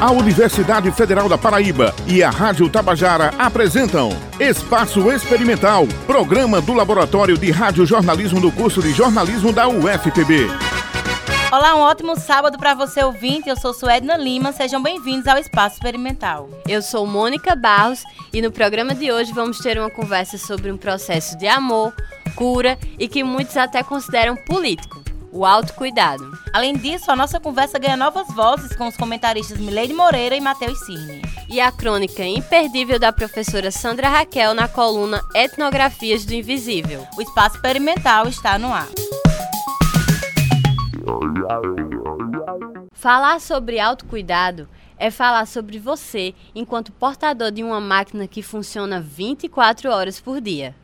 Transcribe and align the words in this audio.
A 0.00 0.12
Universidade 0.12 0.92
Federal 0.92 1.28
da 1.28 1.36
Paraíba 1.36 1.92
e 2.06 2.22
a 2.22 2.30
Rádio 2.30 2.70
Tabajara 2.70 3.34
apresentam 3.36 4.10
Espaço 4.38 5.10
Experimental, 5.10 5.88
programa 6.06 6.60
do 6.60 6.72
Laboratório 6.72 7.36
de 7.36 7.50
Radiojornalismo 7.50 8.40
do 8.40 8.52
curso 8.52 8.80
de 8.80 8.92
jornalismo 8.92 9.52
da 9.52 9.66
UFPB. 9.66 10.46
Olá, 11.50 11.74
um 11.74 11.80
ótimo 11.80 12.14
sábado 12.14 12.56
para 12.58 12.74
você 12.74 13.02
ouvinte. 13.02 13.48
Eu 13.48 13.56
sou 13.56 13.74
Suedna 13.74 14.16
Lima. 14.16 14.52
Sejam 14.52 14.80
bem-vindos 14.80 15.26
ao 15.26 15.36
Espaço 15.36 15.74
Experimental. 15.74 16.48
Eu 16.68 16.80
sou 16.80 17.04
Mônica 17.04 17.56
Barros 17.56 18.04
e 18.32 18.40
no 18.40 18.52
programa 18.52 18.94
de 18.94 19.10
hoje 19.10 19.32
vamos 19.32 19.58
ter 19.58 19.80
uma 19.80 19.90
conversa 19.90 20.38
sobre 20.38 20.70
um 20.70 20.76
processo 20.76 21.36
de 21.36 21.48
amor, 21.48 21.92
cura 22.36 22.78
e 23.00 23.08
que 23.08 23.24
muitos 23.24 23.56
até 23.56 23.82
consideram 23.82 24.36
político 24.36 25.07
o 25.32 25.44
autocuidado. 25.44 26.24
Além 26.52 26.76
disso, 26.76 27.10
a 27.10 27.16
nossa 27.16 27.38
conversa 27.38 27.78
ganha 27.78 27.96
novas 27.96 28.26
vozes 28.34 28.74
com 28.76 28.86
os 28.86 28.96
comentaristas 28.96 29.58
Mileide 29.58 29.92
Moreira 29.92 30.36
e 30.36 30.40
Matheus 30.40 30.78
Cirne. 30.84 31.22
E 31.48 31.60
a 31.60 31.70
crônica 31.70 32.24
imperdível 32.24 32.98
da 32.98 33.12
professora 33.12 33.70
Sandra 33.70 34.08
Raquel 34.08 34.54
na 34.54 34.68
coluna 34.68 35.22
Etnografias 35.34 36.24
do 36.24 36.34
Invisível. 36.34 37.06
O 37.16 37.22
espaço 37.22 37.56
experimental 37.56 38.28
está 38.28 38.58
no 38.58 38.72
ar. 38.72 38.88
Falar 42.92 43.40
sobre 43.40 43.78
autocuidado 43.78 44.68
é 44.98 45.10
falar 45.10 45.46
sobre 45.46 45.78
você 45.78 46.34
enquanto 46.54 46.92
portador 46.92 47.50
de 47.50 47.62
uma 47.62 47.80
máquina 47.80 48.26
que 48.26 48.42
funciona 48.42 49.00
24 49.00 49.90
horas 49.90 50.20
por 50.20 50.40
dia. 50.40 50.74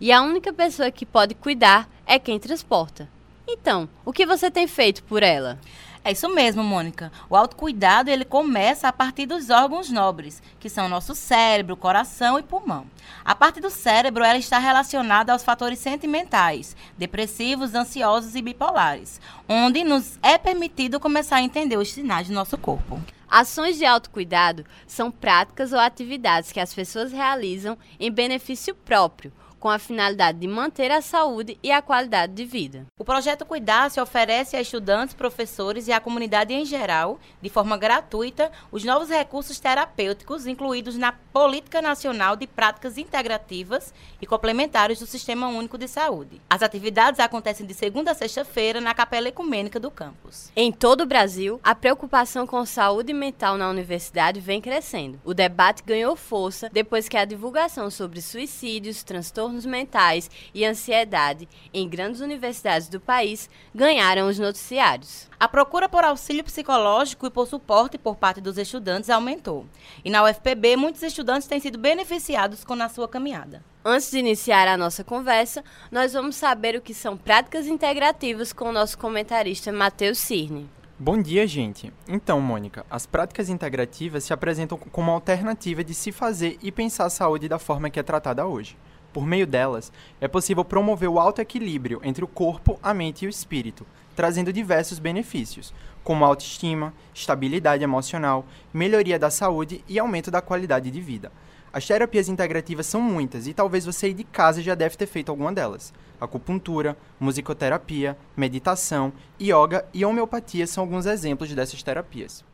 E 0.00 0.12
a 0.12 0.22
única 0.22 0.52
pessoa 0.52 0.90
que 0.90 1.04
pode 1.04 1.34
cuidar 1.34 1.88
é 2.06 2.18
quem 2.18 2.38
transporta. 2.38 3.08
Então, 3.48 3.88
o 4.04 4.12
que 4.12 4.26
você 4.26 4.50
tem 4.50 4.66
feito 4.66 5.04
por 5.04 5.22
ela? 5.22 5.58
É 6.06 6.12
isso 6.12 6.28
mesmo, 6.28 6.62
Mônica. 6.62 7.10
O 7.28 7.34
autocuidado 7.34 8.10
ele 8.10 8.24
começa 8.24 8.86
a 8.86 8.92
partir 8.92 9.26
dos 9.26 9.50
órgãos 9.50 9.90
nobres, 9.90 10.40
que 10.60 10.68
são 10.68 10.88
nosso 10.88 11.16
cérebro, 11.16 11.76
coração 11.76 12.38
e 12.38 12.44
pulmão. 12.44 12.86
A 13.24 13.34
parte 13.34 13.60
do 13.60 13.70
cérebro 13.70 14.22
ela 14.22 14.38
está 14.38 14.58
relacionada 14.58 15.32
aos 15.32 15.42
fatores 15.42 15.80
sentimentais, 15.80 16.76
depressivos, 16.96 17.74
ansiosos 17.74 18.36
e 18.36 18.42
bipolares, 18.42 19.20
onde 19.48 19.82
nos 19.82 20.16
é 20.22 20.38
permitido 20.38 21.00
começar 21.00 21.36
a 21.36 21.42
entender 21.42 21.76
os 21.76 21.92
sinais 21.92 22.28
do 22.28 22.34
nosso 22.34 22.56
corpo. 22.56 23.02
Ações 23.28 23.76
de 23.76 23.84
autocuidado 23.84 24.64
são 24.86 25.10
práticas 25.10 25.72
ou 25.72 25.80
atividades 25.80 26.52
que 26.52 26.60
as 26.60 26.72
pessoas 26.72 27.10
realizam 27.10 27.76
em 27.98 28.12
benefício 28.12 28.76
próprio 28.76 29.32
com 29.66 29.70
a 29.70 29.80
finalidade 29.80 30.38
de 30.38 30.46
manter 30.46 30.92
a 30.92 31.02
saúde 31.02 31.58
e 31.60 31.72
a 31.72 31.82
qualidade 31.82 32.32
de 32.34 32.44
vida. 32.44 32.86
O 32.96 33.04
projeto 33.04 33.44
Cuidar 33.44 33.90
se 33.90 34.00
oferece 34.00 34.54
a 34.54 34.60
estudantes, 34.60 35.12
professores 35.12 35.88
e 35.88 35.92
à 35.92 35.98
comunidade 35.98 36.54
em 36.54 36.64
geral, 36.64 37.18
de 37.42 37.48
forma 37.48 37.76
gratuita, 37.76 38.52
os 38.70 38.84
novos 38.84 39.08
recursos 39.08 39.58
terapêuticos 39.58 40.46
incluídos 40.46 40.96
na 40.96 41.10
Política 41.10 41.82
Nacional 41.82 42.36
de 42.36 42.46
Práticas 42.46 42.96
Integrativas 42.96 43.92
e 44.22 44.26
Complementares 44.26 45.00
do 45.00 45.06
Sistema 45.06 45.48
Único 45.48 45.76
de 45.76 45.88
Saúde. 45.88 46.40
As 46.48 46.62
atividades 46.62 47.18
acontecem 47.18 47.66
de 47.66 47.74
segunda 47.74 48.12
a 48.12 48.14
sexta-feira 48.14 48.80
na 48.80 48.94
Capela 48.94 49.26
Ecumênica 49.26 49.80
do 49.80 49.90
campus. 49.90 50.52
Em 50.54 50.70
todo 50.70 51.00
o 51.00 51.06
Brasil, 51.06 51.58
a 51.64 51.74
preocupação 51.74 52.46
com 52.46 52.64
saúde 52.64 53.12
mental 53.12 53.58
na 53.58 53.68
universidade 53.68 54.38
vem 54.38 54.60
crescendo. 54.60 55.20
O 55.24 55.34
debate 55.34 55.82
ganhou 55.82 56.14
força 56.14 56.70
depois 56.72 57.08
que 57.08 57.16
a 57.16 57.24
divulgação 57.24 57.90
sobre 57.90 58.22
suicídios, 58.22 59.02
transtornos 59.02 59.55
transtornos 59.56 59.64
mentais 59.64 60.30
e 60.52 60.64
ansiedade 60.64 61.48
em 61.72 61.88
grandes 61.88 62.20
universidades 62.20 62.88
do 62.88 63.00
país 63.00 63.48
ganharam 63.74 64.28
os 64.28 64.38
noticiários. 64.38 65.28
A 65.38 65.48
procura 65.48 65.88
por 65.88 66.04
auxílio 66.04 66.44
psicológico 66.44 67.26
e 67.26 67.30
por 67.30 67.46
suporte 67.46 67.98
por 67.98 68.16
parte 68.16 68.40
dos 68.40 68.58
estudantes 68.58 69.10
aumentou. 69.10 69.66
E 70.04 70.10
na 70.10 70.24
UFPB, 70.24 70.76
muitos 70.76 71.02
estudantes 71.02 71.48
têm 71.48 71.60
sido 71.60 71.78
beneficiados 71.78 72.64
com 72.64 72.74
a 72.74 72.88
sua 72.88 73.08
caminhada. 73.08 73.62
Antes 73.84 74.10
de 74.10 74.18
iniciar 74.18 74.68
a 74.68 74.76
nossa 74.76 75.04
conversa, 75.04 75.64
nós 75.90 76.12
vamos 76.12 76.36
saber 76.36 76.76
o 76.76 76.80
que 76.80 76.92
são 76.92 77.16
práticas 77.16 77.66
integrativas 77.66 78.52
com 78.52 78.68
o 78.68 78.72
nosso 78.72 78.98
comentarista 78.98 79.72
Matheus 79.72 80.18
Cirne. 80.18 80.68
Bom 80.98 81.20
dia, 81.20 81.46
gente. 81.46 81.92
Então, 82.08 82.40
Mônica, 82.40 82.86
as 82.88 83.04
práticas 83.04 83.50
integrativas 83.50 84.24
se 84.24 84.32
apresentam 84.32 84.78
como 84.78 85.10
alternativa 85.10 85.84
de 85.84 85.92
se 85.92 86.10
fazer 86.10 86.56
e 86.62 86.72
pensar 86.72 87.04
a 87.04 87.10
saúde 87.10 87.50
da 87.50 87.58
forma 87.58 87.90
que 87.90 88.00
é 88.00 88.02
tratada 88.02 88.46
hoje. 88.46 88.78
Por 89.16 89.26
meio 89.26 89.46
delas, 89.46 89.90
é 90.20 90.28
possível 90.28 90.62
promover 90.62 91.08
o 91.08 91.18
alto 91.18 91.40
equilíbrio 91.40 92.02
entre 92.04 92.22
o 92.22 92.28
corpo, 92.28 92.78
a 92.82 92.92
mente 92.92 93.24
e 93.24 93.26
o 93.26 93.30
espírito, 93.30 93.86
trazendo 94.14 94.52
diversos 94.52 94.98
benefícios, 94.98 95.72
como 96.04 96.22
autoestima, 96.22 96.92
estabilidade 97.14 97.82
emocional, 97.82 98.44
melhoria 98.74 99.18
da 99.18 99.30
saúde 99.30 99.82
e 99.88 99.98
aumento 99.98 100.30
da 100.30 100.42
qualidade 100.42 100.90
de 100.90 101.00
vida. 101.00 101.32
As 101.72 101.86
terapias 101.86 102.28
integrativas 102.28 102.84
são 102.84 103.00
muitas 103.00 103.46
e 103.46 103.54
talvez 103.54 103.86
você 103.86 104.04
aí 104.04 104.12
de 104.12 104.22
casa 104.22 104.60
já 104.60 104.74
deve 104.74 104.98
ter 104.98 105.06
feito 105.06 105.30
alguma 105.30 105.50
delas. 105.50 105.94
Acupuntura, 106.20 106.94
musicoterapia, 107.18 108.18
meditação, 108.36 109.14
yoga 109.40 109.86
e 109.94 110.04
homeopatia 110.04 110.66
são 110.66 110.84
alguns 110.84 111.06
exemplos 111.06 111.50
dessas 111.54 111.82
terapias. 111.82 112.44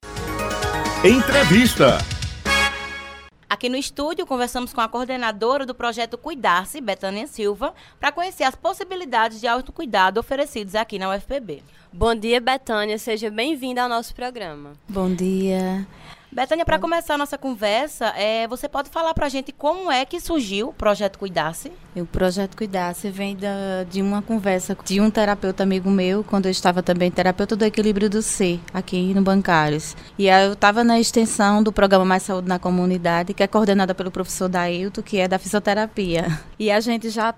Entrevista 1.04 1.98
Aqui 3.52 3.68
no 3.68 3.76
estúdio, 3.76 4.26
conversamos 4.26 4.72
com 4.72 4.80
a 4.80 4.88
coordenadora 4.88 5.66
do 5.66 5.74
projeto 5.74 6.16
Cuidar-se, 6.16 6.80
Betânia 6.80 7.26
Silva, 7.26 7.74
para 8.00 8.10
conhecer 8.10 8.44
as 8.44 8.54
possibilidades 8.54 9.42
de 9.42 9.46
autocuidado 9.46 10.18
oferecidos 10.18 10.74
aqui 10.74 10.98
na 10.98 11.14
UFPB. 11.14 11.62
Bom 11.92 12.14
dia, 12.14 12.40
Betânia. 12.40 12.96
Seja 12.96 13.30
bem-vinda 13.30 13.82
ao 13.82 13.90
nosso 13.90 14.14
programa. 14.14 14.72
Bom 14.88 15.14
dia. 15.14 15.86
Betânia, 16.34 16.64
para 16.64 16.78
começar 16.78 17.12
a 17.12 17.18
nossa 17.18 17.36
conversa, 17.36 18.06
é, 18.16 18.48
você 18.48 18.66
pode 18.66 18.88
falar 18.88 19.12
para 19.12 19.26
a 19.26 19.28
gente 19.28 19.52
como 19.52 19.92
é 19.92 20.06
que 20.06 20.18
surgiu 20.18 20.70
o 20.70 20.72
Projeto 20.72 21.18
Cuidar-se? 21.18 21.70
O 21.94 22.06
Projeto 22.06 22.56
Cuidar-se 22.56 23.10
vem 23.10 23.36
da, 23.36 23.84
de 23.84 24.00
uma 24.00 24.22
conversa 24.22 24.74
de 24.82 24.98
um 24.98 25.10
terapeuta 25.10 25.62
amigo 25.62 25.90
meu, 25.90 26.24
quando 26.24 26.46
eu 26.46 26.50
estava 26.50 26.82
também 26.82 27.10
terapeuta 27.10 27.54
do 27.54 27.66
equilíbrio 27.66 28.08
do 28.08 28.22
C, 28.22 28.58
aqui 28.72 29.12
no 29.12 29.20
Bancários. 29.20 29.94
E 30.18 30.30
aí 30.30 30.46
eu 30.46 30.54
estava 30.54 30.82
na 30.82 30.98
extensão 30.98 31.62
do 31.62 31.70
programa 31.70 32.06
Mais 32.06 32.22
Saúde 32.22 32.48
na 32.48 32.58
Comunidade, 32.58 33.34
que 33.34 33.42
é 33.42 33.46
coordenada 33.46 33.94
pelo 33.94 34.10
professor 34.10 34.48
Dailton, 34.48 35.02
que 35.02 35.18
é 35.18 35.28
da 35.28 35.38
fisioterapia. 35.38 36.40
E 36.58 36.70
a 36.70 36.80
gente 36.80 37.10
já, 37.10 37.34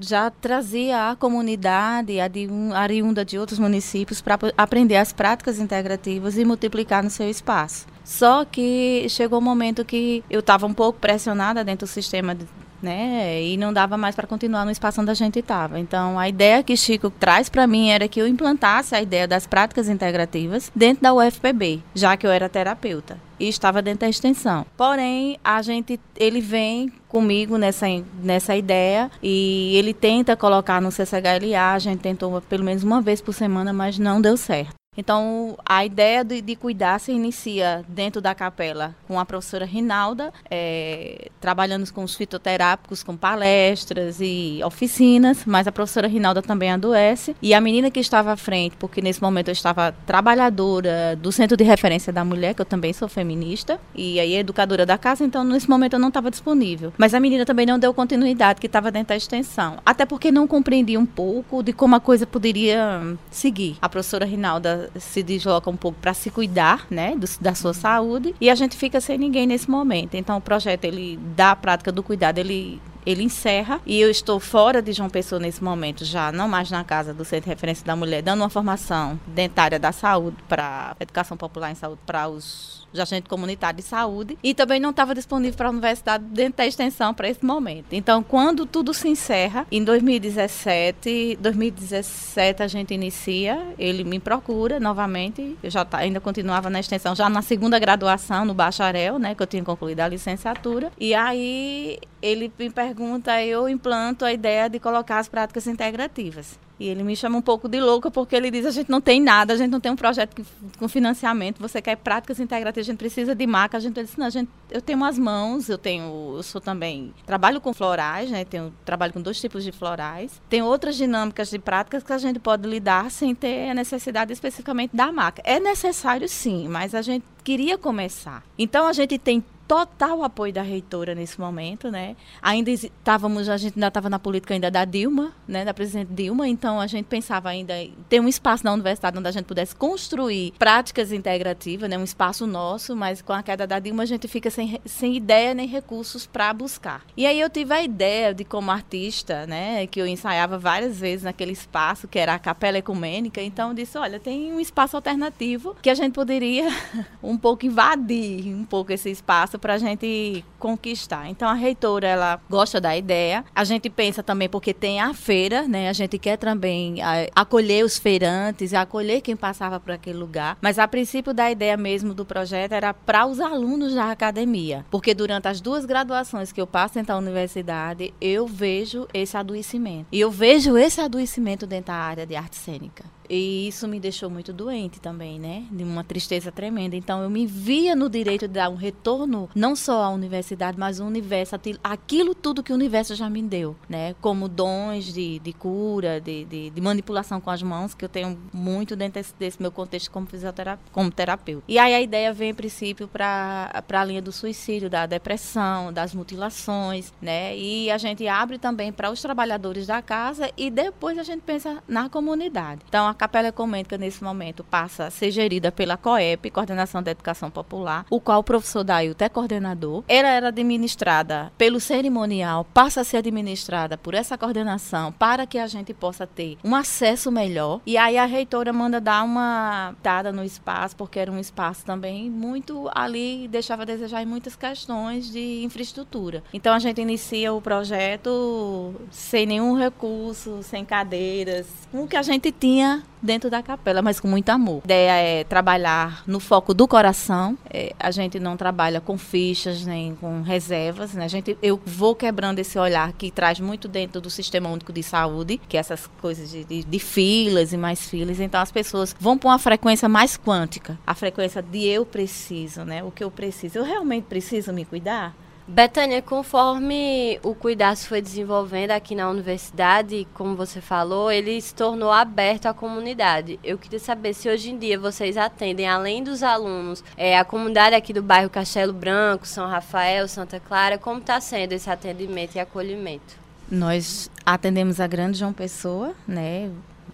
já 0.00 0.30
trazia 0.30 1.10
a 1.10 1.16
comunidade, 1.16 2.18
a 2.18 2.26
de 2.26 2.48
um, 2.48 2.72
a 2.74 2.82
oriunda 2.82 3.26
de 3.26 3.38
outros 3.38 3.58
municípios, 3.58 4.22
para 4.22 4.38
aprender 4.56 4.96
as 4.96 5.12
práticas 5.12 5.58
integrativas 5.58 6.38
e 6.38 6.46
multiplicar 6.46 7.04
no 7.04 7.10
seu 7.10 7.28
espaço. 7.28 7.97
Só 8.08 8.42
que 8.42 9.06
chegou 9.10 9.38
um 9.38 9.42
momento 9.42 9.84
que 9.84 10.24
eu 10.30 10.40
estava 10.40 10.66
um 10.66 10.72
pouco 10.72 10.98
pressionada 10.98 11.62
dentro 11.62 11.86
do 11.86 11.90
sistema 11.90 12.34
né? 12.82 13.42
E 13.42 13.56
não 13.56 13.72
dava 13.72 13.98
mais 13.98 14.14
para 14.14 14.26
continuar 14.26 14.64
no 14.64 14.70
espaço 14.70 15.00
onde 15.00 15.10
a 15.10 15.14
gente 15.14 15.40
estava. 15.40 15.78
Então, 15.78 16.18
a 16.18 16.28
ideia 16.28 16.62
que 16.62 16.76
Chico 16.76 17.10
traz 17.10 17.48
para 17.48 17.66
mim 17.66 17.90
era 17.90 18.08
que 18.08 18.20
eu 18.20 18.26
implantasse 18.26 18.94
a 18.94 19.02
ideia 19.02 19.26
das 19.26 19.46
práticas 19.46 19.88
integrativas 19.88 20.70
dentro 20.74 21.02
da 21.02 21.12
UFPB, 21.12 21.82
já 21.94 22.16
que 22.16 22.26
eu 22.26 22.30
era 22.30 22.48
terapeuta 22.48 23.18
e 23.38 23.48
estava 23.48 23.82
dentro 23.82 24.00
da 24.00 24.08
extensão. 24.08 24.64
Porém, 24.76 25.38
a 25.44 25.60
gente, 25.60 26.00
ele 26.16 26.40
vem 26.40 26.92
comigo 27.08 27.58
nessa, 27.58 27.86
nessa 28.22 28.56
ideia 28.56 29.10
e 29.22 29.76
ele 29.76 29.92
tenta 29.92 30.36
colocar 30.36 30.80
no 30.80 30.90
CCHLA, 30.90 31.72
a 31.74 31.78
gente 31.78 32.00
tentou 32.00 32.40
pelo 32.42 32.64
menos 32.64 32.82
uma 32.82 33.00
vez 33.00 33.20
por 33.20 33.34
semana, 33.34 33.72
mas 33.72 33.98
não 33.98 34.20
deu 34.20 34.36
certo. 34.36 34.77
Então, 34.98 35.56
a 35.64 35.84
ideia 35.84 36.24
de, 36.24 36.42
de, 36.42 36.56
cuidar 36.56 36.98
se 36.98 37.12
inicia 37.12 37.84
dentro 37.86 38.20
da 38.20 38.34
capela 38.34 38.96
com 39.06 39.20
a 39.20 39.24
professora 39.24 39.64
Rinalda, 39.64 40.32
é, 40.50 41.28
trabalhando 41.40 41.88
com 41.92 42.02
os 42.02 42.16
fitoterápicos, 42.16 43.04
com 43.04 43.16
palestras 43.16 44.18
e 44.20 44.60
oficinas, 44.64 45.44
mas 45.46 45.68
a 45.68 45.72
professora 45.72 46.08
Rinalda 46.08 46.42
também 46.42 46.72
adoece. 46.72 47.36
E 47.40 47.54
a 47.54 47.60
menina 47.60 47.92
que 47.92 48.00
estava 48.00 48.32
à 48.32 48.36
frente, 48.36 48.76
porque 48.76 49.00
nesse 49.00 49.22
momento 49.22 49.48
eu 49.48 49.52
estava 49.52 49.92
trabalhadora 50.04 51.14
do 51.14 51.30
Centro 51.30 51.56
de 51.56 51.62
Referência 51.62 52.12
da 52.12 52.24
Mulher, 52.24 52.54
que 52.54 52.60
eu 52.60 52.66
também 52.66 52.92
sou 52.92 53.08
feminista, 53.08 53.78
e 53.94 54.18
aí 54.18 54.34
educadora 54.34 54.84
da 54.84 54.98
casa, 54.98 55.24
então 55.24 55.44
nesse 55.44 55.70
momento 55.70 55.92
eu 55.92 56.00
não 56.00 56.08
estava 56.08 56.28
disponível. 56.28 56.92
Mas 56.98 57.14
a 57.14 57.20
menina 57.20 57.46
também 57.46 57.66
não 57.66 57.78
deu 57.78 57.94
continuidade, 57.94 58.60
que 58.60 58.66
estava 58.66 58.90
dentro 58.90 59.10
da 59.10 59.16
extensão. 59.16 59.76
Até 59.86 60.04
porque 60.04 60.32
não 60.32 60.48
compreendia 60.48 60.98
um 60.98 61.06
pouco 61.06 61.62
de 61.62 61.72
como 61.72 61.94
a 61.94 62.00
coisa 62.00 62.26
poderia 62.26 63.16
seguir. 63.30 63.76
A 63.80 63.88
professora 63.88 64.26
Rinalda 64.26 64.87
se 64.98 65.22
desloca 65.22 65.68
um 65.70 65.76
pouco 65.76 65.98
para 66.00 66.14
se 66.14 66.30
cuidar, 66.30 66.86
né, 66.90 67.14
do, 67.16 67.26
da 67.40 67.54
sua 67.54 67.74
saúde, 67.74 68.34
e 68.40 68.50
a 68.50 68.54
gente 68.54 68.76
fica 68.76 69.00
sem 69.00 69.18
ninguém 69.18 69.46
nesse 69.46 69.70
momento. 69.70 70.14
Então 70.14 70.36
o 70.36 70.40
projeto 70.40 70.84
ele 70.84 71.18
da 71.36 71.54
prática 71.56 71.90
do 71.92 72.02
cuidado, 72.02 72.38
ele 72.38 72.80
ele 73.06 73.22
encerra 73.22 73.80
e 73.86 73.98
eu 73.98 74.10
estou 74.10 74.38
fora 74.38 74.82
de 74.82 74.92
João 74.92 75.08
Pessoa 75.08 75.40
nesse 75.40 75.64
momento, 75.64 76.04
já 76.04 76.30
não 76.30 76.46
mais 76.46 76.70
na 76.70 76.84
casa 76.84 77.14
do 77.14 77.24
Centro 77.24 77.44
de 77.44 77.48
Referência 77.48 77.82
da 77.82 77.96
Mulher, 77.96 78.20
dando 78.20 78.42
uma 78.42 78.50
formação 78.50 79.18
dentária 79.26 79.78
da 79.78 79.92
saúde 79.92 80.36
para 80.46 80.94
educação 81.00 81.34
popular 81.34 81.70
em 81.70 81.74
saúde 81.74 82.00
para 82.04 82.28
os 82.28 82.77
de 82.92 83.00
agente 83.00 83.28
comunitário 83.28 83.78
de 83.78 83.82
saúde, 83.82 84.38
e 84.42 84.54
também 84.54 84.80
não 84.80 84.90
estava 84.90 85.14
disponível 85.14 85.56
para 85.56 85.68
a 85.68 85.70
universidade 85.70 86.24
dentro 86.24 86.58
da 86.58 86.66
extensão 86.66 87.12
para 87.14 87.28
esse 87.28 87.44
momento. 87.44 87.92
Então, 87.92 88.22
quando 88.22 88.66
tudo 88.66 88.94
se 88.94 89.08
encerra, 89.08 89.66
em 89.70 89.84
2017, 89.84 91.38
2017 91.40 92.62
a 92.62 92.66
gente 92.66 92.94
inicia, 92.94 93.74
ele 93.78 94.04
me 94.04 94.18
procura 94.18 94.80
novamente, 94.80 95.56
eu 95.62 95.70
já 95.70 95.84
tá, 95.84 95.98
ainda 95.98 96.20
continuava 96.20 96.70
na 96.70 96.80
extensão, 96.80 97.14
já 97.14 97.28
na 97.28 97.42
segunda 97.42 97.78
graduação, 97.78 98.44
no 98.44 98.54
bacharel, 98.54 99.18
né, 99.18 99.34
que 99.34 99.42
eu 99.42 99.46
tinha 99.46 99.64
concluído 99.64 100.00
a 100.00 100.08
licenciatura, 100.08 100.90
e 100.98 101.14
aí 101.14 101.98
ele 102.20 102.52
me 102.58 102.70
pergunta, 102.70 103.42
eu 103.42 103.68
implanto 103.68 104.24
a 104.24 104.32
ideia 104.32 104.68
de 104.68 104.78
colocar 104.78 105.18
as 105.18 105.28
práticas 105.28 105.66
integrativas. 105.66 106.58
E 106.80 106.86
ele 106.86 107.02
me 107.02 107.16
chama 107.16 107.38
um 107.38 107.42
pouco 107.42 107.68
de 107.68 107.80
louca 107.80 108.10
porque 108.10 108.36
ele 108.36 108.50
diz: 108.50 108.64
a 108.64 108.70
gente 108.70 108.88
não 108.88 109.00
tem 109.00 109.20
nada, 109.20 109.52
a 109.52 109.56
gente 109.56 109.70
não 109.70 109.80
tem 109.80 109.90
um 109.90 109.96
projeto 109.96 110.34
que, 110.34 110.44
com 110.78 110.88
financiamento, 110.88 111.58
você 111.58 111.82
quer 111.82 111.96
práticas 111.96 112.38
integrativas, 112.38 112.86
a 112.86 112.92
gente 112.92 112.98
precisa 112.98 113.34
de 113.34 113.46
marca. 113.46 113.76
A 113.76 113.80
gente 113.80 114.00
disse: 114.00 114.18
não, 114.18 114.26
a 114.26 114.30
gente, 114.30 114.48
eu 114.70 114.80
tenho 114.80 115.04
as 115.04 115.18
mãos, 115.18 115.68
eu 115.68 115.76
tenho, 115.76 116.34
eu 116.36 116.42
sou 116.42 116.60
também, 116.60 117.12
trabalho 117.26 117.60
com 117.60 117.74
florais, 117.74 118.30
né? 118.30 118.44
Tenho, 118.44 118.72
trabalho 118.84 119.12
com 119.12 119.20
dois 119.20 119.40
tipos 119.40 119.64
de 119.64 119.72
florais. 119.72 120.40
Tem 120.48 120.62
outras 120.62 120.96
dinâmicas 120.96 121.50
de 121.50 121.58
práticas 121.58 122.04
que 122.04 122.12
a 122.12 122.18
gente 122.18 122.38
pode 122.38 122.68
lidar 122.68 123.10
sem 123.10 123.34
ter 123.34 123.70
a 123.70 123.74
necessidade 123.74 124.32
especificamente 124.32 124.94
da 124.94 125.10
marca. 125.10 125.42
É 125.44 125.58
necessário 125.58 126.28
sim, 126.28 126.68
mas 126.68 126.94
a 126.94 127.02
gente 127.02 127.24
queria 127.42 127.76
começar. 127.76 128.44
Então 128.56 128.86
a 128.86 128.92
gente 128.92 129.18
tem 129.18 129.42
total 129.68 130.24
apoio 130.24 130.50
da 130.50 130.62
reitora 130.62 131.14
nesse 131.14 131.38
momento, 131.38 131.90
né? 131.90 132.16
Ainda 132.40 132.70
estávamos, 132.70 133.50
a 133.50 133.58
gente 133.58 133.74
ainda 133.74 133.88
estava 133.88 134.08
na 134.08 134.18
política 134.18 134.54
ainda 134.54 134.70
da 134.70 134.86
Dilma, 134.86 135.32
né, 135.46 135.62
da 135.62 135.74
presidente 135.74 136.10
Dilma, 136.10 136.48
então 136.48 136.80
a 136.80 136.86
gente 136.86 137.04
pensava 137.04 137.50
ainda 137.50 137.78
em 137.78 137.94
ter 138.08 138.18
um 138.18 138.26
espaço 138.26 138.64
na 138.64 138.72
universidade 138.72 139.18
onde 139.18 139.28
a 139.28 139.30
gente 139.30 139.44
pudesse 139.44 139.76
construir 139.76 140.54
práticas 140.58 141.12
integrativas, 141.12 141.88
né, 141.90 141.98
um 141.98 142.04
espaço 142.04 142.46
nosso, 142.46 142.96
mas 142.96 143.20
com 143.20 143.34
a 143.34 143.42
queda 143.42 143.66
da 143.66 143.78
Dilma 143.78 144.04
a 144.04 144.06
gente 144.06 144.26
fica 144.26 144.48
sem, 144.48 144.80
sem 144.86 145.14
ideia 145.14 145.52
nem 145.52 145.68
recursos 145.68 146.26
para 146.26 146.50
buscar. 146.54 147.02
E 147.14 147.26
aí 147.26 147.38
eu 147.38 147.50
tive 147.50 147.74
a 147.74 147.82
ideia 147.82 148.32
de 148.32 148.44
como 148.44 148.70
artista, 148.70 149.46
né, 149.46 149.86
que 149.86 150.00
eu 150.00 150.06
ensaiava 150.06 150.58
várias 150.58 150.98
vezes 150.98 151.24
naquele 151.24 151.52
espaço 151.52 152.08
que 152.08 152.18
era 152.18 152.32
a 152.32 152.38
Capela 152.38 152.78
Ecumênica, 152.78 153.42
então 153.42 153.68
eu 153.68 153.74
disse, 153.74 153.98
olha, 153.98 154.18
tem 154.18 154.50
um 154.50 154.58
espaço 154.58 154.96
alternativo 154.96 155.76
que 155.82 155.90
a 155.90 155.94
gente 155.94 156.14
poderia 156.14 156.68
um 157.22 157.36
pouco 157.36 157.66
invadir 157.66 158.54
um 158.54 158.64
pouco 158.64 158.92
esse 158.92 159.10
espaço 159.10 159.57
para 159.58 159.74
a 159.74 159.78
gente 159.78 160.44
conquistar. 160.58 161.28
Então 161.28 161.48
a 161.48 161.54
reitora 161.54 162.06
ela 162.06 162.40
gosta 162.48 162.80
da 162.80 162.96
ideia. 162.96 163.44
A 163.54 163.64
gente 163.64 163.88
pensa 163.88 164.22
também 164.22 164.48
porque 164.48 164.74
tem 164.74 165.00
a 165.00 165.14
feira, 165.14 165.62
né? 165.62 165.88
A 165.88 165.92
gente 165.92 166.18
quer 166.18 166.36
também 166.36 167.00
a, 167.02 167.26
acolher 167.34 167.84
os 167.84 167.98
feirantes, 167.98 168.74
acolher 168.74 169.20
quem 169.20 169.36
passava 169.36 169.78
por 169.78 169.92
aquele 169.92 170.18
lugar. 170.18 170.56
Mas 170.60 170.78
a 170.78 170.88
princípio 170.88 171.32
da 171.32 171.50
ideia 171.50 171.76
mesmo 171.76 172.14
do 172.14 172.24
projeto 172.24 172.72
era 172.72 172.92
para 172.92 173.26
os 173.26 173.40
alunos 173.40 173.94
da 173.94 174.10
academia, 174.10 174.84
porque 174.90 175.14
durante 175.14 175.48
as 175.48 175.60
duas 175.60 175.84
graduações 175.84 176.52
que 176.52 176.60
eu 176.60 176.66
passo 176.66 176.94
dentro 176.94 177.08
da 177.08 177.18
universidade, 177.18 178.12
eu 178.20 178.46
vejo 178.46 179.06
esse 179.12 179.36
adoecimento. 179.36 180.06
E 180.12 180.20
eu 180.20 180.30
vejo 180.30 180.76
esse 180.76 181.00
adoecimento 181.00 181.66
dentro 181.66 181.88
da 181.88 181.94
área 181.94 182.26
de 182.26 182.36
arte 182.36 182.56
cênica. 182.56 183.04
E 183.28 183.68
isso 183.68 183.86
me 183.86 184.00
deixou 184.00 184.30
muito 184.30 184.52
doente 184.52 185.00
também, 185.00 185.38
né? 185.38 185.64
De 185.70 185.84
uma 185.84 186.04
tristeza 186.04 186.50
tremenda. 186.50 186.96
Então 186.96 187.22
eu 187.22 187.30
me 187.30 187.46
via 187.46 187.94
no 187.94 188.08
direito 188.08 188.48
de 188.48 188.54
dar 188.54 188.68
um 188.68 188.74
retorno 188.74 189.48
não 189.54 189.76
só 189.76 190.04
à 190.04 190.10
universidade, 190.10 190.78
mas 190.78 191.00
ao 191.00 191.06
universo, 191.06 191.54
aquilo 191.82 192.34
tudo 192.34 192.62
que 192.62 192.72
o 192.72 192.74
universo 192.74 193.14
já 193.14 193.28
me 193.28 193.42
deu, 193.42 193.76
né? 193.88 194.14
Como 194.20 194.48
dons 194.48 195.12
de, 195.12 195.38
de 195.38 195.52
cura, 195.52 196.20
de, 196.20 196.44
de, 196.44 196.70
de 196.70 196.80
manipulação 196.80 197.40
com 197.40 197.50
as 197.50 197.62
mãos, 197.62 197.94
que 197.94 198.04
eu 198.04 198.08
tenho 198.08 198.38
muito 198.52 198.96
dentro 198.96 199.14
desse, 199.14 199.34
desse 199.38 199.60
meu 199.60 199.70
contexto 199.70 200.10
como 200.10 200.26
fisioterapeuta, 200.26 200.90
como 200.92 201.10
terapeuta. 201.10 201.64
E 201.68 201.78
aí 201.78 201.94
a 201.94 202.00
ideia 202.00 202.32
vem, 202.32 202.50
em 202.50 202.54
princípio, 202.54 203.08
para 203.08 203.84
a 203.88 204.04
linha 204.04 204.22
do 204.22 204.32
suicídio, 204.32 204.88
da 204.88 205.06
depressão, 205.06 205.92
das 205.92 206.14
mutilações, 206.14 207.12
né? 207.20 207.56
E 207.56 207.90
a 207.90 207.98
gente 207.98 208.26
abre 208.26 208.58
também 208.58 208.92
para 208.92 209.10
os 209.10 209.20
trabalhadores 209.20 209.86
da 209.86 210.00
casa 210.00 210.50
e 210.56 210.70
depois 210.70 211.18
a 211.18 211.22
gente 211.22 211.42
pensa 211.42 211.82
na 211.86 212.08
comunidade. 212.08 212.80
Então, 212.88 213.06
a 213.06 213.14
Capela 213.18 213.48
Ecumênica, 213.48 213.98
nesse 213.98 214.22
momento, 214.22 214.62
passa 214.62 215.06
a 215.06 215.10
ser 215.10 215.32
gerida 215.32 215.72
pela 215.72 215.96
COEP, 215.96 216.52
Coordenação 216.52 217.02
da 217.02 217.10
Educação 217.10 217.50
Popular, 217.50 218.06
o 218.08 218.20
qual 218.20 218.38
o 218.38 218.44
professor 218.44 218.84
Dailton 218.84 219.24
é 219.24 219.28
coordenador. 219.28 220.04
Ela 220.06 220.28
era 220.28 220.48
administrada 220.48 221.50
pelo 221.58 221.80
cerimonial, 221.80 222.64
passa 222.72 223.00
a 223.00 223.04
ser 223.04 223.16
administrada 223.16 223.98
por 223.98 224.14
essa 224.14 224.38
coordenação 224.38 225.10
para 225.10 225.46
que 225.46 225.58
a 225.58 225.66
gente 225.66 225.92
possa 225.92 226.28
ter 226.28 226.56
um 226.62 226.76
acesso 226.76 227.32
melhor. 227.32 227.80
E 227.84 227.96
aí 227.96 228.16
a 228.16 228.24
reitora 228.24 228.72
manda 228.72 229.00
dar 229.00 229.24
uma 229.24 229.96
dada 230.00 230.30
no 230.30 230.44
espaço, 230.44 230.94
porque 230.94 231.18
era 231.18 231.32
um 231.32 231.40
espaço 231.40 231.84
também 231.84 232.30
muito 232.30 232.88
ali, 232.94 233.48
deixava 233.48 233.82
a 233.82 233.86
desejar 233.86 234.22
em 234.22 234.26
muitas 234.26 234.54
questões 234.54 235.28
de 235.28 235.64
infraestrutura. 235.64 236.44
Então 236.52 236.72
a 236.72 236.78
gente 236.78 237.00
inicia 237.00 237.52
o 237.52 237.60
projeto 237.60 238.94
sem 239.10 239.44
nenhum 239.44 239.76
recurso, 239.76 240.62
sem 240.62 240.84
cadeiras, 240.84 241.66
com 241.90 242.04
o 242.04 242.08
que 242.08 242.16
a 242.16 242.22
gente 242.22 242.52
tinha 242.52 243.02
dentro 243.22 243.50
da 243.50 243.62
capela, 243.62 244.00
mas 244.00 244.20
com 244.20 244.28
muito 244.28 244.48
amor. 244.50 244.80
A 244.84 244.86
ideia 244.86 245.40
é 245.40 245.44
trabalhar 245.44 246.22
no 246.26 246.40
foco 246.40 246.72
do 246.72 246.86
coração. 246.86 247.56
É, 247.68 247.92
a 247.98 248.10
gente 248.10 248.38
não 248.38 248.56
trabalha 248.56 249.00
com 249.00 249.18
fichas 249.18 249.84
nem 249.84 250.14
com 250.14 250.42
reservas. 250.42 251.14
Né? 251.14 251.24
A 251.24 251.28
gente, 251.28 251.56
eu 251.62 251.80
vou 251.84 252.14
quebrando 252.14 252.58
esse 252.58 252.78
olhar 252.78 253.12
que 253.12 253.30
traz 253.30 253.60
muito 253.60 253.88
dentro 253.88 254.20
do 254.20 254.30
Sistema 254.30 254.68
Único 254.68 254.92
de 254.92 255.02
Saúde, 255.02 255.60
que 255.68 255.76
é 255.76 255.80
essas 255.80 256.06
coisas 256.20 256.50
de, 256.50 256.64
de, 256.64 256.84
de 256.84 256.98
filas 256.98 257.72
e 257.72 257.76
mais 257.76 258.08
filas. 258.08 258.40
Então 258.40 258.60
as 258.60 258.72
pessoas 258.72 259.14
vão 259.18 259.36
para 259.36 259.50
uma 259.50 259.58
frequência 259.58 260.08
mais 260.08 260.36
quântica, 260.36 260.98
a 261.06 261.14
frequência 261.14 261.62
de 261.62 261.84
eu 261.86 262.04
preciso, 262.06 262.84
né? 262.84 263.02
O 263.02 263.10
que 263.10 263.22
eu 263.22 263.30
preciso. 263.30 263.78
Eu 263.78 263.84
realmente 263.84 264.24
preciso 264.24 264.72
me 264.72 264.84
cuidar? 264.84 265.34
Betânia, 265.70 266.22
conforme 266.22 267.38
o 267.42 267.54
cuidado 267.54 267.98
foi 267.98 268.22
desenvolvendo 268.22 268.92
aqui 268.92 269.14
na 269.14 269.28
universidade, 269.28 270.26
como 270.32 270.56
você 270.56 270.80
falou, 270.80 271.30
ele 271.30 271.60
se 271.60 271.74
tornou 271.74 272.10
aberto 272.10 272.64
à 272.64 272.72
comunidade. 272.72 273.60
Eu 273.62 273.76
queria 273.76 273.98
saber 273.98 274.32
se 274.32 274.48
hoje 274.48 274.70
em 274.70 274.78
dia 274.78 274.98
vocês 274.98 275.36
atendem, 275.36 275.86
além 275.86 276.24
dos 276.24 276.42
alunos, 276.42 277.04
é, 277.18 277.38
a 277.38 277.44
comunidade 277.44 277.94
aqui 277.94 278.14
do 278.14 278.22
bairro 278.22 278.48
Castelo 278.48 278.94
Branco, 278.94 279.46
São 279.46 279.68
Rafael, 279.68 280.26
Santa 280.26 280.58
Clara, 280.58 280.96
como 280.96 281.20
está 281.20 281.38
sendo 281.38 281.74
esse 281.74 281.90
atendimento 281.90 282.54
e 282.54 282.60
acolhimento? 282.60 283.36
Nós 283.70 284.30
atendemos 284.46 284.98
a 284.98 285.06
Grande 285.06 285.38
João 285.38 285.52
Pessoa, 285.52 286.14
né? 286.26 286.70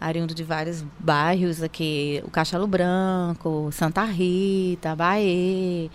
oriundo 0.09 0.35
de 0.35 0.43
vários 0.43 0.83
bairros 0.99 1.63
aqui, 1.63 2.23
o 2.25 2.31
Castelo 2.31 2.67
Branco, 2.67 3.71
Santa 3.73 4.05
Rita, 4.05 4.95
Bahia, 4.95 5.91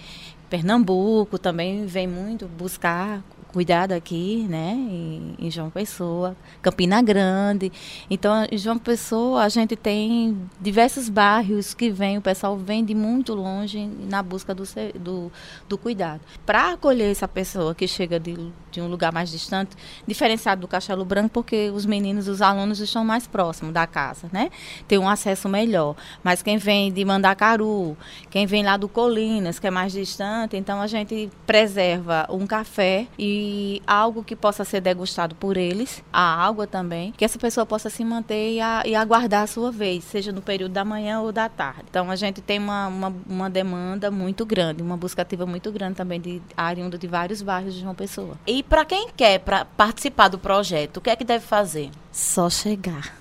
Pernambuco 0.50 1.38
também 1.38 1.86
vem 1.86 2.07
muito 2.07 2.48
buscar 2.48 3.22
cuidado 3.51 3.94
aqui, 3.94 4.46
né, 4.48 4.74
em, 4.74 5.36
em, 5.40 5.51
João 5.51 5.69
Pessoa, 5.69 6.36
Campina 6.62 7.01
Grande. 7.01 7.72
Então, 8.10 8.46
em 8.51 8.57
João 8.57 8.78
Pessoa, 8.78 9.44
a 9.44 9.50
gente 9.50 9.75
tem 9.75 10.38
diversos 10.62 11.10
bairros 11.10 11.74
que 11.74 11.90
vem, 11.90 12.18
o 12.18 12.22
pessoal 12.22 12.56
vem 12.57 12.86
de 12.86 12.94
muito 12.94 13.34
longe 13.34 13.90
na 14.07 14.22
busca 14.22 14.54
do, 14.54 14.63
do, 15.00 15.31
do 15.68 15.78
cuidado. 15.78 16.21
Para 16.45 16.74
acolher 16.74 17.12
essa 17.12 17.28
pessoa 17.28 17.74
que 17.74 17.88
chega 17.88 18.19
de, 18.19 18.35
de 18.71 18.81
um 18.81 18.88
lugar 18.88 19.11
mais 19.11 19.30
distante, 19.30 19.76
diferenciado 20.06 20.61
do 20.61 20.68
Castelo 20.68 21.06
Branco, 21.06 21.30
porque 21.30 21.69
os 21.69 21.85
meninos, 21.85 22.28
os 22.28 22.42
alunos 22.42 22.80
estão 22.80 23.04
mais 23.04 23.28
próximos 23.28 23.73
da 23.73 23.85
casa, 23.88 24.30
né? 24.31 24.49
Tem 24.88 24.97
um 24.97 25.07
acesso 25.07 25.47
melhor. 25.47 25.95
Mas 26.23 26.42
quem 26.42 26.57
vem 26.57 26.92
de 26.92 27.04
Mandacaru, 27.06 27.97
quem 28.30 28.45
vem 28.45 28.64
lá 28.64 28.78
do 28.78 28.88
Colinas, 28.88 29.59
que 29.59 29.68
é 29.68 29.71
mais 29.71 29.92
distante, 29.92 30.57
então 30.57 30.81
a 30.81 30.88
gente 30.88 31.30
preserva 31.45 32.28
um 32.30 32.45
café 32.45 33.07
e 33.18 33.81
algo 33.85 34.23
que 34.23 34.35
possa 34.35 34.64
ser 34.64 34.81
degustado 34.81 35.35
por 35.35 35.57
eles, 35.57 36.04
a 36.11 36.45
água 36.45 36.68
também, 36.68 37.11
que 37.11 37.23
essa 37.23 37.40
pessoa 37.40 37.66
possa 37.66 37.90
se 37.90 38.04
manter 38.04 38.54
e, 38.54 38.61
a, 38.61 38.83
e 38.85 38.95
aguardar 38.95 39.44
a 39.44 39.47
sua 39.47 39.71
vez, 39.71 40.04
seja 40.04 40.31
no 40.31 40.42
período 40.42 40.71
da 40.71 40.83
manhã 40.83 41.21
ou 41.21 41.31
da 41.31 41.47
tarde. 41.47 41.85
Então 41.90 42.09
a 42.09 42.16
gente 42.16 42.42
tem 42.42 42.59
uma, 42.59 42.88
uma, 42.88 43.16
uma 43.28 43.49
demanda 43.49 44.11
muito 44.11 44.45
grande, 44.45 44.81
uma 44.81 44.97
busca 44.97 45.21
ativa 45.21 45.45
muito 45.45 45.71
grande 45.71 45.95
também 45.95 46.19
de 46.19 46.42
área 46.56 46.80
de 46.97 47.07
vários 47.07 47.42
bairros 47.42 47.73
de 47.73 47.81
João 47.81 47.94
Pessoa. 47.94 48.38
E 48.47 48.58
para 48.63 48.85
quem 48.85 49.09
quer 49.16 49.39
pra 49.39 49.66
participar 49.66 50.28
do 50.28 50.39
projeto, 50.39 50.97
o 50.97 51.01
que 51.01 51.09
é 51.09 51.16
que 51.16 51.23
deve 51.23 51.45
fazer? 51.45 51.89
Só 52.11 52.49
chegar. 52.49 53.16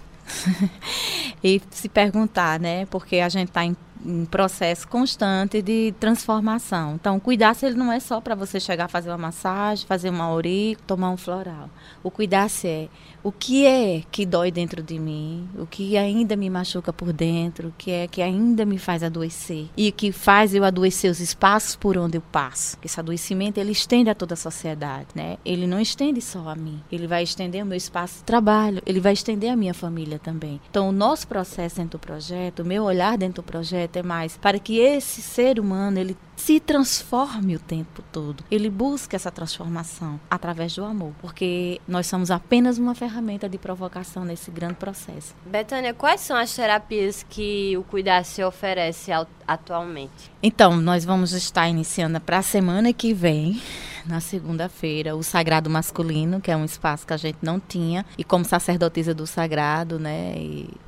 e 1.42 1.60
se 1.70 1.88
perguntar, 1.88 2.60
né? 2.60 2.86
Porque 2.86 3.16
a 3.16 3.28
gente 3.28 3.48
está 3.48 3.64
em 3.64 3.76
um 4.04 4.24
processo 4.24 4.86
constante 4.86 5.60
de 5.60 5.92
transformação. 5.98 6.94
Então, 6.94 7.18
cuidar-se 7.18 7.66
ele 7.66 7.74
não 7.74 7.92
é 7.92 7.98
só 7.98 8.20
para 8.20 8.34
você 8.34 8.60
chegar 8.60 8.84
a 8.84 8.88
fazer 8.88 9.10
uma 9.10 9.18
massagem, 9.18 9.86
fazer 9.86 10.10
uma 10.10 10.24
auric, 10.24 10.80
tomar 10.82 11.10
um 11.10 11.16
floral. 11.16 11.68
O 12.02 12.10
cuidar-se 12.10 12.68
é 12.68 12.88
o 13.22 13.32
que 13.32 13.66
é 13.66 14.02
que 14.10 14.24
dói 14.24 14.50
dentro 14.50 14.82
de 14.82 14.98
mim, 14.98 15.48
o 15.58 15.66
que 15.66 15.96
ainda 15.96 16.36
me 16.36 16.48
machuca 16.48 16.92
por 16.92 17.12
dentro, 17.12 17.68
o 17.68 17.74
que 17.76 17.90
é 17.90 18.06
que 18.06 18.22
ainda 18.22 18.64
me 18.64 18.78
faz 18.78 19.02
adoecer 19.02 19.68
e 19.76 19.90
que 19.90 20.12
faz 20.12 20.54
eu 20.54 20.64
adoecer 20.64 21.10
os 21.10 21.20
espaços 21.20 21.76
por 21.76 21.96
onde 21.96 22.18
eu 22.18 22.22
passo. 22.22 22.76
Esse 22.82 23.00
adoecimento 23.00 23.58
ele 23.58 23.72
estende 23.72 24.10
a 24.10 24.14
toda 24.14 24.34
a 24.34 24.36
sociedade, 24.36 25.08
né? 25.14 25.36
Ele 25.44 25.66
não 25.66 25.80
estende 25.80 26.20
só 26.20 26.48
a 26.48 26.54
mim, 26.54 26.80
ele 26.90 27.06
vai 27.06 27.22
estender 27.22 27.62
o 27.62 27.66
meu 27.66 27.76
espaço 27.76 28.18
de 28.18 28.24
trabalho, 28.24 28.82
ele 28.86 29.00
vai 29.00 29.12
estender 29.12 29.50
a 29.50 29.56
minha 29.56 29.74
família 29.74 30.18
também. 30.18 30.60
Então, 30.70 30.88
o 30.88 30.92
nosso 30.92 31.26
processo 31.26 31.76
dentro 31.76 31.98
do 31.98 32.02
projeto, 32.02 32.60
o 32.60 32.64
meu 32.64 32.84
olhar 32.84 33.16
dentro 33.18 33.42
do 33.42 33.46
projeto 33.46 33.96
é 33.96 34.02
mais 34.02 34.36
para 34.36 34.58
que 34.58 34.78
esse 34.78 35.20
ser 35.20 35.58
humano 35.58 35.98
ele 35.98 36.16
se 36.38 36.60
transforme 36.60 37.56
o 37.56 37.58
tempo 37.58 38.02
todo. 38.12 38.44
Ele 38.50 38.70
busca 38.70 39.16
essa 39.16 39.30
transformação 39.30 40.18
através 40.30 40.74
do 40.74 40.84
amor, 40.84 41.12
porque 41.20 41.80
nós 41.86 42.06
somos 42.06 42.30
apenas 42.30 42.78
uma 42.78 42.94
ferramenta 42.94 43.48
de 43.48 43.58
provocação 43.58 44.24
nesse 44.24 44.50
grande 44.50 44.74
processo. 44.74 45.34
Betânia, 45.44 45.92
quais 45.92 46.20
são 46.20 46.36
as 46.36 46.54
terapias 46.54 47.26
que 47.28 47.76
o 47.76 47.82
Cuidar 47.82 48.24
se 48.24 48.42
oferece 48.42 49.10
atualmente? 49.46 50.30
Então, 50.42 50.76
nós 50.76 51.04
vamos 51.04 51.32
estar 51.32 51.68
iniciando 51.68 52.20
para 52.20 52.38
a 52.38 52.42
semana 52.42 52.92
que 52.92 53.12
vem 53.12 53.60
na 54.06 54.20
segunda-feira, 54.20 55.16
o 55.16 55.22
Sagrado 55.22 55.68
Masculino, 55.68 56.40
que 56.40 56.50
é 56.50 56.56
um 56.56 56.64
espaço 56.64 57.06
que 57.06 57.12
a 57.12 57.16
gente 57.16 57.38
não 57.42 57.60
tinha. 57.60 58.06
E 58.16 58.24
como 58.24 58.44
sacerdotisa 58.44 59.12
do 59.12 59.26
Sagrado, 59.26 59.98
né, 59.98 60.34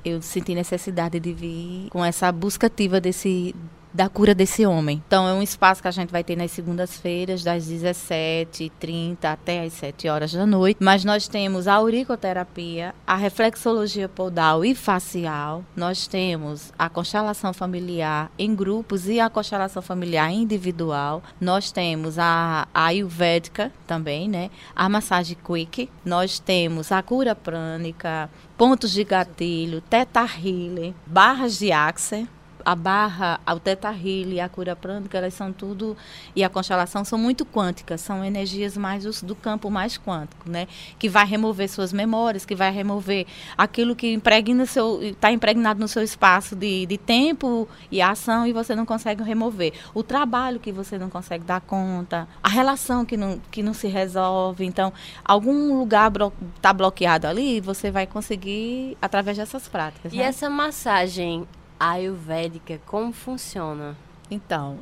eu 0.04 0.22
senti 0.22 0.54
necessidade 0.54 1.20
de 1.20 1.32
vir 1.34 1.88
com 1.90 2.04
essa 2.04 2.30
busca 2.32 2.68
ativa 2.68 3.00
desse 3.00 3.54
da 3.92 4.08
cura 4.08 4.34
desse 4.34 4.64
homem. 4.64 5.02
Então 5.06 5.26
é 5.26 5.32
um 5.32 5.42
espaço 5.42 5.82
que 5.82 5.88
a 5.88 5.92
gente 5.92 6.10
vai 6.10 6.22
ter 6.22 6.36
nas 6.36 6.50
segundas-feiras, 6.50 7.42
das 7.42 7.64
17h30 7.64 9.24
até 9.24 9.64
as 9.64 9.72
7 9.74 10.08
horas 10.08 10.32
da 10.32 10.46
noite. 10.46 10.78
Mas 10.80 11.04
nós 11.04 11.28
temos 11.28 11.66
a 11.66 11.74
auricoterapia, 11.74 12.94
a 13.06 13.16
reflexologia 13.16 14.08
podal 14.08 14.64
e 14.64 14.74
facial. 14.74 15.64
Nós 15.74 16.06
temos 16.06 16.72
a 16.78 16.88
constelação 16.88 17.52
familiar 17.52 18.30
em 18.38 18.54
grupos 18.54 19.08
e 19.08 19.20
a 19.20 19.28
constelação 19.28 19.82
familiar 19.82 20.30
individual. 20.32 21.22
Nós 21.40 21.72
temos 21.72 22.18
a, 22.18 22.68
ayurvédica 22.72 23.72
também, 23.86 24.28
né? 24.28 24.50
A 24.74 24.88
massagem 24.88 25.36
quick. 25.44 25.90
Nós 26.04 26.38
temos 26.38 26.92
a 26.92 27.02
cura 27.02 27.34
prânica, 27.34 28.30
pontos 28.56 28.92
de 28.92 29.04
gatilho, 29.04 29.80
teta 29.80 30.24
healer, 30.24 30.92
barras 31.06 31.58
de 31.58 31.72
axer 31.72 32.26
a 32.64 32.74
barra, 32.74 33.40
o 33.48 33.58
teta 33.58 33.90
healing 33.90 34.40
a 34.40 34.48
cura 34.48 34.76
prânica, 34.76 35.18
elas 35.18 35.34
são 35.34 35.52
tudo 35.52 35.96
e 36.34 36.44
a 36.44 36.48
constelação 36.48 37.04
são 37.04 37.18
muito 37.18 37.44
quânticas, 37.46 38.00
são 38.00 38.24
energias 38.24 38.76
mais 38.76 39.04
do, 39.04 39.26
do, 39.26 39.34
campo 39.34 39.70
mais 39.70 39.98
quântico, 39.98 40.48
né? 40.48 40.68
Que 40.98 41.08
vai 41.08 41.24
remover 41.26 41.68
suas 41.68 41.92
memórias, 41.92 42.44
que 42.44 42.54
vai 42.54 42.70
remover 42.70 43.26
aquilo 43.56 43.96
que 43.96 44.12
impregna 44.12 44.66
seu 44.66 45.02
está 45.02 45.32
impregnado 45.32 45.80
no 45.80 45.88
seu 45.88 46.02
espaço 46.02 46.54
de, 46.54 46.86
de 46.86 46.98
tempo 46.98 47.68
e 47.90 48.02
ação 48.02 48.46
e 48.46 48.52
você 48.52 48.74
não 48.74 48.84
consegue 48.84 49.22
remover. 49.22 49.72
O 49.94 50.02
trabalho 50.02 50.60
que 50.60 50.72
você 50.72 50.98
não 50.98 51.08
consegue 51.08 51.44
dar 51.44 51.60
conta, 51.60 52.28
a 52.42 52.48
relação 52.48 53.04
que 53.04 53.16
não 53.16 53.40
que 53.50 53.62
não 53.62 53.72
se 53.72 53.88
resolve, 53.88 54.64
então 54.64 54.92
algum 55.24 55.78
lugar 55.78 56.10
está 56.56 56.72
blo 56.72 56.90
bloqueado 56.90 57.26
ali, 57.26 57.60
você 57.60 57.90
vai 57.90 58.06
conseguir 58.06 58.96
através 59.00 59.36
dessas 59.36 59.68
práticas. 59.68 60.12
E 60.12 60.16
né? 60.16 60.24
essa 60.24 60.50
massagem 60.50 61.46
ayurvédica, 61.80 62.78
como 62.86 63.10
funciona? 63.10 63.96
Então, 64.30 64.78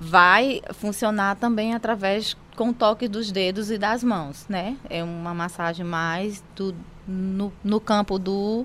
vai 0.00 0.62
funcionar 0.72 1.36
também 1.36 1.74
através 1.74 2.36
com 2.54 2.72
toque 2.72 3.08
dos 3.08 3.32
dedos 3.32 3.70
e 3.70 3.76
das 3.76 4.02
mãos, 4.04 4.46
né? 4.48 4.76
É 4.88 5.02
uma 5.02 5.34
massagem 5.34 5.84
mais 5.84 6.42
do, 6.54 6.74
no, 7.06 7.52
no 7.62 7.80
campo 7.80 8.18
do, 8.18 8.64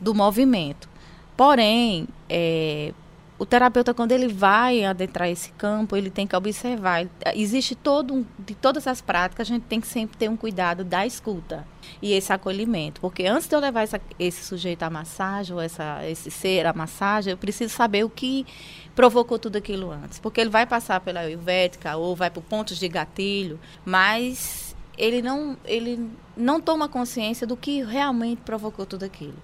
do 0.00 0.14
movimento. 0.14 0.88
Porém, 1.36 2.06
é, 2.28 2.92
o 3.38 3.44
terapeuta, 3.44 3.92
quando 3.92 4.12
ele 4.12 4.28
vai 4.28 4.84
adentrar 4.84 5.28
esse 5.28 5.50
campo, 5.52 5.94
ele 5.94 6.08
tem 6.08 6.26
que 6.26 6.34
observar. 6.34 7.06
Existe 7.34 7.74
todo 7.74 8.14
um, 8.14 8.24
de 8.38 8.54
todas 8.54 8.86
as 8.86 9.02
práticas, 9.02 9.46
a 9.46 9.52
gente 9.52 9.64
tem 9.64 9.78
que 9.78 9.86
sempre 9.86 10.16
ter 10.16 10.30
um 10.30 10.36
cuidado 10.36 10.82
da 10.82 11.06
escuta 11.06 11.66
e 12.00 12.12
esse 12.12 12.32
acolhimento. 12.32 13.00
Porque 13.00 13.26
antes 13.26 13.46
de 13.46 13.54
eu 13.54 13.60
levar 13.60 13.82
essa, 13.82 14.00
esse 14.18 14.42
sujeito 14.42 14.82
à 14.84 14.90
massagem, 14.90 15.54
ou 15.54 15.60
essa, 15.60 16.00
esse 16.08 16.30
ser 16.30 16.66
à 16.66 16.72
massagem, 16.72 17.30
eu 17.30 17.36
preciso 17.36 17.74
saber 17.74 18.04
o 18.04 18.10
que 18.10 18.46
provocou 18.94 19.38
tudo 19.38 19.56
aquilo 19.56 19.90
antes. 19.90 20.18
Porque 20.18 20.40
ele 20.40 20.50
vai 20.50 20.64
passar 20.64 21.00
pela 21.00 21.20
ayurvédica 21.20 21.94
ou 21.96 22.16
vai 22.16 22.30
por 22.30 22.42
pontos 22.42 22.78
de 22.78 22.88
gatilho, 22.88 23.60
mas 23.84 24.74
ele 24.96 25.20
não, 25.20 25.56
ele 25.64 26.10
não 26.36 26.60
toma 26.60 26.88
consciência 26.88 27.46
do 27.46 27.56
que 27.56 27.82
realmente 27.82 28.40
provocou 28.42 28.86
tudo 28.86 29.04
aquilo. 29.04 29.36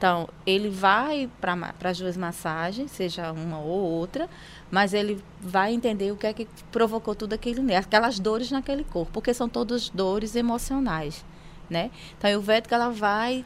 Então, 0.00 0.30
ele 0.46 0.70
vai 0.70 1.28
para 1.42 1.90
as 1.90 1.98
duas 1.98 2.16
massagens, 2.16 2.90
seja 2.90 3.32
uma 3.32 3.58
ou 3.58 3.82
outra, 3.82 4.30
mas 4.70 4.94
ele 4.94 5.22
vai 5.38 5.74
entender 5.74 6.10
o 6.10 6.16
que 6.16 6.26
é 6.26 6.32
que 6.32 6.48
provocou 6.72 7.14
tudo 7.14 7.34
aquilo, 7.34 7.62
aquelas 7.76 8.18
dores 8.18 8.50
naquele 8.50 8.82
corpo, 8.82 9.12
porque 9.12 9.34
são 9.34 9.46
todas 9.46 9.90
dores 9.90 10.34
emocionais, 10.34 11.22
né? 11.68 11.90
Então, 12.16 12.34
o 12.34 12.40
Védica, 12.40 12.76
ela 12.76 12.88
vai 12.88 13.44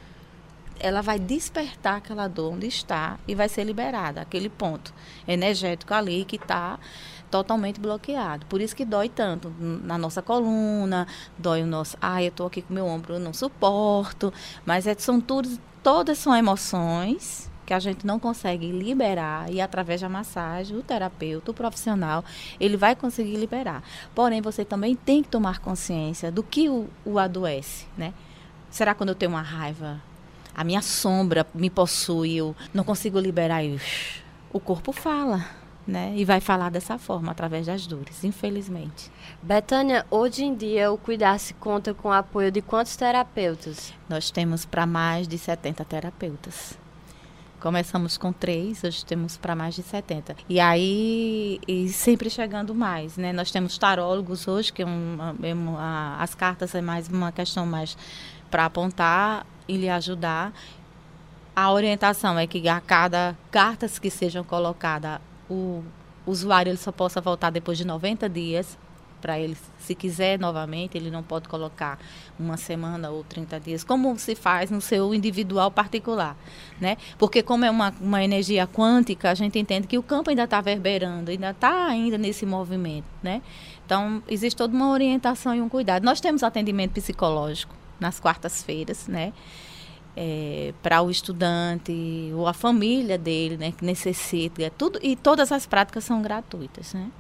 ela 0.79 1.01
vai 1.01 1.19
despertar 1.19 1.97
aquela 1.97 2.29
dor 2.29 2.53
onde 2.53 2.69
está 2.69 3.19
e 3.27 3.35
vai 3.35 3.49
ser 3.49 3.65
liberada, 3.65 4.21
aquele 4.21 4.49
ponto 4.49 4.95
energético 5.27 5.93
ali 5.93 6.25
que 6.25 6.37
está 6.37 6.79
totalmente 7.33 7.81
bloqueado. 7.81 8.47
Por 8.47 8.61
isso 8.61 8.77
que 8.77 8.85
dói 8.85 9.09
tanto 9.09 9.53
na 9.59 9.99
nossa 9.99 10.23
coluna, 10.23 11.07
dói 11.37 11.65
o 11.65 11.67
nosso, 11.67 11.97
ah, 12.01 12.23
eu 12.23 12.29
estou 12.29 12.47
aqui 12.47 12.63
com 12.63 12.73
meu 12.73 12.87
ombro, 12.87 13.15
eu 13.15 13.21
não 13.21 13.33
suporto, 13.33 14.33
mas 14.65 14.87
é, 14.87 14.95
são 14.95 15.21
tudo, 15.21 15.49
todas 15.85 16.17
são 16.17 16.35
emoções 16.35 17.51
que 17.67 17.75
a 17.75 17.79
gente 17.79 18.07
não 18.07 18.19
consegue 18.19 18.73
liberar 18.73 19.51
e 19.53 19.61
através 19.61 20.01
da 20.01 20.09
massagem, 20.09 20.77
o 20.77 20.83
terapeuta, 20.83 21.51
o 21.51 21.55
profissional, 21.55 22.25
ele 22.59 22.77
vai 22.77 22.97
conseguir 22.97 23.37
liberar. 23.37 23.83
Porém, 24.15 24.41
você 24.41 24.65
também 24.65 24.97
tem 24.97 25.23
que 25.23 25.29
tomar 25.29 25.61
consciência 25.61 26.33
do 26.33 26.43
que 26.43 26.69
o, 26.69 26.89
o 27.05 27.19
adoece, 27.19 27.87
né? 27.97 28.13
Será 28.71 28.95
quando 28.95 29.11
eu 29.11 29.15
tenho 29.15 29.31
uma 29.31 29.43
raiva, 29.43 30.01
a 30.55 30.65
minha 30.65 30.83
sombra 30.83 31.47
me 31.55 31.71
possui, 31.71 32.35
eu 32.35 32.57
não 32.73 32.83
consigo 32.83 33.21
liberar, 33.21 33.63
eu, 33.63 33.79
o 34.53 34.59
corpo 34.59 34.91
fala 34.91 35.45
né? 35.87 36.13
E 36.17 36.25
vai 36.25 36.41
falar 36.41 36.71
dessa 36.71 36.99
forma, 36.99 37.33
através 37.33 37.67
das 37.67 37.87
dores, 37.87 38.25
infelizmente. 38.25 39.11
Betânia, 39.43 40.07
hoje 40.11 40.45
em 40.45 40.55
dia 40.55 40.91
o 40.91 40.99
Cuidar-se 40.99 41.55
conta 41.55 41.93
com 41.93 42.09
o 42.09 42.13
apoio 42.13 42.51
de 42.51 42.63
quantos 42.63 42.97
terapeutas? 42.97 43.93
Nós 44.09 44.31
temos 44.31 44.65
para 44.65 44.87
mais 44.87 45.29
de 45.29 45.37
70 45.37 45.85
terapeutas. 45.85 46.79
Começamos 47.61 48.19
com 48.19 48.31
três, 48.31 48.85
hoje 48.85 49.05
temos 49.07 49.39
para 49.39 49.57
mais 49.57 49.75
de 49.75 49.83
70. 49.83 50.37
E 50.49 50.61
aí, 50.61 51.59
e 51.67 51.89
sempre 51.89 52.29
chegando 52.29 52.75
mais, 52.75 53.17
né? 53.17 53.33
Nós 53.33 53.51
temos 53.51 53.79
tarólogos 53.79 54.47
hoje, 54.47 54.71
que 54.71 54.83
é 54.83 54.85
uma, 54.85 55.35
é 55.43 55.55
uma, 55.55 56.17
as 56.19 56.35
cartas 56.35 56.75
é 56.75 56.83
mais 56.83 57.09
uma 57.09 57.33
questão 57.33 57.65
mais 57.65 57.97
para 58.51 58.67
apontar 58.67 59.47
e 59.67 59.79
lhe 59.79 59.89
ajudar. 59.89 60.53
A 61.57 61.73
orientação 61.73 62.39
é 62.39 62.47
que 62.47 62.69
a 62.69 62.81
cada 62.81 63.37
cartas 63.51 63.99
que 63.99 64.11
sejam 64.11 64.45
colocadas 64.45 65.21
o 65.55 66.31
usuário 66.31 66.71
ele 66.71 66.79
só 66.79 66.91
possa 66.93 67.21
voltar 67.21 67.51
depois 67.51 67.79
de 67.79 67.87
90 67.87 68.29
dias 68.29 68.79
para 69.25 69.41
ele, 69.41 69.57
se 69.79 69.95
quiser 69.95 70.39
novamente, 70.39 70.99
ele 70.99 71.11
não 71.11 71.23
pode 71.23 71.49
colocar 71.49 71.99
uma 72.39 72.59
semana 72.59 73.09
ou 73.09 73.25
30 73.25 73.59
dias, 73.59 73.83
como 73.83 74.19
se 74.19 74.35
faz 74.35 74.71
no 74.71 74.83
seu 74.83 75.15
individual 75.15 75.71
particular, 75.71 76.37
né? 76.79 76.99
Porque 77.17 77.43
como 77.43 77.65
é 77.65 77.71
uma, 77.71 77.95
uma 78.03 78.23
energia 78.23 78.67
quântica, 78.67 79.31
a 79.31 79.35
gente 79.35 79.59
entende 79.59 79.87
que 79.87 79.97
o 79.97 80.03
campo 80.03 80.29
ainda 80.29 80.45
está 80.45 80.61
verberando, 80.61 81.31
ainda 81.31 81.53
está 81.53 81.87
ainda 81.87 82.19
nesse 82.19 82.45
movimento, 82.45 83.07
né? 83.23 83.41
Então, 83.87 84.23
existe 84.29 84.59
toda 84.59 84.77
uma 84.77 84.91
orientação 84.91 85.55
e 85.55 85.63
um 85.63 85.71
cuidado. 85.71 86.05
Nós 86.05 86.21
temos 86.21 86.43
atendimento 86.43 86.93
psicológico 86.93 87.75
nas 87.99 88.21
quartas-feiras, 88.21 89.09
né? 89.09 89.33
É, 90.17 90.73
para 90.83 91.03
o 91.03 91.11
estudante 91.11 92.31
ou 92.35 92.47
a 92.47 92.53
família 92.53 93.19
dele, 93.19 93.57
né, 93.57 93.73
que 93.73 93.85
necessita, 93.85 94.63
é 94.63 94.71
tudo 94.71 94.99
e 95.03 95.17
todas 95.17 95.51
as 95.53 95.67
práticas 95.67 96.05
são 96.05 96.23
gratuitas, 96.23 96.95
né? 96.95 97.11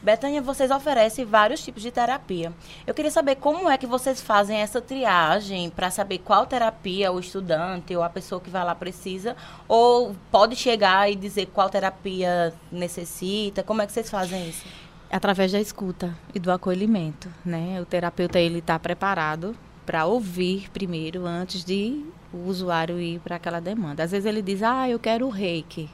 Betânia, 0.00 0.40
vocês 0.40 0.70
oferecem 0.70 1.24
vários 1.24 1.62
tipos 1.62 1.82
de 1.82 1.90
terapia. 1.90 2.52
Eu 2.86 2.94
queria 2.94 3.10
saber 3.10 3.34
como 3.34 3.68
é 3.68 3.76
que 3.76 3.86
vocês 3.86 4.20
fazem 4.20 4.58
essa 4.58 4.80
triagem 4.80 5.70
para 5.70 5.90
saber 5.90 6.18
qual 6.18 6.46
terapia 6.46 7.10
o 7.10 7.18
estudante 7.18 7.96
ou 7.96 8.04
a 8.04 8.08
pessoa 8.08 8.40
que 8.40 8.48
vai 8.48 8.64
lá 8.64 8.76
precisa, 8.76 9.36
ou 9.66 10.14
pode 10.30 10.54
chegar 10.54 11.10
e 11.10 11.16
dizer 11.16 11.46
qual 11.46 11.68
terapia 11.68 12.54
necessita. 12.70 13.64
Como 13.64 13.82
é 13.82 13.86
que 13.86 13.92
vocês 13.92 14.08
fazem 14.08 14.48
isso? 14.48 14.64
Através 15.10 15.50
da 15.50 15.58
escuta 15.58 16.16
e 16.32 16.38
do 16.38 16.52
acolhimento, 16.52 17.28
né? 17.44 17.80
O 17.80 17.84
terapeuta 17.84 18.38
ele 18.38 18.60
está 18.60 18.78
preparado 18.78 19.56
para 19.88 20.04
ouvir 20.04 20.68
primeiro 20.70 21.24
antes 21.24 21.64
de 21.64 22.04
o 22.30 22.46
usuário 22.46 23.00
ir 23.00 23.20
para 23.20 23.36
aquela 23.36 23.58
demanda. 23.58 24.02
Às 24.02 24.10
vezes 24.10 24.26
ele 24.26 24.42
diz, 24.42 24.62
ah, 24.62 24.86
eu 24.86 24.98
quero 24.98 25.24
o 25.26 25.30
reiki. 25.30 25.88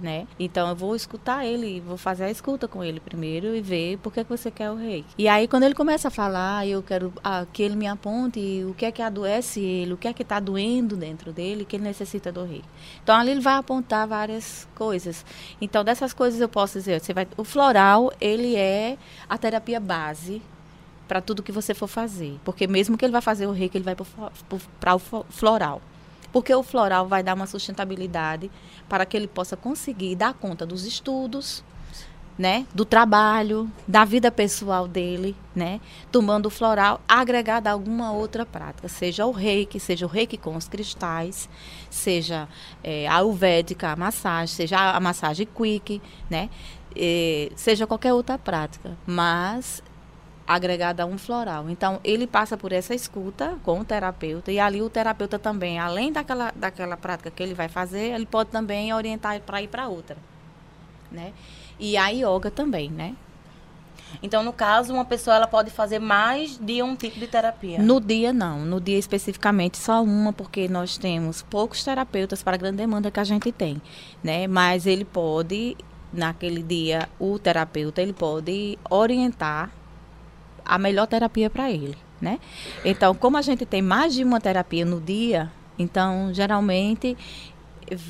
né? 0.00 0.28
Então 0.38 0.68
eu 0.68 0.76
vou 0.76 0.94
escutar 0.94 1.44
ele, 1.44 1.80
vou 1.80 1.96
fazer 1.96 2.24
a 2.26 2.30
escuta 2.30 2.68
com 2.68 2.84
ele 2.84 3.00
primeiro 3.00 3.48
e 3.56 3.60
ver 3.60 3.98
por 3.98 4.12
que, 4.12 4.22
que 4.22 4.30
você 4.30 4.52
quer 4.52 4.70
o 4.70 4.76
reiki. 4.76 5.08
E 5.18 5.26
aí 5.26 5.48
quando 5.48 5.64
ele 5.64 5.74
começa 5.74 6.06
a 6.06 6.10
falar, 6.12 6.64
eu 6.64 6.80
quero 6.80 7.12
ah, 7.24 7.44
que 7.52 7.60
ele 7.60 7.74
me 7.74 7.88
aponte 7.88 8.64
o 8.70 8.72
que 8.72 8.86
é 8.86 8.92
que 8.92 9.02
adoece 9.02 9.58
ele, 9.60 9.94
o 9.94 9.96
que 9.96 10.06
é 10.06 10.12
que 10.12 10.22
está 10.22 10.38
doendo 10.38 10.96
dentro 10.96 11.32
dele, 11.32 11.64
que 11.64 11.74
ele 11.74 11.82
necessita 11.82 12.30
do 12.30 12.44
reiki. 12.44 12.68
Então 13.02 13.16
ali 13.16 13.32
ele 13.32 13.40
vai 13.40 13.54
apontar 13.54 14.06
várias 14.06 14.68
coisas. 14.76 15.26
Então 15.60 15.82
dessas 15.82 16.14
coisas 16.14 16.40
eu 16.40 16.48
posso 16.48 16.78
dizer, 16.78 17.00
você 17.00 17.12
vai, 17.12 17.26
o 17.36 17.42
floral 17.42 18.12
ele 18.20 18.54
é 18.54 18.96
a 19.28 19.36
terapia 19.36 19.80
base 19.80 20.40
para 21.10 21.20
tudo 21.20 21.42
que 21.42 21.50
você 21.50 21.74
for 21.74 21.88
fazer, 21.88 22.38
porque 22.44 22.68
mesmo 22.68 22.96
que 22.96 23.04
ele 23.04 23.10
vai 23.10 23.20
fazer 23.20 23.44
o 23.48 23.50
reiki, 23.50 23.76
ele 23.76 23.84
vai 23.84 23.96
para 23.96 24.94
o 24.94 25.00
floral. 25.28 25.82
Porque 26.32 26.54
o 26.54 26.62
floral 26.62 27.08
vai 27.08 27.20
dar 27.20 27.34
uma 27.34 27.48
sustentabilidade 27.48 28.48
para 28.88 29.04
que 29.04 29.16
ele 29.16 29.26
possa 29.26 29.56
conseguir 29.56 30.14
dar 30.14 30.34
conta 30.34 30.64
dos 30.64 30.84
estudos, 30.86 31.64
né, 32.38 32.64
do 32.72 32.84
trabalho, 32.84 33.68
da 33.88 34.04
vida 34.04 34.30
pessoal 34.30 34.86
dele, 34.86 35.34
né, 35.52 35.80
tomando 36.12 36.46
o 36.46 36.50
floral 36.50 37.00
agregado 37.08 37.66
a 37.66 37.72
alguma 37.72 38.12
outra 38.12 38.46
prática, 38.46 38.86
seja 38.86 39.26
o 39.26 39.32
reiki, 39.32 39.80
seja 39.80 40.06
o 40.06 40.08
reiki 40.08 40.36
com 40.36 40.54
os 40.54 40.68
cristais, 40.68 41.48
seja 41.90 42.48
é, 42.84 43.08
a 43.08 43.16
ayurvédica, 43.16 43.90
a 43.90 43.96
massagem, 43.96 44.54
seja 44.54 44.92
a 44.92 45.00
massagem 45.00 45.44
quick, 45.44 46.00
né, 46.30 46.48
e, 46.94 47.50
seja 47.56 47.84
qualquer 47.84 48.12
outra 48.12 48.38
prática, 48.38 48.96
mas 49.04 49.82
agregada 50.50 51.04
a 51.04 51.06
um 51.06 51.16
floral. 51.16 51.70
Então, 51.70 52.00
ele 52.02 52.26
passa 52.26 52.56
por 52.56 52.72
essa 52.72 52.92
escuta 52.92 53.56
com 53.62 53.78
o 53.78 53.84
terapeuta 53.84 54.50
e 54.50 54.58
ali 54.58 54.82
o 54.82 54.90
terapeuta 54.90 55.38
também, 55.38 55.78
além 55.78 56.10
daquela, 56.12 56.52
daquela 56.56 56.96
prática 56.96 57.30
que 57.30 57.40
ele 57.40 57.54
vai 57.54 57.68
fazer, 57.68 58.12
ele 58.12 58.26
pode 58.26 58.50
também 58.50 58.92
orientar 58.92 59.40
para 59.42 59.62
ir 59.62 59.68
para 59.68 59.86
outra, 59.86 60.16
né? 61.10 61.32
E 61.78 61.96
a 61.96 62.08
yoga 62.08 62.50
também, 62.50 62.90
né? 62.90 63.14
Então, 64.20 64.42
no 64.42 64.52
caso, 64.52 64.92
uma 64.92 65.04
pessoa 65.04 65.36
ela 65.36 65.46
pode 65.46 65.70
fazer 65.70 66.00
mais 66.00 66.58
de 66.58 66.82
um 66.82 66.96
tipo 66.96 67.20
de 67.20 67.28
terapia? 67.28 67.78
No 67.78 68.00
dia, 68.00 68.32
não. 68.32 68.58
No 68.66 68.80
dia, 68.80 68.98
especificamente, 68.98 69.78
só 69.78 70.02
uma, 70.02 70.32
porque 70.32 70.68
nós 70.68 70.98
temos 70.98 71.42
poucos 71.42 71.84
terapeutas 71.84 72.42
para 72.42 72.56
a 72.56 72.58
grande 72.58 72.78
demanda 72.78 73.08
que 73.08 73.20
a 73.20 73.24
gente 73.24 73.52
tem, 73.52 73.80
né? 74.20 74.48
Mas 74.48 74.84
ele 74.84 75.04
pode, 75.04 75.76
naquele 76.12 76.60
dia, 76.60 77.08
o 77.20 77.38
terapeuta, 77.38 78.02
ele 78.02 78.12
pode 78.12 78.76
orientar 78.90 79.70
a 80.64 80.78
melhor 80.78 81.06
terapia 81.06 81.48
para 81.50 81.70
ele, 81.70 81.96
né? 82.20 82.38
Então, 82.84 83.14
como 83.14 83.36
a 83.36 83.42
gente 83.42 83.64
tem 83.66 83.82
mais 83.82 84.14
de 84.14 84.24
uma 84.24 84.40
terapia 84.40 84.84
no 84.84 85.00
dia, 85.00 85.50
então 85.78 86.32
geralmente 86.32 87.16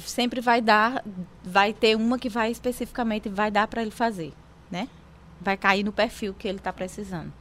sempre 0.04 0.40
vai 0.40 0.60
dar, 0.60 1.04
vai 1.42 1.72
ter 1.72 1.96
uma 1.96 2.18
que 2.18 2.28
vai 2.28 2.50
especificamente 2.50 3.28
vai 3.28 3.50
dar 3.50 3.66
para 3.66 3.82
ele 3.82 3.90
fazer, 3.90 4.32
né? 4.70 4.88
Vai 5.40 5.56
cair 5.56 5.84
no 5.84 5.92
perfil 5.92 6.34
que 6.34 6.46
ele 6.46 6.58
está 6.58 6.72
precisando. 6.72 7.32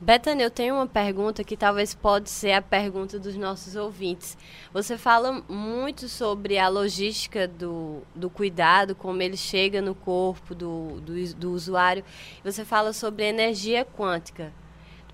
Betânia, 0.00 0.44
eu 0.44 0.50
tenho 0.50 0.74
uma 0.74 0.86
pergunta 0.86 1.42
que 1.44 1.56
talvez 1.56 1.94
pode 1.94 2.28
ser 2.28 2.52
a 2.52 2.60
pergunta 2.60 3.18
dos 3.18 3.36
nossos 3.36 3.76
ouvintes. 3.76 4.36
Você 4.72 4.98
fala 4.98 5.42
muito 5.48 6.08
sobre 6.08 6.58
a 6.58 6.68
logística 6.68 7.48
do, 7.48 8.02
do 8.14 8.28
cuidado, 8.28 8.94
como 8.94 9.22
ele 9.22 9.36
chega 9.36 9.80
no 9.80 9.94
corpo 9.94 10.54
do, 10.54 11.00
do, 11.00 11.34
do 11.34 11.52
usuário. 11.52 12.04
Você 12.42 12.64
fala 12.64 12.92
sobre 12.92 13.24
energia 13.24 13.84
quântica 13.84 14.52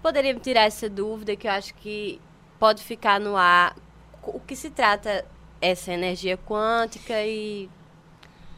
poderia 0.02 0.32
me 0.32 0.40
tirar 0.40 0.62
essa 0.62 0.88
dúvida 0.88 1.36
que 1.36 1.46
eu 1.46 1.52
acho 1.52 1.74
que 1.74 2.20
pode 2.58 2.82
ficar 2.82 3.20
no 3.20 3.36
ar. 3.36 3.76
O 4.22 4.40
que 4.40 4.56
se 4.56 4.70
trata 4.70 5.24
essa 5.60 5.92
energia 5.92 6.36
quântica 6.36 7.22
e 7.24 7.68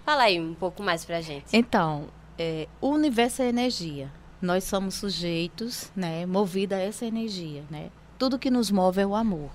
fala 0.05 0.25
aí 0.25 0.41
um 0.41 0.55
pouco 0.55 0.83
mais 0.83 1.05
pra 1.05 1.21
gente. 1.21 1.57
Então, 1.57 2.09
é, 2.39 2.69
o 2.81 2.89
universo 2.91 3.43
é 3.43 3.49
energia. 3.49 4.11
Nós 4.43 4.65
somos 4.65 4.97
sujeitos, 4.97 5.93
né, 5.95 6.27
movidos 6.27 6.77
a 6.77 6.81
essa 6.81 7.07
energia, 7.07 7.63
né? 7.71 7.91
Tudo 8.19 8.41
que 8.41 8.51
nos 8.51 8.73
move 8.73 9.01
é 9.01 9.07
o 9.07 9.15
amor. 9.15 9.51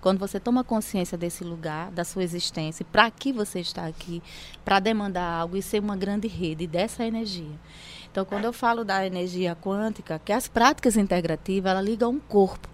Quando 0.00 0.18
você 0.18 0.40
toma 0.40 0.64
consciência 0.64 1.18
desse 1.18 1.44
lugar, 1.44 1.90
da 1.90 2.04
sua 2.04 2.22
existência, 2.22 2.86
para 2.90 3.10
que 3.10 3.32
você 3.34 3.60
está 3.60 3.86
aqui, 3.86 4.22
para 4.64 4.80
demandar 4.80 5.40
algo 5.40 5.58
e 5.58 5.62
ser 5.62 5.80
uma 5.80 5.94
grande 5.94 6.26
rede 6.26 6.66
dessa 6.66 7.04
energia. 7.04 7.58
Então, 8.10 8.24
quando 8.24 8.46
eu 8.46 8.52
falo 8.52 8.82
da 8.82 9.04
energia 9.04 9.54
quântica, 9.54 10.18
que 10.24 10.32
as 10.32 10.48
práticas 10.48 10.96
integrativas, 10.96 11.70
ela 11.70 11.82
liga 11.82 12.08
um 12.08 12.18
corpo, 12.18 12.66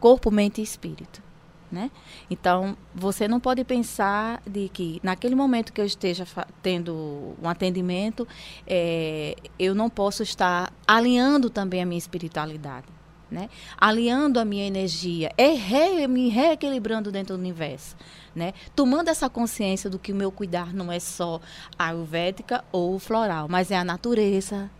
corpo, 0.00 0.28
mente 0.28 0.60
e 0.60 0.64
espírito. 0.64 1.22
Né? 1.70 1.90
Então, 2.30 2.74
você 2.94 3.28
não 3.28 3.38
pode 3.38 3.62
pensar 3.62 4.42
de 4.46 4.70
que 4.70 4.98
naquele 5.02 5.34
momento 5.34 5.70
que 5.70 5.80
eu 5.80 5.84
esteja 5.84 6.26
tendo 6.62 7.36
um 7.42 7.46
atendimento, 7.46 8.26
é, 8.66 9.36
eu 9.58 9.74
não 9.74 9.90
posso 9.90 10.22
estar 10.22 10.72
alinhando 10.86 11.50
também 11.50 11.82
a 11.82 11.86
minha 11.86 11.98
espiritualidade 11.98 12.86
né? 13.30 13.48
Alinhando 13.76 14.40
a 14.40 14.44
minha 14.44 14.66
energia, 14.66 15.30
é 15.36 15.48
re, 15.48 16.06
me 16.06 16.28
reequilibrando 16.28 17.12
dentro 17.12 17.36
do 17.36 17.40
universo, 17.40 17.96
né? 18.34 18.54
Tomando 18.74 19.08
essa 19.08 19.28
consciência 19.28 19.90
do 19.90 19.98
que 19.98 20.12
o 20.12 20.16
meu 20.16 20.32
cuidar 20.32 20.72
não 20.72 20.90
é 20.90 20.98
só 20.98 21.40
a 21.78 21.88
ayurvédica 21.88 22.64
ou 22.72 22.98
floral, 22.98 23.46
mas 23.48 23.70
é 23.70 23.76
a 23.76 23.84
natureza, 23.84 24.70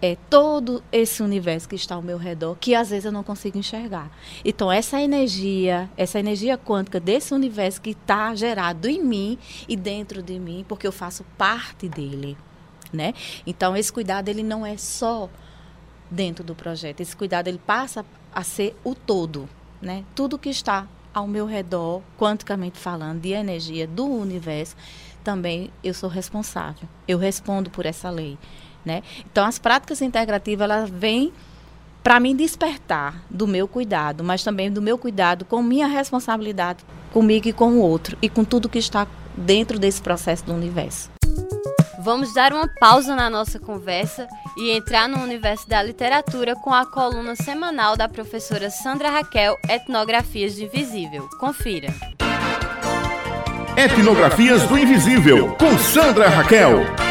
é 0.00 0.16
todo 0.28 0.82
esse 0.90 1.22
universo 1.22 1.68
que 1.68 1.74
está 1.74 1.94
ao 1.94 2.02
meu 2.02 2.18
redor 2.18 2.56
que 2.60 2.74
às 2.74 2.90
vezes 2.90 3.04
eu 3.04 3.12
não 3.12 3.22
consigo 3.22 3.58
enxergar. 3.58 4.10
Então 4.44 4.70
essa 4.70 5.00
energia, 5.00 5.90
essa 5.96 6.18
energia 6.18 6.56
quântica 6.56 7.00
desse 7.00 7.34
universo 7.34 7.80
que 7.80 7.90
está 7.90 8.34
gerado 8.34 8.88
em 8.88 9.02
mim 9.02 9.38
e 9.68 9.76
dentro 9.76 10.22
de 10.22 10.38
mim, 10.38 10.64
porque 10.68 10.86
eu 10.86 10.92
faço 10.92 11.24
parte 11.36 11.88
dele, 11.88 12.36
né? 12.92 13.14
Então 13.46 13.76
esse 13.76 13.92
cuidado 13.92 14.28
ele 14.28 14.42
não 14.42 14.64
é 14.64 14.76
só 14.76 15.28
dentro 16.10 16.44
do 16.44 16.54
projeto. 16.54 17.00
Esse 17.00 17.16
cuidado 17.16 17.48
ele 17.48 17.60
passa 17.64 18.04
a 18.32 18.42
ser 18.42 18.76
o 18.84 18.94
todo, 18.94 19.48
né? 19.80 20.04
Tudo 20.14 20.38
que 20.38 20.48
está 20.48 20.86
ao 21.12 21.26
meu 21.26 21.46
redor, 21.46 22.02
quanticamente 22.18 22.78
falando, 22.78 23.20
de 23.20 23.30
energia 23.30 23.86
do 23.86 24.04
universo, 24.04 24.76
também 25.24 25.70
eu 25.82 25.94
sou 25.94 26.10
responsável. 26.10 26.88
Eu 27.08 27.18
respondo 27.18 27.70
por 27.70 27.86
essa 27.86 28.10
lei, 28.10 28.38
né? 28.86 29.02
Então 29.30 29.44
as 29.44 29.58
práticas 29.58 30.00
integrativas 30.00 30.64
elas 30.64 30.88
vêm 30.88 31.32
para 32.02 32.20
me 32.20 32.32
despertar 32.32 33.24
do 33.28 33.48
meu 33.48 33.66
cuidado, 33.66 34.22
mas 34.22 34.44
também 34.44 34.70
do 34.70 34.80
meu 34.80 34.96
cuidado 34.96 35.44
com 35.44 35.60
minha 35.60 35.88
responsabilidade 35.88 36.84
comigo 37.12 37.48
e 37.48 37.52
com 37.52 37.72
o 37.72 37.80
outro 37.80 38.16
e 38.22 38.28
com 38.28 38.44
tudo 38.44 38.68
que 38.68 38.78
está 38.78 39.08
dentro 39.36 39.76
desse 39.76 40.00
processo 40.00 40.44
do 40.44 40.54
universo. 40.54 41.10
Vamos 41.98 42.32
dar 42.32 42.52
uma 42.52 42.68
pausa 42.78 43.16
na 43.16 43.28
nossa 43.28 43.58
conversa 43.58 44.28
e 44.56 44.70
entrar 44.70 45.08
no 45.08 45.18
universo 45.18 45.68
da 45.68 45.82
literatura 45.82 46.54
com 46.54 46.72
a 46.72 46.86
coluna 46.86 47.34
semanal 47.34 47.96
da 47.96 48.08
professora 48.08 48.70
Sandra 48.70 49.10
Raquel, 49.10 49.56
Etnografias 49.68 50.54
do 50.54 50.62
Invisível. 50.62 51.28
Confira. 51.40 51.88
Etnografias 53.76 54.62
do 54.68 54.78
Invisível, 54.78 55.56
com 55.56 55.76
Sandra 55.76 56.28
Raquel. 56.28 57.05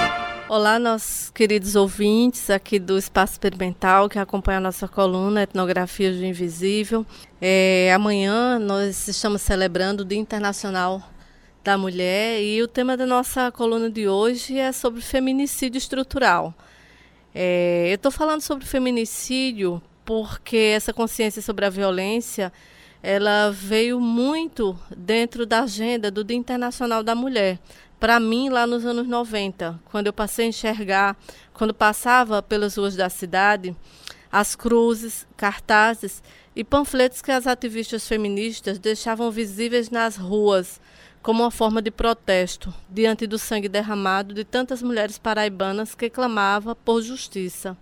Olá, 0.47 0.77
nossos 0.77 1.31
queridos 1.31 1.75
ouvintes 1.75 2.51
aqui 2.51 2.77
do 2.77 2.99
Espaço 2.99 3.33
Experimental 3.33 4.07
que 4.07 4.19
acompanha 4.19 4.59
a 4.59 4.61
nossa 4.61 4.87
coluna 4.87 5.41
Etnografias 5.41 6.17
do 6.17 6.23
Invisível. 6.23 7.03
É, 7.41 7.91
amanhã 7.91 8.59
nós 8.59 9.07
estamos 9.07 9.41
celebrando 9.41 10.03
o 10.03 10.05
Dia 10.05 10.19
Internacional 10.19 11.01
da 11.63 11.79
mulher 11.79 12.43
e 12.43 12.61
o 12.61 12.67
tema 12.67 12.95
da 12.95 13.07
nossa 13.07 13.51
coluna 13.51 13.89
de 13.89 14.07
hoje 14.07 14.59
é 14.59 14.71
sobre 14.71 15.01
feminicídio 15.01 15.79
estrutural. 15.79 16.53
É, 17.33 17.87
eu 17.89 17.95
estou 17.95 18.11
falando 18.11 18.41
sobre 18.41 18.67
feminicídio 18.67 19.81
porque 20.05 20.73
essa 20.75 20.93
consciência 20.93 21.41
sobre 21.41 21.65
a 21.65 21.71
violência 21.71 22.53
ela 23.05 23.51
veio 23.51 23.99
muito 23.99 24.75
dentro 24.97 25.45
da 25.45 25.61
agenda 25.61 26.09
do 26.09 26.23
Dia 26.23 26.37
Internacional 26.37 27.03
da 27.03 27.13
Mulher. 27.13 27.59
Para 27.99 28.19
mim, 28.19 28.49
lá 28.49 28.67
nos 28.67 28.85
anos 28.85 29.07
90, 29.07 29.79
quando 29.85 30.07
eu 30.07 30.13
passei 30.13 30.45
a 30.45 30.49
enxergar, 30.49 31.17
quando 31.53 31.73
passava 31.73 32.41
pelas 32.41 32.75
ruas 32.75 32.95
da 32.95 33.09
cidade, 33.09 33.75
as 34.31 34.53
cruzes, 34.53 35.25
cartazes 35.37 36.21
e 36.55 36.63
panfletos 36.63 37.21
que 37.21 37.31
as 37.31 37.47
ativistas 37.47 38.07
feministas 38.07 38.77
deixavam 38.77 39.31
visíveis 39.31 39.89
nas 39.89 40.17
ruas, 40.17 40.81
como 41.21 41.41
uma 41.41 41.49
forma 41.49 41.81
de 41.81 41.89
protesto 41.89 42.73
diante 42.89 43.25
do 43.25 43.39
sangue 43.39 43.69
derramado 43.69 44.33
de 44.33 44.43
tantas 44.43 44.81
mulheres 44.81 45.17
paraibanas 45.17 45.95
que 45.95 46.09
clamavam 46.09 46.75
por 46.75 47.01
justiça. 47.01 47.77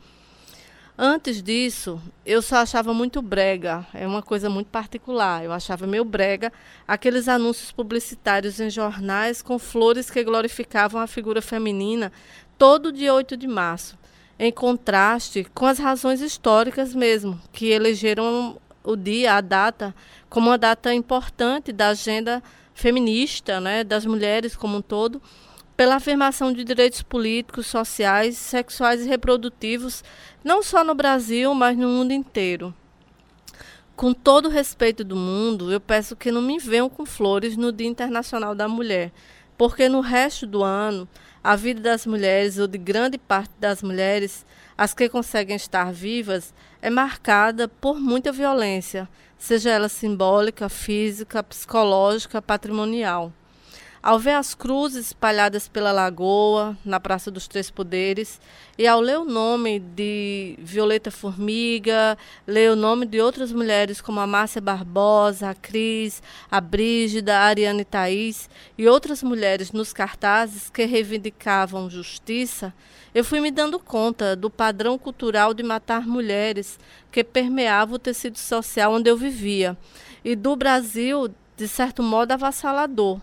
Antes 0.95 1.41
disso, 1.41 1.99
eu 2.23 2.39
só 2.39 2.58
achava 2.58 2.93
muito 2.93 3.19
brega, 3.19 3.84
é 3.95 4.06
uma 4.06 4.21
coisa 4.21 4.47
muito 4.47 4.67
particular. 4.67 5.43
Eu 5.43 5.51
achava 5.51 5.88
meio 5.88 6.06
brega 6.06 6.53
aqueles 6.88 7.27
anúncios 7.27 7.71
publicitários 7.71 8.60
em 8.60 8.69
jornais 8.69 9.41
com 9.41 9.58
flores 9.58 10.12
que 10.12 10.23
glorificavam 10.23 11.01
a 11.01 11.08
figura 11.08 11.41
feminina 11.41 12.12
todo 12.60 12.91
dia 12.91 13.12
8 13.12 13.36
de 13.36 13.47
março, 13.47 13.97
em 14.38 14.51
contraste 14.51 15.47
com 15.56 15.65
as 15.65 15.79
razões 15.79 16.21
históricas 16.21 16.93
mesmo, 16.93 17.41
que 17.51 17.71
elegeram 17.71 18.62
o 18.84 18.95
dia, 18.95 19.34
a 19.34 19.41
data, 19.41 19.95
como 20.29 20.51
uma 20.51 20.58
data 20.60 20.93
importante 20.93 21.71
da 21.71 21.89
agenda 21.89 22.43
feminista, 22.75 23.60
né, 23.60 23.84
das 23.84 24.06
mulheres 24.06 24.56
como 24.56 24.77
um 24.77 24.82
todo, 24.82 25.19
pela 25.75 25.95
afirmação 25.95 26.53
de 26.53 26.63
direitos 26.63 27.01
políticos, 27.01 27.67
sociais, 27.67 28.38
sexuais 28.38 29.01
e 29.01 29.09
reprodutivos, 29.09 30.03
não 30.43 30.62
só 30.62 30.83
no 30.83 30.93
Brasil, 30.93 31.53
mas 31.53 31.77
no 31.77 31.88
mundo 31.88 32.12
inteiro. 32.12 32.73
Com 33.95 34.13
todo 34.13 34.47
o 34.47 34.51
respeito 34.51 35.03
do 35.03 35.15
mundo, 35.15 35.71
eu 35.71 35.79
peço 35.79 36.15
que 36.15 36.31
não 36.31 36.41
me 36.41 36.57
venham 36.57 36.89
com 36.89 37.05
flores 37.05 37.55
no 37.55 37.71
Dia 37.71 37.88
Internacional 37.88 38.55
da 38.55 38.67
Mulher, 38.67 39.12
porque 39.57 39.88
no 39.88 40.01
resto 40.01 40.47
do 40.47 40.63
ano, 40.63 41.07
a 41.43 41.55
vida 41.55 41.81
das 41.81 42.05
mulheres, 42.05 42.57
ou 42.57 42.67
de 42.67 42.77
grande 42.77 43.17
parte 43.17 43.51
das 43.59 43.83
mulheres, 43.83 44.45
as 44.77 44.93
que 44.93 45.09
conseguem 45.09 45.55
estar 45.55 45.91
vivas, 45.91 46.53
é 46.81 46.89
marcada 46.89 47.67
por 47.67 47.99
muita 47.99 48.31
violência, 48.31 49.07
seja 49.38 49.69
ela 49.69 49.89
simbólica, 49.89 50.69
física, 50.69 51.43
psicológica, 51.43 52.41
patrimonial. 52.41 53.31
Ao 54.03 54.19
ver 54.19 54.31
as 54.31 54.53
cruzes 54.53 55.05
espalhadas 55.05 55.69
pela 55.69 55.93
lagoa, 55.93 56.77
na 56.83 56.99
Praça 56.99 57.31
dos 57.31 57.47
Três 57.47 57.71
Poderes, 57.71 58.37
e 58.77 58.85
ao 58.85 58.99
ler 58.99 59.17
o 59.17 59.23
nome 59.23 59.79
de 59.79 60.57
Violeta 60.59 61.09
Formiga, 61.09 62.17
ler 62.45 62.69
o 62.69 62.75
nome 62.75 63.05
de 63.05 63.21
outras 63.21 63.53
mulheres 63.53 64.01
como 64.01 64.19
a 64.19 64.27
Márcia 64.27 64.59
Barbosa, 64.59 65.51
a 65.51 65.55
Cris, 65.55 66.21
a 66.51 66.59
Brígida, 66.59 67.37
a 67.37 67.43
Ariane 67.43 67.85
Thaís 67.85 68.49
e 68.77 68.89
outras 68.89 69.23
mulheres 69.23 69.71
nos 69.71 69.93
cartazes 69.93 70.69
que 70.69 70.83
reivindicavam 70.83 71.89
justiça, 71.89 72.73
eu 73.15 73.23
fui 73.23 73.39
me 73.39 73.51
dando 73.51 73.79
conta 73.79 74.35
do 74.35 74.49
padrão 74.49 74.97
cultural 74.97 75.53
de 75.53 75.63
matar 75.63 76.05
mulheres 76.05 76.77
que 77.09 77.23
permeava 77.23 77.95
o 77.95 77.99
tecido 77.99 78.37
social 78.37 78.91
onde 78.91 79.09
eu 79.09 79.15
vivia 79.15 79.77
e 80.25 80.35
do 80.35 80.57
Brasil, 80.57 81.33
de 81.55 81.69
certo 81.69 82.03
modo, 82.03 82.33
avassalador 82.33 83.21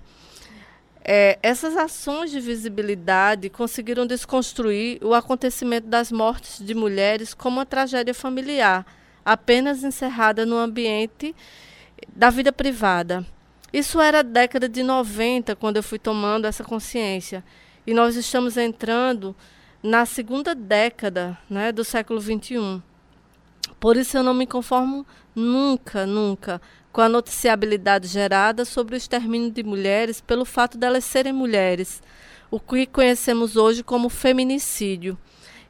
é, 1.03 1.39
essas 1.43 1.77
ações 1.77 2.31
de 2.31 2.41
visibilidade 2.41 3.49
conseguiram 3.49 4.07
desconstruir 4.07 4.99
o 5.03 5.15
acontecimento 5.15 5.87
das 5.87 6.13
mortes 6.13 6.65
de 6.65 6.75
mulheres 6.75 7.33
como 7.33 7.57
uma 7.57 7.67
tragédia 7.67 8.13
familiar, 8.13 8.87
apenas 9.25 9.83
encerrada 9.83 10.45
no 10.45 10.57
ambiente 10.57 11.35
da 12.15 12.31
vida 12.31 12.53
privada. 12.53 13.27
Isso 13.73 14.01
era 14.01 14.21
a 14.21 14.23
década 14.23 14.69
de 14.69 14.83
90, 14.83 15.57
quando 15.57 15.77
eu 15.77 15.83
fui 15.83 15.99
tomando 15.99 16.47
essa 16.47 16.65
consciência. 16.65 17.45
E 17.87 17.95
nós 17.95 18.17
estamos 18.17 18.57
entrando 18.57 19.35
na 19.83 20.05
segunda 20.05 20.55
década 20.55 21.39
né, 21.49 21.73
do 21.73 21.85
século 21.85 22.21
XXI. 22.21 22.83
Por 23.79 23.97
isso 23.97 24.19
eu 24.19 24.23
não 24.23 24.35
me 24.35 24.47
conformo 24.47 25.07
nunca, 25.35 26.05
nunca 26.05 26.61
com 26.93 27.01
a 27.01 27.09
noticiabilidade 27.09 28.07
gerada 28.09 28.65
sobre 28.65 28.95
o 28.95 28.99
extermínio 28.99 29.51
de 29.51 29.63
mulheres 29.63 30.21
pelo 30.21 30.45
fato 30.45 30.77
delas 30.77 31.05
serem 31.05 31.33
mulheres, 31.33 32.03
o 32.51 32.59
que 32.59 32.87
conhecemos 32.87 33.57
hoje 33.57 33.83
como 33.83 34.09
feminicídio. 34.09 35.17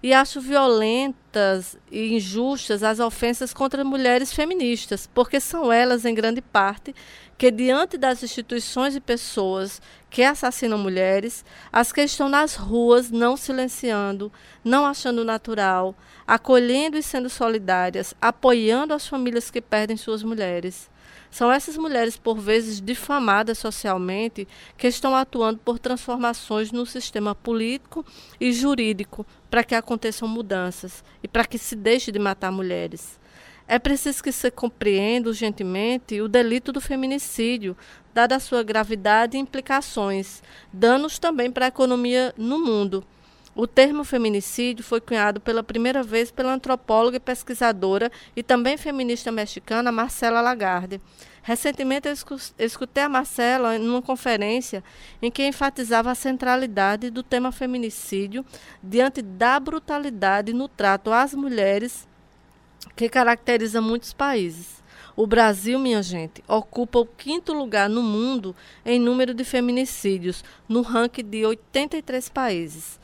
E 0.03 0.15
acho 0.15 0.41
violentas 0.41 1.77
e 1.91 2.15
injustas 2.15 2.83
as 2.83 3.01
ofensas 3.01 3.53
contra 3.53 3.85
mulheres 3.85 4.33
feministas, 4.33 5.07
porque 5.13 5.39
são 5.39 5.71
elas, 5.71 6.07
em 6.07 6.15
grande 6.15 6.41
parte, 6.41 6.95
que, 7.37 7.51
diante 7.51 7.99
das 7.99 8.23
instituições 8.23 8.97
e 8.97 9.01
pessoas 9.01 9.81
que 10.09 10.23
assassinam 10.23 10.79
mulheres, 10.79 11.45
as 11.71 11.93
que 11.93 12.01
estão 12.01 12.31
nas 12.31 12.55
ruas 12.55 13.11
não 13.11 13.37
silenciando, 13.37 14.33
não 14.65 14.87
achando 14.87 15.23
natural, 15.23 15.95
acolhendo 16.27 16.97
e 16.97 17.03
sendo 17.03 17.29
solidárias, 17.29 18.15
apoiando 18.23 18.95
as 18.95 19.07
famílias 19.07 19.51
que 19.51 19.61
perdem 19.61 19.99
suas 19.99 20.23
mulheres. 20.23 20.89
São 21.31 21.51
essas 21.51 21.77
mulheres, 21.77 22.17
por 22.17 22.39
vezes 22.39 22.81
difamadas 22.81 23.59
socialmente, 23.59 24.49
que 24.77 24.89
estão 24.89 25.15
atuando 25.15 25.61
por 25.61 25.79
transformações 25.79 26.73
no 26.73 26.85
sistema 26.85 27.35
político 27.35 28.05
e 28.41 28.53
jurídico 28.53 29.25
para 29.49 29.63
que 29.63 29.75
aconteçam 29.75 30.27
mudanças 30.27 31.05
e 31.23 31.29
para 31.29 31.45
que 31.45 31.57
se 31.57 31.77
deixe 31.77 32.11
de 32.11 32.19
matar 32.19 32.51
mulheres. 32.51 33.21
É 33.69 33.79
preciso 33.79 34.21
que 34.21 34.33
se 34.33 34.51
compreenda 34.51 35.29
urgentemente 35.29 36.21
o 36.21 36.27
delito 36.27 36.73
do 36.73 36.81
feminicídio, 36.81 37.77
dada 38.13 38.35
a 38.35 38.41
sua 38.41 38.65
gravidade 38.65 39.37
e 39.37 39.41
implicações, 39.41 40.43
danos 40.73 41.21
também 41.21 41.53
para 41.53 41.67
a 41.67 41.69
economia 41.69 42.35
no 42.37 42.59
mundo. 42.59 43.05
O 43.55 43.67
termo 43.67 44.05
feminicídio 44.05 44.85
foi 44.85 45.01
cunhado 45.01 45.41
pela 45.41 45.63
primeira 45.63 46.05
vez 46.05 46.31
pela 46.31 46.55
antropóloga 46.55 47.17
e 47.17 47.21
pesquisadora 47.21 48.11
e 48.37 48.45
também 48.45 48.77
feminista 48.77 49.33
mexicana 49.33 49.91
Marcela 49.91 50.41
Lagarde. 50.41 51.01
Recentemente 51.43 52.07
eu 52.07 52.15
escutei 52.59 53.03
a 53.03 53.09
Marcela 53.09 53.77
em 53.77 53.89
uma 53.89 54.01
conferência 54.01 54.85
em 55.21 55.33
que 55.33 55.45
enfatizava 55.45 56.13
a 56.13 56.15
centralidade 56.15 57.11
do 57.11 57.25
tema 57.25 57.51
feminicídio 57.51 58.45
diante 58.81 59.21
da 59.21 59.59
brutalidade 59.59 60.53
no 60.53 60.69
trato 60.69 61.11
às 61.11 61.35
mulheres 61.35 62.07
que 62.95 63.09
caracteriza 63.09 63.81
muitos 63.81 64.13
países. 64.13 64.81
O 65.17 65.27
Brasil, 65.27 65.79
minha 65.79 66.03
gente, 66.03 66.43
ocupa 66.47 67.01
o 67.01 67.07
quinto 67.07 67.53
lugar 67.53 67.89
no 67.89 68.03
mundo 68.03 68.55
em 68.85 68.99
número 68.99 69.35
de 69.35 69.43
feminicídios, 69.43 70.45
no 70.69 70.83
ranking 70.83 71.25
de 71.25 71.45
83 71.45 72.29
países. 72.29 73.00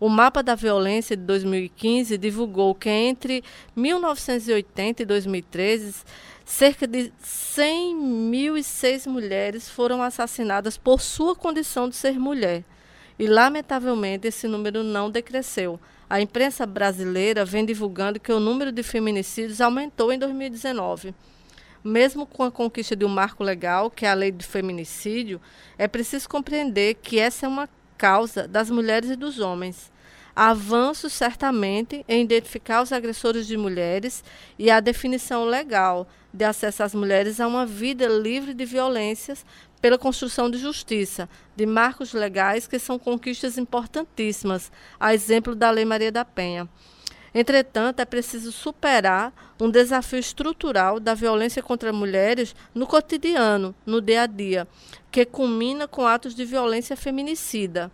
O 0.00 0.08
Mapa 0.08 0.44
da 0.44 0.54
Violência 0.54 1.16
de 1.16 1.24
2015 1.24 2.16
divulgou 2.16 2.72
que 2.72 2.88
entre 2.88 3.42
1980 3.74 5.02
e 5.02 5.06
2013, 5.06 6.04
cerca 6.44 6.86
de 6.86 7.12
100.006 7.20 9.08
mulheres 9.08 9.68
foram 9.68 10.00
assassinadas 10.00 10.76
por 10.76 11.00
sua 11.00 11.34
condição 11.34 11.88
de 11.88 11.96
ser 11.96 12.16
mulher. 12.16 12.62
E, 13.18 13.26
lamentavelmente, 13.26 14.28
esse 14.28 14.46
número 14.46 14.84
não 14.84 15.10
decresceu. 15.10 15.80
A 16.08 16.20
imprensa 16.20 16.64
brasileira 16.64 17.44
vem 17.44 17.66
divulgando 17.66 18.20
que 18.20 18.32
o 18.32 18.38
número 18.38 18.70
de 18.70 18.84
feminicídios 18.84 19.60
aumentou 19.60 20.12
em 20.12 20.18
2019. 20.18 21.12
Mesmo 21.82 22.24
com 22.24 22.44
a 22.44 22.50
conquista 22.50 22.94
de 22.94 23.04
um 23.04 23.08
marco 23.08 23.42
legal, 23.42 23.90
que 23.90 24.06
é 24.06 24.10
a 24.10 24.14
lei 24.14 24.30
de 24.30 24.46
feminicídio, 24.46 25.40
é 25.76 25.88
preciso 25.88 26.28
compreender 26.28 26.94
que 26.94 27.18
essa 27.18 27.46
é 27.46 27.48
uma 27.48 27.68
causa 27.98 28.46
das 28.46 28.70
mulheres 28.70 29.10
e 29.10 29.16
dos 29.16 29.40
homens. 29.40 29.90
Avanços, 30.34 31.12
certamente, 31.12 32.04
em 32.08 32.22
identificar 32.22 32.80
os 32.80 32.92
agressores 32.92 33.44
de 33.44 33.56
mulheres 33.56 34.22
e 34.56 34.70
a 34.70 34.78
definição 34.78 35.44
legal 35.44 36.06
de 36.32 36.44
acesso 36.44 36.84
às 36.84 36.94
mulheres 36.94 37.40
a 37.40 37.48
uma 37.48 37.66
vida 37.66 38.06
livre 38.06 38.54
de 38.54 38.64
violências 38.64 39.44
pela 39.80 39.98
construção 39.98 40.48
de 40.48 40.56
justiça, 40.58 41.28
de 41.56 41.66
marcos 41.66 42.12
legais 42.12 42.68
que 42.68 42.78
são 42.78 42.98
conquistas 43.00 43.58
importantíssimas, 43.58 44.70
a 44.98 45.12
exemplo 45.12 45.56
da 45.56 45.70
Lei 45.70 45.84
Maria 45.84 46.12
da 46.12 46.24
Penha. 46.24 46.68
Entretanto, 47.40 48.00
é 48.00 48.04
preciso 48.04 48.50
superar 48.50 49.32
um 49.60 49.70
desafio 49.70 50.18
estrutural 50.18 50.98
da 50.98 51.14
violência 51.14 51.62
contra 51.62 51.92
mulheres 51.92 52.52
no 52.74 52.84
cotidiano, 52.84 53.72
no 53.86 54.00
dia 54.00 54.22
a 54.22 54.26
dia, 54.26 54.66
que 55.08 55.24
culmina 55.24 55.86
com 55.86 56.04
atos 56.04 56.34
de 56.34 56.44
violência 56.44 56.96
feminicida. 56.96 57.92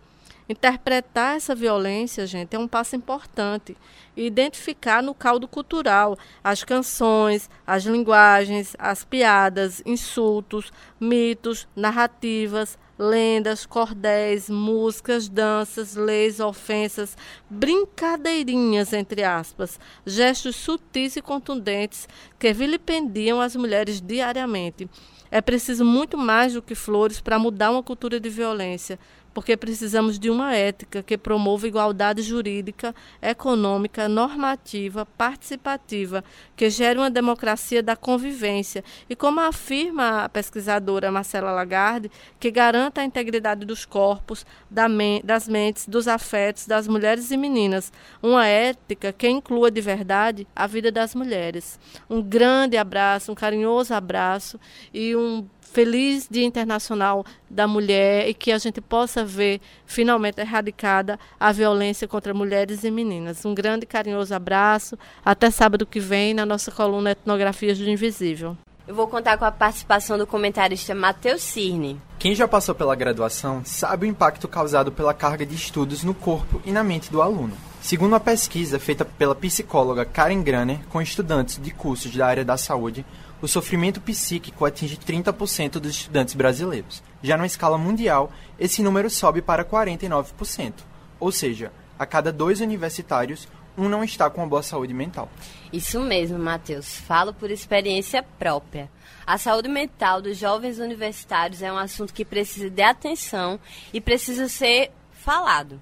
Interpretar 0.49 1.37
essa 1.37 1.55
violência, 1.55 2.27
gente, 2.27 2.57
é 2.57 2.59
um 2.59 2.67
passo 2.67 2.97
importante. 2.97 3.77
E 4.17 4.25
identificar 4.25 5.03
no 5.03 5.15
caldo 5.15 5.47
cultural 5.47 6.17
as 6.43 6.65
canções, 6.65 7.51
as 7.67 7.85
linguagens, 7.85 8.75
as 8.79 9.05
piadas, 9.05 9.83
insultos, 9.85 10.73
mitos, 10.99 11.69
narrativas, 11.77 12.79
lendas, 12.99 13.67
cordéis, 13.67 14.49
músicas, 14.49 15.29
danças, 15.29 15.95
leis, 15.95 16.41
ofensas, 16.41 17.17
brincadeirinhas, 17.51 18.93
entre 18.93 19.23
aspas, 19.23 19.79
gestos 20.07 20.57
sutis 20.57 21.17
e 21.17 21.23
contundentes 21.23 22.09
que 22.39 22.53
vilipendiam 22.53 23.41
as 23.41 23.57
mulheres 23.57 24.01
diariamente. 24.01 24.89
É 25.31 25.41
preciso 25.41 25.85
muito 25.85 26.17
mais 26.17 26.53
do 26.53 26.63
que 26.63 26.75
flores 26.75 27.21
para 27.21 27.39
mudar 27.39 27.73
uma 27.73 27.83
cultura 27.83 28.21
de 28.21 28.29
violência, 28.29 28.99
porque 29.35 29.57
precisamos 29.57 30.19
de 30.19 30.31
uma 30.31 30.55
ética 30.55 31.03
que 31.03 31.19
promova 31.19 31.67
igualdade 31.67 32.23
jurídica, 32.23 32.95
econômica, 33.21 34.09
normativa, 34.09 35.05
participativa, 35.05 36.23
que 36.57 36.71
gere 36.71 37.01
uma 37.01 37.11
democracia 37.11 37.83
da 37.83 37.97
convivência 37.97 38.85
e, 39.11 39.17
como 39.17 39.41
afirma 39.41 40.25
a 40.25 40.29
pesquisadora 40.29 41.11
Marcela 41.11 41.51
Lagarde, 41.51 42.11
que 42.39 42.51
garanta 42.51 43.01
a 43.01 43.05
integridade 43.05 43.67
dos 43.67 43.85
corpos, 43.85 44.47
das 44.71 45.49
mentes, 45.49 45.89
dos 45.89 46.07
afetos 46.07 46.67
das 46.67 46.87
mulheres 46.87 47.33
e 47.33 47.37
meninas, 47.37 47.93
uma 48.23 48.47
ética 48.47 49.13
que 49.13 49.29
inclua 49.29 49.71
de 49.71 49.81
verdade 49.81 50.47
a 50.55 50.67
vida 50.69 50.93
das 50.93 51.15
mulheres. 51.15 51.79
Um 52.09 52.23
grande 52.23 52.77
abraço, 52.77 53.33
um 53.33 53.35
carinhoso 53.35 53.93
abraço 53.93 54.61
e 54.93 55.17
um 55.17 55.45
feliz 55.75 56.29
Dia 56.31 56.45
Internacional 56.45 57.27
da 57.51 57.67
Mulher 57.67 58.29
e 58.29 58.33
que 58.33 58.53
a 58.53 58.59
gente 58.59 58.81
possa 58.81 59.25
ver 59.25 59.61
finalmente 59.85 60.41
erradicada 60.41 61.19
a 61.39 61.51
violência 61.51 62.07
contra 62.07 62.33
mulheres 62.33 62.85
e 62.85 62.91
meninas. 62.93 63.45
Um 63.45 63.53
grande 63.53 63.85
carinhoso 63.85 64.33
abraço. 64.33 64.97
Até 65.25 65.51
sábado 65.51 65.85
que 65.85 65.99
vem 65.99 66.33
na 66.33 66.47
nossa 66.47 66.71
coluna 66.71 67.11
Etnografias 67.11 67.77
do 67.77 67.91
Invisível. 67.91 68.57
Eu 68.87 68.95
vou 68.95 69.09
contar 69.09 69.37
com 69.37 69.47
a 69.47 69.51
participação 69.51 70.17
do 70.17 70.27
comentarista 70.27 70.95
Matheus 70.95 71.43
Cirne. 71.43 72.01
Quem 72.19 72.35
já 72.35 72.47
passou 72.47 72.75
pela 72.75 72.95
graduação 72.95 73.63
sabe 73.65 74.07
o 74.07 74.09
impacto 74.09 74.47
causado 74.47 74.93
pela 74.93 75.13
carga 75.13 75.45
de 75.45 75.55
estudos 75.55 76.05
no 76.05 76.15
corpo 76.15 76.63
e 76.65 76.71
na 76.71 76.85
mente 76.85 77.11
do 77.11 77.21
aluno. 77.21 77.57
Segundo 77.85 78.13
uma 78.13 78.19
pesquisa 78.19 78.79
feita 78.79 79.05
pela 79.05 79.35
psicóloga 79.35 80.07
Karen 80.07 80.43
Graner 80.43 80.81
com 80.89 81.03
estudantes 81.03 81.61
de 81.61 81.71
cursos 81.71 82.17
da 82.17 82.27
área 82.27 82.43
da 82.43 82.57
saúde, 82.57 83.05
o 83.43 83.47
sofrimento 83.47 84.01
psíquico 84.01 84.65
atinge 84.65 84.97
30% 84.97 85.73
dos 85.73 85.91
estudantes 85.91 86.33
brasileiros. 86.33 87.03
Já 87.23 87.37
numa 87.37 87.47
escala 87.47 87.77
mundial, 87.77 88.33
esse 88.59 88.83
número 88.83 89.11
sobe 89.11 89.43
para 89.43 89.67
49%. 89.67 90.73
Ou 91.21 91.31
seja, 91.31 91.71
a 91.99 92.07
cada 92.07 92.33
dois 92.33 92.63
universitários, 92.63 93.47
um 93.77 93.87
não 93.87 94.03
está 94.03 94.31
com 94.31 94.41
uma 94.41 94.49
boa 94.49 94.63
saúde 94.63 94.95
mental. 94.95 95.29
Isso 95.71 96.01
mesmo, 96.01 96.39
Matheus. 96.39 97.01
Falo 97.01 97.35
por 97.35 97.51
experiência 97.51 98.23
própria. 98.39 98.91
A 99.27 99.37
saúde 99.37 99.69
mental 99.69 100.23
dos 100.23 100.39
jovens 100.39 100.79
universitários 100.79 101.61
é 101.61 101.71
um 101.71 101.77
assunto 101.77 102.15
que 102.15 102.25
precisa 102.25 102.71
de 102.71 102.83
atenção 102.83 103.61
e 103.93 104.01
precisa 104.01 104.49
ser 104.49 104.91
falado. 105.13 105.79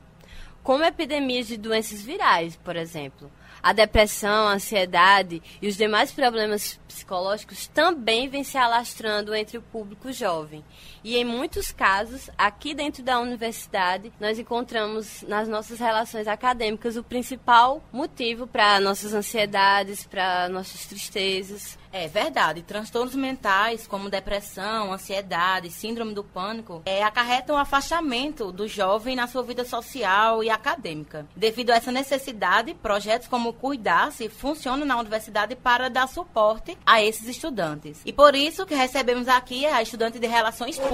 Como 0.63 0.85
epidemias 0.85 1.49
de 1.49 1.57
doenças 1.57 2.03
virais, 2.03 2.57
por 2.57 2.77
exemplo. 2.77 3.31
A 3.63 3.73
depressão, 3.73 4.49
a 4.49 4.55
ansiedade 4.55 5.43
e 5.61 5.69
os 5.69 5.77
demais 5.77 6.11
problemas 6.11 6.81
psicológicos 6.89 7.69
também 7.69 8.29
vêm 8.29 8.43
se 8.43 8.59
alastrando 8.59 9.35
entre 9.35 9.59
o 9.59 9.63
público 9.63 10.13
jovem. 10.13 10.65
E 11.05 11.17
em 11.17 11.25
muitos 11.25 11.73
casos, 11.73 12.31
aqui 12.37 12.75
dentro 12.75 13.03
da 13.03 13.19
universidade, 13.19 14.13
nós 14.21 14.39
encontramos 14.39 15.23
nas 15.23 15.49
nossas 15.49 15.79
relações 15.79 16.29
acadêmicas 16.29 16.97
o 16.97 17.03
principal 17.03 17.83
motivo 17.93 18.47
para 18.47 18.81
nossas 18.81 19.13
ansiedades, 19.13 20.07
para 20.07 20.49
nossas 20.49 20.87
tristezas. 20.87 21.79
É 21.93 22.09
verdade. 22.09 22.63
Transtornos 22.63 23.15
mentais, 23.15 23.87
como 23.87 24.09
depressão, 24.09 24.93
ansiedade, 24.93 25.71
síndrome 25.71 26.15
do 26.15 26.25
pânico, 26.25 26.81
é, 26.87 27.03
acarretam 27.03 27.57
o 27.57 27.59
afastamento 27.59 28.51
do 28.51 28.67
jovem 28.67 29.15
na 29.15 29.27
sua 29.27 29.43
vida 29.43 29.63
social 29.65 30.43
e 30.43 30.49
acadêmica. 30.49 31.27
Devido 31.37 31.71
a 31.71 31.77
essa 31.77 31.93
necessidade, 31.93 32.73
projetos 32.75 33.29
como 33.29 33.53
Cuidar-se 33.53 34.29
funcionam 34.31 34.87
na 34.87 34.99
universidade 34.99 35.55
para 35.55 35.91
dar 35.91 36.09
suporte 36.09 36.79
a 36.87 37.03
esses 37.03 37.29
estudantes. 37.29 38.01
E 38.07 38.13
por 38.13 38.35
isso 38.35 38.65
que 38.65 38.75
recebemos 38.75 39.29
aqui 39.29 39.67
a 39.67 39.83
estudante 39.83 40.19
de 40.19 40.27
Relações 40.27 40.79
Públicas, 40.79 40.92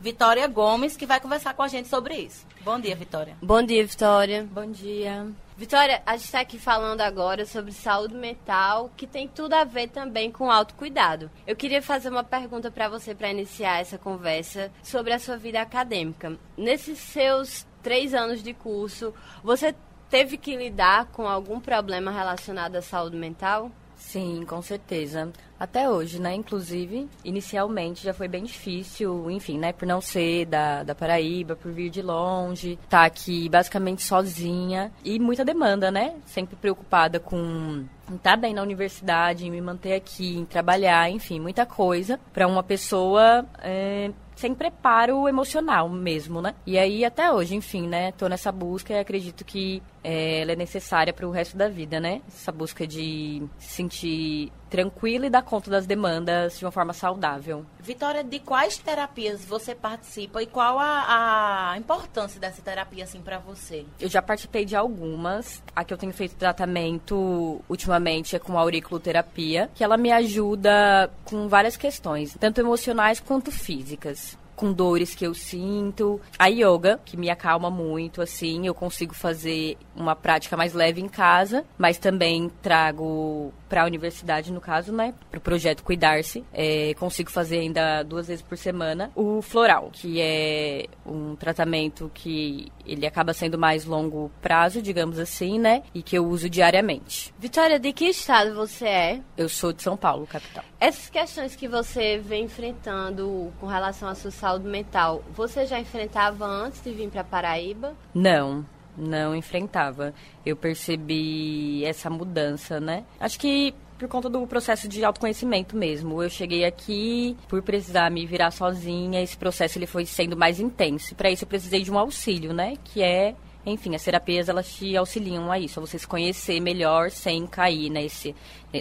Vitória 0.00 0.46
Gomes, 0.46 0.96
que 0.96 1.04
vai 1.04 1.18
conversar 1.18 1.52
com 1.54 1.62
a 1.64 1.68
gente 1.68 1.88
sobre 1.88 2.14
isso. 2.14 2.46
Bom 2.60 2.78
dia, 2.78 2.94
Vitória. 2.94 3.36
Bom 3.42 3.60
dia, 3.60 3.84
Vitória. 3.84 4.48
Bom 4.48 4.70
dia. 4.70 5.26
Vitória, 5.56 6.00
a 6.06 6.16
gente 6.16 6.26
está 6.26 6.40
aqui 6.40 6.60
falando 6.60 7.00
agora 7.00 7.44
sobre 7.44 7.72
saúde 7.72 8.14
mental, 8.14 8.90
que 8.96 9.04
tem 9.04 9.26
tudo 9.26 9.54
a 9.54 9.64
ver 9.64 9.88
também 9.88 10.30
com 10.30 10.48
autocuidado. 10.48 11.28
Eu 11.44 11.56
queria 11.56 11.82
fazer 11.82 12.08
uma 12.08 12.22
pergunta 12.22 12.70
para 12.70 12.88
você 12.88 13.16
para 13.16 13.32
iniciar 13.32 13.80
essa 13.80 13.98
conversa 13.98 14.70
sobre 14.80 15.12
a 15.12 15.18
sua 15.18 15.36
vida 15.36 15.60
acadêmica. 15.60 16.38
Nesses 16.56 17.00
seus 17.00 17.66
três 17.82 18.14
anos 18.14 18.44
de 18.44 18.54
curso, 18.54 19.12
você 19.42 19.74
teve 20.08 20.36
que 20.36 20.56
lidar 20.56 21.06
com 21.06 21.26
algum 21.26 21.58
problema 21.58 22.12
relacionado 22.12 22.76
à 22.76 22.82
saúde 22.82 23.16
mental? 23.16 23.72
Sim, 24.02 24.44
com 24.46 24.60
certeza. 24.60 25.32
Até 25.58 25.88
hoje, 25.88 26.20
né? 26.20 26.34
Inclusive, 26.34 27.08
inicialmente 27.24 28.04
já 28.04 28.12
foi 28.12 28.28
bem 28.28 28.44
difícil, 28.44 29.30
enfim, 29.30 29.58
né? 29.58 29.72
Por 29.72 29.86
não 29.86 30.00
ser 30.02 30.44
da, 30.44 30.82
da 30.82 30.94
Paraíba, 30.94 31.56
por 31.56 31.72
vir 31.72 31.88
de 31.88 32.02
longe, 32.02 32.78
tá 32.90 33.04
aqui 33.04 33.48
basicamente 33.48 34.02
sozinha 34.02 34.92
e 35.02 35.18
muita 35.18 35.44
demanda, 35.44 35.90
né? 35.90 36.16
Sempre 36.26 36.56
preocupada 36.56 37.18
com 37.18 37.84
estar 38.16 38.36
bem 38.36 38.54
na 38.54 38.62
universidade, 38.62 39.48
me 39.50 39.60
manter 39.60 39.94
aqui, 39.94 40.36
em 40.36 40.44
trabalhar, 40.44 41.10
enfim, 41.10 41.40
muita 41.40 41.66
coisa 41.66 42.18
para 42.32 42.46
uma 42.46 42.62
pessoa 42.62 43.44
é, 43.60 44.10
sem 44.34 44.54
preparo 44.54 45.28
emocional 45.28 45.88
mesmo, 45.88 46.40
né? 46.40 46.54
E 46.66 46.78
aí 46.78 47.04
até 47.04 47.30
hoje, 47.30 47.54
enfim, 47.54 47.86
né? 47.86 48.12
Tô 48.12 48.28
nessa 48.28 48.50
busca 48.50 48.92
e 48.92 48.98
acredito 48.98 49.44
que 49.44 49.82
é, 50.02 50.40
ela 50.40 50.52
é 50.52 50.56
necessária 50.56 51.12
para 51.12 51.26
o 51.26 51.30
resto 51.30 51.56
da 51.56 51.68
vida, 51.68 52.00
né? 52.00 52.22
Essa 52.28 52.52
busca 52.52 52.86
de 52.86 53.42
se 53.58 53.68
sentir 53.68 54.52
tranquila 54.72 55.26
e 55.26 55.30
dar 55.30 55.42
conta 55.42 55.70
das 55.70 55.84
demandas 55.86 56.58
de 56.58 56.64
uma 56.64 56.72
forma 56.72 56.94
saudável. 56.94 57.66
Vitória, 57.78 58.24
de 58.24 58.38
quais 58.38 58.78
terapias 58.78 59.44
você 59.44 59.74
participa 59.74 60.42
e 60.42 60.46
qual 60.46 60.78
a, 60.78 61.72
a 61.72 61.78
importância 61.78 62.40
dessa 62.40 62.62
terapia 62.62 63.04
assim 63.04 63.20
para 63.20 63.38
você? 63.38 63.84
Eu 64.00 64.08
já 64.08 64.22
participei 64.22 64.64
de 64.64 64.74
algumas. 64.74 65.62
A 65.76 65.84
que 65.84 65.92
eu 65.92 65.98
tenho 65.98 66.12
feito 66.14 66.36
tratamento 66.36 67.60
ultimamente 67.68 68.34
é 68.34 68.38
com 68.38 68.58
auriculoterapia, 68.58 69.70
que 69.74 69.84
ela 69.84 69.98
me 69.98 70.10
ajuda 70.10 71.10
com 71.24 71.48
várias 71.48 71.76
questões, 71.76 72.34
tanto 72.40 72.58
emocionais 72.58 73.20
quanto 73.20 73.52
físicas 73.52 74.40
com 74.56 74.72
dores 74.72 75.14
que 75.14 75.26
eu 75.26 75.34
sinto. 75.34 76.20
A 76.38 76.46
yoga, 76.46 77.00
que 77.04 77.16
me 77.16 77.30
acalma 77.30 77.70
muito, 77.70 78.20
assim, 78.20 78.66
eu 78.66 78.74
consigo 78.74 79.14
fazer 79.14 79.76
uma 79.96 80.14
prática 80.14 80.56
mais 80.56 80.72
leve 80.72 81.00
em 81.00 81.08
casa, 81.08 81.64
mas 81.78 81.98
também 81.98 82.50
trago 82.62 83.52
para 83.68 83.82
a 83.82 83.86
universidade, 83.86 84.52
no 84.52 84.60
caso, 84.60 84.92
né? 84.92 85.14
Para 85.30 85.38
o 85.38 85.40
projeto 85.40 85.82
Cuidar-se. 85.82 86.44
É, 86.52 86.94
consigo 86.94 87.30
fazer 87.30 87.58
ainda 87.58 88.02
duas 88.02 88.28
vezes 88.28 88.42
por 88.42 88.56
semana 88.56 89.10
o 89.14 89.40
floral, 89.40 89.90
que 89.92 90.20
é 90.20 90.86
um 91.06 91.34
tratamento 91.36 92.10
que 92.12 92.70
ele 92.86 93.06
acaba 93.06 93.32
sendo 93.32 93.58
mais 93.58 93.84
longo 93.84 94.30
prazo, 94.40 94.82
digamos 94.82 95.18
assim, 95.18 95.58
né? 95.58 95.82
E 95.94 96.02
que 96.02 96.16
eu 96.16 96.26
uso 96.26 96.48
diariamente. 96.48 97.32
Vitória, 97.38 97.78
de 97.78 97.92
que 97.92 98.06
estado 98.06 98.54
você 98.54 98.86
é? 98.86 99.20
Eu 99.36 99.48
sou 99.48 99.72
de 99.72 99.82
São 99.82 99.96
Paulo, 99.96 100.26
capital. 100.26 100.64
Essas 100.80 101.08
questões 101.08 101.56
que 101.56 101.68
você 101.68 102.18
vem 102.18 102.44
enfrentando 102.44 103.52
com 103.60 103.66
relação 103.66 104.08
à 104.08 104.14
sua 104.14 104.30
saúde 104.30 104.66
mental, 104.66 105.22
você 105.32 105.66
já 105.66 105.78
enfrentava 105.78 106.44
antes 106.44 106.82
de 106.82 106.92
vir 106.92 107.08
para 107.08 107.24
Paraíba? 107.24 107.94
Não, 108.14 108.66
não 108.96 109.34
enfrentava. 109.34 110.12
Eu 110.44 110.56
percebi 110.56 111.84
essa 111.84 112.10
mudança, 112.10 112.80
né? 112.80 113.04
Acho 113.18 113.38
que 113.38 113.74
por 114.02 114.08
conta 114.08 114.28
do 114.28 114.44
processo 114.48 114.88
de 114.88 115.04
autoconhecimento 115.04 115.76
mesmo. 115.76 116.20
Eu 116.20 116.28
cheguei 116.28 116.64
aqui 116.64 117.36
por 117.46 117.62
precisar 117.62 118.10
me 118.10 118.26
virar 118.26 118.50
sozinha, 118.50 119.22
esse 119.22 119.36
processo 119.36 119.78
ele 119.78 119.86
foi 119.86 120.04
sendo 120.04 120.36
mais 120.36 120.58
intenso. 120.58 121.14
Para 121.14 121.30
isso 121.30 121.44
eu 121.44 121.48
precisei 121.48 121.82
de 121.82 121.90
um 121.92 121.96
auxílio, 121.96 122.52
né? 122.52 122.74
Que 122.82 123.00
é, 123.00 123.36
enfim, 123.64 123.94
as 123.94 124.02
terapias 124.02 124.48
elas 124.48 124.74
te 124.74 124.96
auxiliam 124.96 125.52
a 125.52 125.58
isso, 125.58 125.78
a 125.78 125.86
você 125.86 126.00
se 126.00 126.06
conhecer 126.06 126.58
melhor 126.58 127.12
sem 127.12 127.46
cair 127.46 127.90
nesse 127.90 128.34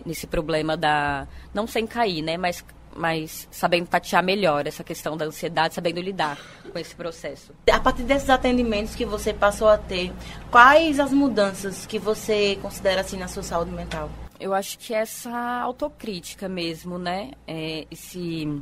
nesse 0.05 0.25
problema 0.25 0.75
da 0.75 1.27
não 1.53 1.67
sem 1.67 1.85
cair, 1.85 2.23
né, 2.23 2.35
mas 2.35 2.65
mas 2.93 3.47
sabendo 3.51 3.87
tatear 3.87 4.23
melhor 4.23 4.67
essa 4.67 4.83
questão 4.83 5.15
da 5.15 5.25
ansiedade, 5.25 5.75
sabendo 5.75 6.01
lidar 6.01 6.37
com 6.69 6.77
esse 6.77 6.93
processo. 6.93 7.53
A 7.71 7.79
partir 7.79 8.03
desses 8.03 8.29
atendimentos 8.29 8.95
que 8.95 9.05
você 9.05 9.33
passou 9.33 9.69
a 9.69 9.77
ter, 9.77 10.11
quais 10.49 10.99
as 10.99 11.13
mudanças 11.13 11.85
que 11.85 11.97
você 11.97 12.57
considera 12.61 12.99
assim 13.01 13.17
na 13.17 13.29
sua 13.29 13.43
saúde 13.43 13.71
mental? 13.71 14.09
Eu 14.41 14.53
acho 14.53 14.79
que 14.79 14.93
essa 14.93 15.61
autocrítica 15.61 16.49
mesmo, 16.49 16.97
né? 16.97 17.31
É, 17.47 17.85
esse 17.91 18.61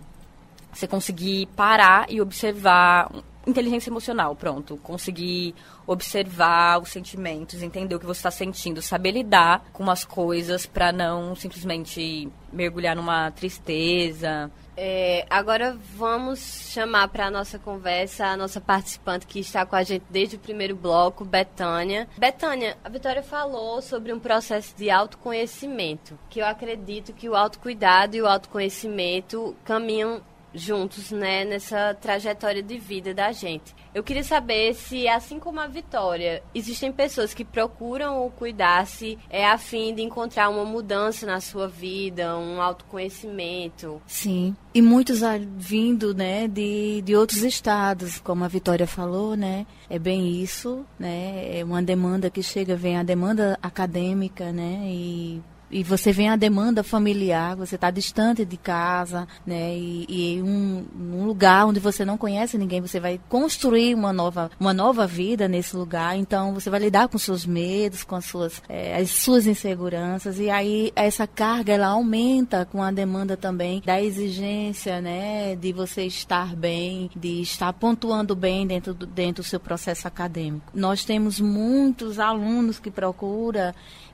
você 0.71 0.87
conseguir 0.87 1.47
parar 1.55 2.05
e 2.11 2.21
observar 2.21 3.09
inteligência 3.49 3.89
emocional, 3.89 4.35
pronto, 4.35 4.77
conseguir 4.77 5.55
observar 5.85 6.81
os 6.81 6.89
sentimentos, 6.89 7.61
entender 7.61 7.95
o 7.95 7.99
que 7.99 8.05
você 8.05 8.19
está 8.19 8.31
sentindo, 8.31 8.81
saber 8.81 9.11
lidar 9.11 9.65
com 9.73 9.89
as 9.89 10.05
coisas 10.05 10.65
para 10.65 10.91
não 10.91 11.35
simplesmente 11.35 12.29
mergulhar 12.51 12.95
numa 12.95 13.31
tristeza. 13.31 14.51
É, 14.81 15.25
agora 15.29 15.77
vamos 15.95 16.71
chamar 16.71 17.09
para 17.09 17.25
a 17.25 17.31
nossa 17.31 17.59
conversa 17.59 18.27
a 18.27 18.37
nossa 18.37 18.61
participante 18.61 19.27
que 19.27 19.39
está 19.39 19.65
com 19.65 19.75
a 19.75 19.83
gente 19.83 20.05
desde 20.09 20.37
o 20.37 20.39
primeiro 20.39 20.73
bloco, 20.73 21.25
Betânia. 21.25 22.07
Betânia, 22.17 22.77
a 22.81 22.87
Vitória 22.87 23.21
falou 23.21 23.81
sobre 23.81 24.13
um 24.13 24.19
processo 24.19 24.73
de 24.77 24.89
autoconhecimento, 24.89 26.17
que 26.29 26.39
eu 26.39 26.45
acredito 26.45 27.11
que 27.11 27.27
o 27.27 27.35
autocuidado 27.35 28.15
e 28.15 28.21
o 28.21 28.27
autoconhecimento 28.27 29.53
caminham 29.65 30.21
juntos, 30.53 31.11
né, 31.11 31.45
nessa 31.45 31.93
trajetória 31.93 32.61
de 32.61 32.77
vida 32.77 33.13
da 33.13 33.31
gente. 33.31 33.75
Eu 33.93 34.03
queria 34.03 34.23
saber 34.23 34.73
se, 34.73 35.07
assim 35.07 35.39
como 35.39 35.59
a 35.59 35.67
Vitória, 35.67 36.43
existem 36.53 36.91
pessoas 36.91 37.33
que 37.33 37.43
procuram 37.43 38.25
o 38.25 38.31
cuidar-se 38.31 39.17
é 39.29 39.45
a 39.45 39.57
fim 39.57 39.93
de 39.93 40.01
encontrar 40.01 40.49
uma 40.49 40.63
mudança 40.63 41.25
na 41.25 41.39
sua 41.39 41.67
vida, 41.67 42.37
um 42.37 42.61
autoconhecimento. 42.61 44.01
Sim, 44.05 44.55
e 44.73 44.81
muitos 44.81 45.21
vindo, 45.57 46.13
né, 46.13 46.47
de, 46.47 47.01
de 47.01 47.15
outros 47.15 47.43
estados, 47.43 48.19
como 48.19 48.43
a 48.43 48.47
Vitória 48.47 48.87
falou, 48.87 49.35
né, 49.35 49.65
é 49.89 49.97
bem 49.97 50.41
isso, 50.41 50.85
né, 50.97 51.59
é 51.59 51.63
uma 51.63 51.81
demanda 51.81 52.29
que 52.29 52.43
chega, 52.43 52.75
vem 52.75 52.97
a 52.97 53.03
demanda 53.03 53.57
acadêmica, 53.61 54.51
né, 54.51 54.81
e 54.85 55.41
e 55.71 55.83
você 55.83 56.11
vem 56.11 56.29
a 56.29 56.35
demanda 56.35 56.83
familiar, 56.83 57.55
você 57.55 57.75
está 57.75 57.91
distante 57.91 58.43
de 58.43 58.57
casa, 58.57 59.27
né? 59.45 59.75
E, 59.77 60.05
e 60.09 60.41
um, 60.41 60.85
um, 60.99 61.25
lugar 61.25 61.67
onde 61.67 61.79
você 61.79 62.03
não 62.03 62.17
conhece 62.17 62.57
ninguém, 62.57 62.81
você 62.81 62.99
vai 62.99 63.19
construir 63.29 63.93
uma 63.93 64.11
nova, 64.11 64.49
uma 64.59 64.73
nova 64.73 65.05
vida 65.05 65.47
nesse 65.47 65.75
lugar. 65.75 66.17
Então 66.17 66.53
você 66.53 66.69
vai 66.69 66.79
lidar 66.79 67.07
com 67.07 67.17
seus 67.17 67.45
medos, 67.45 68.03
com 68.03 68.15
as 68.15 68.25
suas, 68.25 68.61
é, 68.67 68.95
as 68.97 69.11
suas 69.11 69.45
inseguranças 69.45 70.39
e 70.39 70.49
aí 70.49 70.91
essa 70.95 71.27
carga 71.27 71.73
ela 71.73 71.87
aumenta 71.87 72.65
com 72.65 72.81
a 72.81 72.91
demanda 72.91 73.37
também 73.37 73.81
da 73.85 74.01
exigência, 74.01 74.99
né? 75.01 75.55
De 75.55 75.71
você 75.71 76.03
estar 76.03 76.55
bem, 76.55 77.09
de 77.15 77.41
estar 77.41 77.71
pontuando 77.73 78.35
bem 78.35 78.65
dentro 78.65 78.93
do, 78.93 79.05
dentro 79.05 79.43
do 79.43 79.47
seu 79.47 79.59
processo 79.59 80.07
acadêmico. 80.07 80.71
Nós 80.73 81.05
temos 81.05 81.39
muitos 81.39 82.19
alunos 82.19 82.79
que 82.79 82.89
procuram 82.89 83.39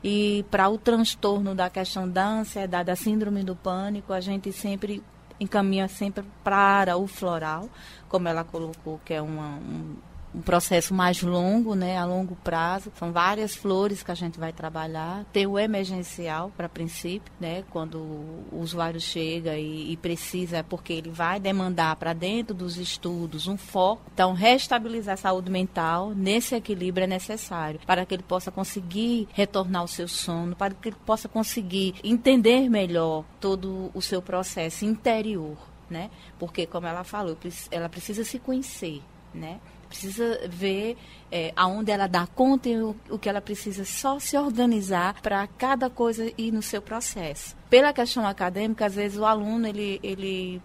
e 0.07 0.45
para 0.51 0.69
o 0.69 0.77
transtorno 0.77 1.55
da 1.55 1.67
questão 1.67 2.07
da 2.07 2.27
ansiedade, 2.27 2.85
da 2.85 2.95
síndrome 2.95 3.43
do 3.43 3.55
pânico, 3.55 4.13
a 4.13 4.21
gente 4.21 4.51
sempre 4.51 5.01
encaminha 5.39 5.87
sempre 5.87 6.23
para 6.43 6.95
o 6.95 7.07
floral, 7.07 7.67
como 8.07 8.27
ela 8.27 8.43
colocou, 8.43 9.01
que 9.03 9.15
é 9.15 9.21
uma, 9.21 9.55
um, 9.55 9.95
um 10.35 10.41
processo 10.41 10.93
mais 10.93 11.21
longo, 11.21 11.75
né, 11.75 11.97
a 11.97 12.05
longo 12.05 12.35
prazo. 12.35 12.91
São 12.97 13.11
várias 13.11 13.55
flores 13.55 14.03
que 14.03 14.11
a 14.11 14.15
gente 14.15 14.39
vai 14.39 14.51
trabalhar. 14.51 15.25
Tem 15.31 15.47
o 15.47 15.57
emergencial 15.57 16.51
para 16.55 16.67
princípio, 16.67 17.31
né, 17.39 17.63
quando 17.69 17.97
o 17.97 18.59
usuário 18.59 18.99
chega 18.99 19.57
e, 19.57 19.93
e 19.93 19.97
precisa, 19.97 20.63
porque 20.63 20.93
ele 20.93 21.09
vai 21.09 21.39
demandar 21.39 21.95
para 21.95 22.13
dentro 22.13 22.53
dos 22.53 22.77
estudos 22.77 23.47
um 23.47 23.57
foco. 23.57 24.01
Então, 24.13 24.33
restabilizar 24.33 25.13
a 25.13 25.17
saúde 25.17 25.49
mental 25.49 26.11
nesse 26.13 26.55
equilíbrio 26.55 27.05
é 27.05 27.07
necessário 27.07 27.79
para 27.85 28.05
que 28.05 28.13
ele 28.13 28.23
possa 28.23 28.51
conseguir 28.51 29.27
retornar 29.33 29.81
ao 29.81 29.87
seu 29.87 30.07
sono, 30.07 30.55
para 30.55 30.73
que 30.73 30.89
ele 30.89 30.97
possa 31.05 31.29
conseguir 31.29 31.95
entender 32.03 32.69
melhor 32.69 33.23
todo 33.39 33.91
o 33.93 34.01
seu 34.01 34.21
processo 34.21 34.85
interior, 34.85 35.57
né? 35.89 36.09
Porque, 36.37 36.65
como 36.65 36.87
ela 36.87 37.03
falou, 37.03 37.37
ela 37.71 37.87
precisa 37.87 38.23
se 38.23 38.39
conhecer, 38.39 39.01
né? 39.33 39.59
Precisa 39.95 40.41
ver 40.49 40.97
é, 41.31 41.53
aonde 41.55 41.91
ela 41.91 42.07
dá 42.07 42.27
conta 42.27 42.69
e 42.69 42.77
o, 42.81 42.95
o 43.09 43.17
que 43.17 43.29
ela 43.29 43.41
precisa 43.41 43.85
só 43.85 44.19
se 44.19 44.37
organizar 44.37 45.21
para 45.21 45.45
cada 45.47 45.89
coisa 45.89 46.31
ir 46.37 46.51
no 46.51 46.61
seu 46.61 46.81
processo. 46.81 47.55
Pela 47.69 47.93
questão 47.93 48.27
acadêmica, 48.27 48.85
às 48.85 48.95
vezes 48.95 49.17
o 49.17 49.25
aluno 49.25 49.67
ele, 49.67 49.99
ele 50.03 50.61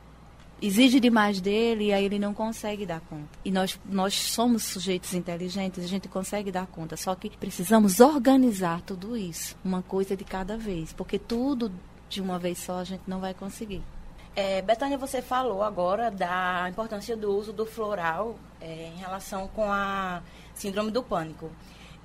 exige 0.61 1.01
demais 1.01 1.41
dele 1.41 1.87
e 1.87 1.93
aí 1.93 2.05
ele 2.05 2.19
não 2.19 2.35
consegue 2.35 2.85
dar 2.85 3.01
conta. 3.01 3.29
E 3.45 3.51
nós, 3.51 3.79
nós 3.85 4.15
somos 4.15 4.65
sujeitos 4.65 5.15
inteligentes, 5.15 5.85
a 5.85 5.89
gente 5.89 6.09
consegue 6.09 6.51
dar 6.51 6.67
conta, 6.67 6.97
só 6.97 7.15
que 7.15 7.31
precisamos 7.31 8.01
organizar 8.01 8.83
tudo 8.83 9.17
isso, 9.17 9.57
uma 9.65 9.83
coisa 9.83 10.17
de 10.17 10.25
cada 10.25 10.57
vez, 10.57 10.93
porque 10.93 11.19
tudo 11.19 11.73
de 12.09 12.21
uma 12.21 12.39
vez 12.39 12.59
só 12.59 12.81
a 12.81 12.85
gente 12.85 13.03
não 13.07 13.21
vai 13.21 13.33
conseguir. 13.33 13.83
É, 14.41 14.63
Betânia, 14.63 14.97
você 14.97 15.21
falou 15.21 15.63
agora 15.63 16.11
da 16.11 16.67
importância 16.71 17.15
do 17.15 17.31
uso 17.31 17.53
do 17.53 17.67
floral 17.67 18.37
é, 18.59 18.87
em 18.87 18.97
relação 18.97 19.47
com 19.49 19.71
a 19.71 20.23
síndrome 20.55 20.91
do 20.91 21.03
pânico. 21.03 21.51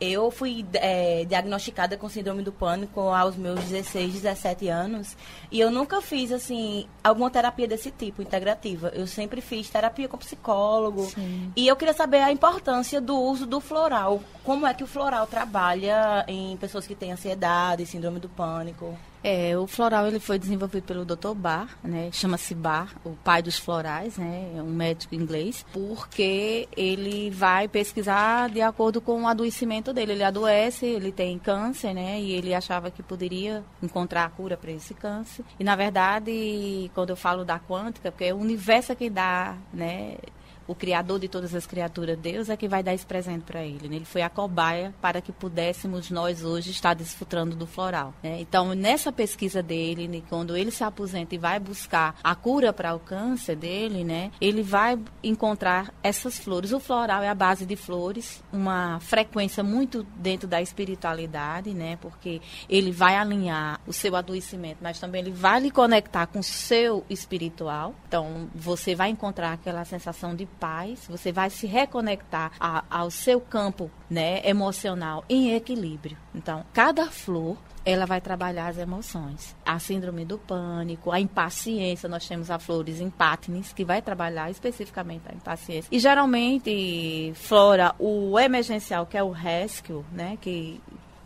Eu 0.01 0.29
fui 0.29 0.65
é, 0.73 1.23
diagnosticada 1.23 1.95
com 1.95 2.09
síndrome 2.09 2.43
do 2.43 2.51
pânico 2.51 2.99
aos 2.99 3.37
meus 3.37 3.61
16, 3.61 4.15
17 4.15 4.67
anos 4.67 5.15
e 5.49 5.61
eu 5.61 5.71
nunca 5.71 6.01
fiz 6.01 6.33
assim 6.33 6.85
alguma 7.01 7.31
terapia 7.31 7.69
desse 7.69 7.89
tipo 7.89 8.21
integrativa. 8.21 8.91
Eu 8.93 9.07
sempre 9.07 9.39
fiz 9.39 9.69
terapia 9.69 10.09
com 10.09 10.17
psicólogo 10.17 11.05
Sim. 11.05 11.53
e 11.55 11.65
eu 11.65 11.77
queria 11.77 11.93
saber 11.93 12.17
a 12.17 12.33
importância 12.33 12.99
do 12.99 13.17
uso 13.17 13.45
do 13.45 13.61
floral. 13.61 14.21
Como 14.43 14.67
é 14.67 14.73
que 14.73 14.83
o 14.83 14.87
floral 14.87 15.25
trabalha 15.25 16.25
em 16.27 16.57
pessoas 16.57 16.85
que 16.85 16.95
têm 16.95 17.13
ansiedade, 17.13 17.85
síndrome 17.85 18.19
do 18.19 18.27
pânico? 18.27 18.93
É, 19.27 19.57
o 19.57 19.65
floral 19.65 20.05
ele 20.05 20.19
foi 20.19 20.37
desenvolvido 20.37 20.83
pelo 20.83 21.03
Dr. 21.03 21.33
Barr, 21.33 21.75
né? 21.83 22.11
Chama-se 22.11 22.53
Barr, 22.53 22.95
o 23.03 23.13
pai 23.23 23.41
dos 23.41 23.57
florais, 23.57 24.19
né? 24.19 24.51
É 24.55 24.61
um 24.61 24.69
médico 24.69 25.15
inglês, 25.15 25.65
porque 25.73 26.69
ele 26.77 27.31
vai 27.31 27.67
pesquisar 27.67 28.51
de 28.51 28.61
acordo 28.61 29.01
com 29.01 29.23
o 29.23 29.27
adoecimento 29.27 29.91
dele. 29.91 30.11
Ele 30.11 30.23
adoece, 30.23 30.85
ele 30.85 31.11
tem 31.11 31.39
câncer, 31.39 31.91
né? 31.91 32.21
E 32.21 32.33
ele 32.33 32.53
achava 32.53 32.91
que 32.91 33.01
poderia 33.01 33.63
encontrar 33.81 34.25
a 34.25 34.29
cura 34.29 34.55
para 34.55 34.71
esse 34.71 34.93
câncer. 34.93 35.43
E 35.59 35.63
na 35.63 35.75
verdade, 35.75 36.91
quando 36.93 37.09
eu 37.09 37.15
falo 37.15 37.43
da 37.43 37.59
quântica, 37.59 38.11
porque 38.11 38.25
é 38.25 38.33
o 38.33 38.37
universo 38.37 38.95
que 38.95 39.09
dá, 39.09 39.57
né? 39.73 40.17
O 40.67 40.75
Criador 40.75 41.19
de 41.19 41.27
todas 41.27 41.53
as 41.53 41.65
criaturas, 41.65 42.17
Deus, 42.17 42.49
é 42.49 42.57
que 42.57 42.67
vai 42.67 42.81
dar 42.81 42.93
esse 42.93 43.05
presente 43.05 43.43
para 43.43 43.63
ele. 43.63 43.87
Né? 43.87 43.97
Ele 43.97 44.05
foi 44.05 44.21
a 44.21 44.29
cobaia 44.29 44.93
para 45.01 45.21
que 45.21 45.31
pudéssemos 45.31 46.09
nós 46.09 46.43
hoje 46.43 46.71
estar 46.71 46.93
desfrutando 46.93 47.55
do 47.55 47.67
floral. 47.67 48.13
Né? 48.23 48.39
Então, 48.39 48.73
nessa 48.73 49.11
pesquisa 49.11 49.61
dele, 49.61 50.07
né, 50.07 50.21
quando 50.29 50.55
ele 50.55 50.71
se 50.71 50.83
aposenta 50.83 51.35
e 51.35 51.37
vai 51.37 51.59
buscar 51.59 52.15
a 52.23 52.35
cura 52.35 52.73
para 52.73 52.93
o 52.95 52.99
câncer 52.99 53.55
dele, 53.55 54.03
né, 54.03 54.31
ele 54.39 54.63
vai 54.63 54.97
encontrar 55.23 55.93
essas 56.01 56.39
flores. 56.39 56.71
O 56.71 56.79
floral 56.79 57.23
é 57.23 57.29
a 57.29 57.35
base 57.35 57.65
de 57.65 57.75
flores, 57.75 58.43
uma 58.51 58.99
frequência 58.99 59.63
muito 59.63 60.03
dentro 60.17 60.47
da 60.47 60.61
espiritualidade, 60.61 61.73
né, 61.73 61.97
porque 62.01 62.41
ele 62.69 62.91
vai 62.91 63.15
alinhar 63.15 63.79
o 63.87 63.93
seu 63.93 64.15
adoecimento, 64.15 64.79
mas 64.81 64.99
também 64.99 65.21
ele 65.21 65.31
vai 65.31 65.59
lhe 65.59 65.71
conectar 65.71 66.27
com 66.27 66.39
o 66.39 66.43
seu 66.43 67.05
espiritual. 67.09 67.93
Então, 68.07 68.49
você 68.53 68.95
vai 68.95 69.09
encontrar 69.09 69.53
aquela 69.53 69.85
sensação 69.85 70.35
de 70.35 70.45
paz, 70.59 71.07
você 71.07 71.31
vai 71.31 71.49
se 71.49 71.67
reconectar 71.67 72.51
a, 72.59 72.83
ao 72.89 73.11
seu 73.11 73.39
campo 73.39 73.89
né, 74.09 74.41
emocional 74.47 75.23
em 75.29 75.53
equilíbrio. 75.53 76.17
Então, 76.33 76.65
cada 76.73 77.07
flor 77.11 77.57
ela 77.85 78.05
vai 78.05 78.19
trabalhar 78.19 78.67
as 78.67 78.77
emoções. 78.77 79.55
A 79.63 79.77
síndrome 79.77 80.25
do 80.25 80.39
pânico, 80.39 81.11
a 81.11 81.19
impaciência, 81.19 82.09
nós 82.09 82.27
temos 82.27 82.49
a 82.49 82.57
flores 82.57 82.99
empátinis, 82.99 83.71
que 83.71 83.85
vai 83.85 84.01
trabalhar 84.01 84.49
especificamente 84.49 85.23
a 85.29 85.35
impaciência. 85.35 85.87
E 85.91 85.99
geralmente, 85.99 87.31
flora, 87.35 87.93
o 87.99 88.39
emergencial, 88.39 89.05
que 89.05 89.15
é 89.15 89.23
o 89.23 89.29
rescue, 89.29 90.03
né, 90.11 90.37
que 90.41 90.81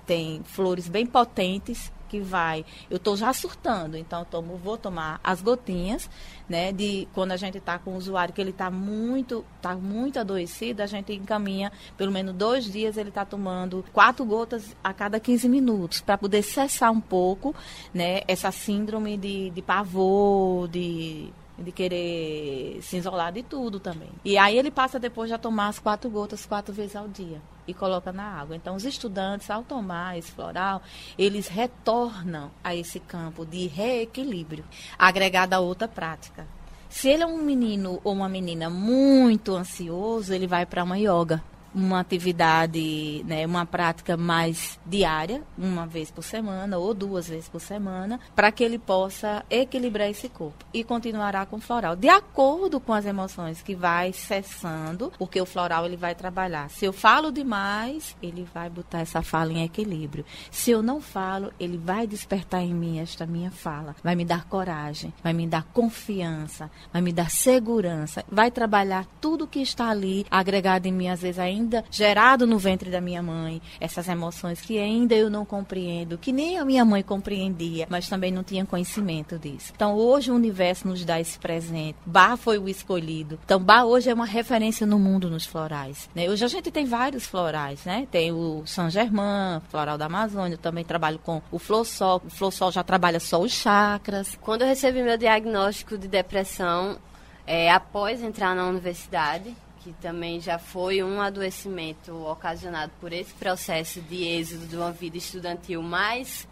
tem 0.05 0.41
flores 0.43 0.89
bem 0.89 1.05
potentes, 1.05 1.91
que 2.09 2.19
vai, 2.19 2.65
eu 2.89 2.97
estou 2.97 3.15
já 3.15 3.31
surtando, 3.31 3.95
então 3.95 4.25
tomo, 4.25 4.57
vou 4.57 4.77
tomar 4.77 5.21
as 5.23 5.41
gotinhas, 5.41 6.09
né, 6.49 6.71
de 6.71 7.07
quando 7.13 7.31
a 7.31 7.37
gente 7.37 7.59
está 7.59 7.77
com 7.77 7.91
o 7.91 7.95
usuário 7.95 8.33
que 8.33 8.41
ele 8.41 8.49
está 8.49 8.71
muito, 8.71 9.45
tá 9.61 9.75
muito 9.75 10.19
adoecido, 10.19 10.81
a 10.81 10.87
gente 10.87 11.13
encaminha 11.13 11.71
pelo 11.95 12.11
menos 12.11 12.33
dois 12.33 12.65
dias 12.65 12.97
ele 12.97 13.09
está 13.09 13.23
tomando 13.23 13.85
quatro 13.93 14.25
gotas 14.25 14.75
a 14.83 14.91
cada 14.91 15.19
15 15.19 15.47
minutos 15.47 16.01
para 16.01 16.17
poder 16.17 16.41
cessar 16.41 16.91
um 16.91 16.99
pouco, 16.99 17.55
né, 17.93 18.21
essa 18.27 18.51
síndrome 18.51 19.15
de, 19.15 19.51
de 19.51 19.61
pavor, 19.61 20.67
de 20.67 21.31
de 21.59 21.71
querer 21.71 22.81
se 22.81 22.97
isolar 22.97 23.31
de 23.31 23.43
tudo 23.43 23.79
também. 23.79 24.09
E 24.23 24.37
aí 24.37 24.57
ele 24.57 24.71
passa 24.71 24.99
depois 24.99 25.29
de 25.29 25.37
tomar 25.37 25.67
as 25.67 25.79
quatro 25.79 26.09
gotas 26.09 26.45
quatro 26.45 26.73
vezes 26.73 26.95
ao 26.95 27.07
dia 27.07 27.41
e 27.67 27.73
coloca 27.73 28.11
na 28.11 28.23
água. 28.23 28.55
Então 28.55 28.75
os 28.75 28.85
estudantes, 28.85 29.49
ao 29.49 29.63
tomar 29.63 30.17
esse 30.17 30.31
floral, 30.31 30.81
eles 31.17 31.47
retornam 31.47 32.49
a 32.63 32.75
esse 32.75 32.99
campo 32.99 33.45
de 33.45 33.67
reequilíbrio, 33.67 34.65
agregado 34.97 35.53
a 35.53 35.59
outra 35.59 35.87
prática. 35.87 36.47
Se 36.89 37.07
ele 37.07 37.23
é 37.23 37.27
um 37.27 37.37
menino 37.37 38.01
ou 38.03 38.13
uma 38.13 38.27
menina 38.27 38.69
muito 38.69 39.55
ansioso, 39.55 40.33
ele 40.33 40.47
vai 40.47 40.65
para 40.65 40.83
uma 40.83 40.97
yoga 40.97 41.43
uma 41.73 41.99
atividade, 41.99 43.23
né, 43.25 43.45
uma 43.45 43.65
prática 43.65 44.17
mais 44.17 44.79
diária, 44.85 45.43
uma 45.57 45.85
vez 45.85 46.11
por 46.11 46.23
semana 46.23 46.77
ou 46.77 46.93
duas 46.93 47.27
vezes 47.27 47.47
por 47.47 47.61
semana, 47.61 48.19
para 48.35 48.51
que 48.51 48.63
ele 48.63 48.79
possa 48.79 49.45
equilibrar 49.49 50.09
esse 50.09 50.29
corpo 50.29 50.65
e 50.73 50.83
continuará 50.83 51.45
com 51.45 51.57
o 51.57 51.61
floral, 51.61 51.95
de 51.95 52.09
acordo 52.09 52.79
com 52.79 52.93
as 52.93 53.05
emoções 53.05 53.61
que 53.61 53.75
vai 53.75 54.11
cessando, 54.13 55.11
porque 55.17 55.39
o 55.39 55.45
floral 55.45 55.85
ele 55.85 55.97
vai 55.97 56.15
trabalhar. 56.15 56.69
Se 56.69 56.85
eu 56.85 56.93
falo 56.93 57.31
demais, 57.31 58.15
ele 58.21 58.47
vai 58.53 58.69
botar 58.69 58.99
essa 58.99 59.21
fala 59.21 59.51
em 59.53 59.63
equilíbrio. 59.63 60.25
Se 60.51 60.71
eu 60.71 60.81
não 60.81 60.99
falo, 60.99 61.51
ele 61.59 61.77
vai 61.77 62.07
despertar 62.07 62.61
em 62.61 62.73
mim 62.73 62.99
esta 62.99 63.25
minha 63.25 63.51
fala, 63.51 63.95
vai 64.03 64.15
me 64.15 64.25
dar 64.25 64.45
coragem, 64.45 65.13
vai 65.23 65.33
me 65.33 65.47
dar 65.47 65.63
confiança, 65.63 66.69
vai 66.91 67.01
me 67.01 67.11
dar 67.13 67.29
segurança, 67.29 68.23
vai 68.29 68.49
trabalhar 68.49 69.05
tudo 69.21 69.47
que 69.47 69.59
está 69.59 69.89
ali 69.89 70.25
agregado 70.29 70.87
em 70.87 70.91
mim 70.91 71.07
às 71.07 71.21
vezes 71.21 71.39
ainda 71.39 71.58
ainda 71.59 71.83
gerado 71.91 72.47
no 72.47 72.57
ventre 72.57 72.89
da 72.89 73.01
minha 73.01 73.21
mãe, 73.21 73.61
essas 73.79 74.07
emoções 74.07 74.61
que 74.61 74.79
ainda 74.79 75.13
eu 75.13 75.29
não 75.29 75.45
compreendo, 75.45 76.17
que 76.17 76.31
nem 76.31 76.57
a 76.57 76.65
minha 76.65 76.85
mãe 76.85 77.03
compreendia, 77.03 77.85
mas 77.89 78.07
também 78.07 78.31
não 78.31 78.43
tinha 78.43 78.65
conhecimento 78.65 79.37
disso. 79.37 79.73
Então 79.75 79.95
hoje 79.95 80.31
o 80.31 80.35
universo 80.35 80.87
nos 80.87 81.03
dá 81.03 81.19
esse 81.19 81.37
presente. 81.37 81.97
Bar 82.05 82.37
foi 82.37 82.57
o 82.57 82.69
escolhido. 82.69 83.39
Então 83.43 83.59
Bar 83.59 83.85
hoje 83.85 84.09
é 84.09 84.13
uma 84.13 84.25
referência 84.25 84.87
no 84.87 84.97
mundo 84.97 85.29
nos 85.29 85.45
florais. 85.45 86.09
Né? 86.15 86.29
Hoje 86.29 86.45
a 86.45 86.47
gente 86.47 86.71
tem 86.71 86.85
vários 86.85 87.25
florais, 87.25 87.83
né? 87.85 88.07
Tem 88.09 88.31
o 88.31 88.63
São 88.65 88.89
Germain, 88.89 89.61
floral 89.69 89.97
da 89.97 90.05
Amazônia, 90.05 90.55
eu 90.55 90.59
também 90.59 90.83
trabalho 90.83 91.19
com 91.19 91.41
o 91.51 91.59
Flor 91.59 91.85
Sol. 91.85 92.21
O 92.25 92.29
Flor 92.29 92.51
Sol 92.51 92.71
já 92.71 92.83
trabalha 92.83 93.19
só 93.19 93.39
os 93.41 93.51
chakras. 93.51 94.37
Quando 94.41 94.61
eu 94.61 94.67
recebi 94.67 95.01
meu 95.03 95.17
diagnóstico 95.17 95.97
de 95.97 96.07
depressão, 96.07 96.97
é, 97.45 97.71
após 97.71 98.21
entrar 98.21 98.55
na 98.55 98.67
universidade, 98.67 99.55
que 99.79 99.93
também 99.93 100.39
já 100.39 100.59
foi 100.59 101.01
um 101.03 101.21
adoecimento 101.21 102.13
ocasionado 102.25 102.91
por 102.99 103.13
esse 103.13 103.33
processo 103.33 104.01
de 104.01 104.23
êxodo 104.23 104.67
de 104.67 104.75
uma 104.75 104.91
vida 104.91 105.17
estudantil 105.17 105.81
mais 105.81 106.47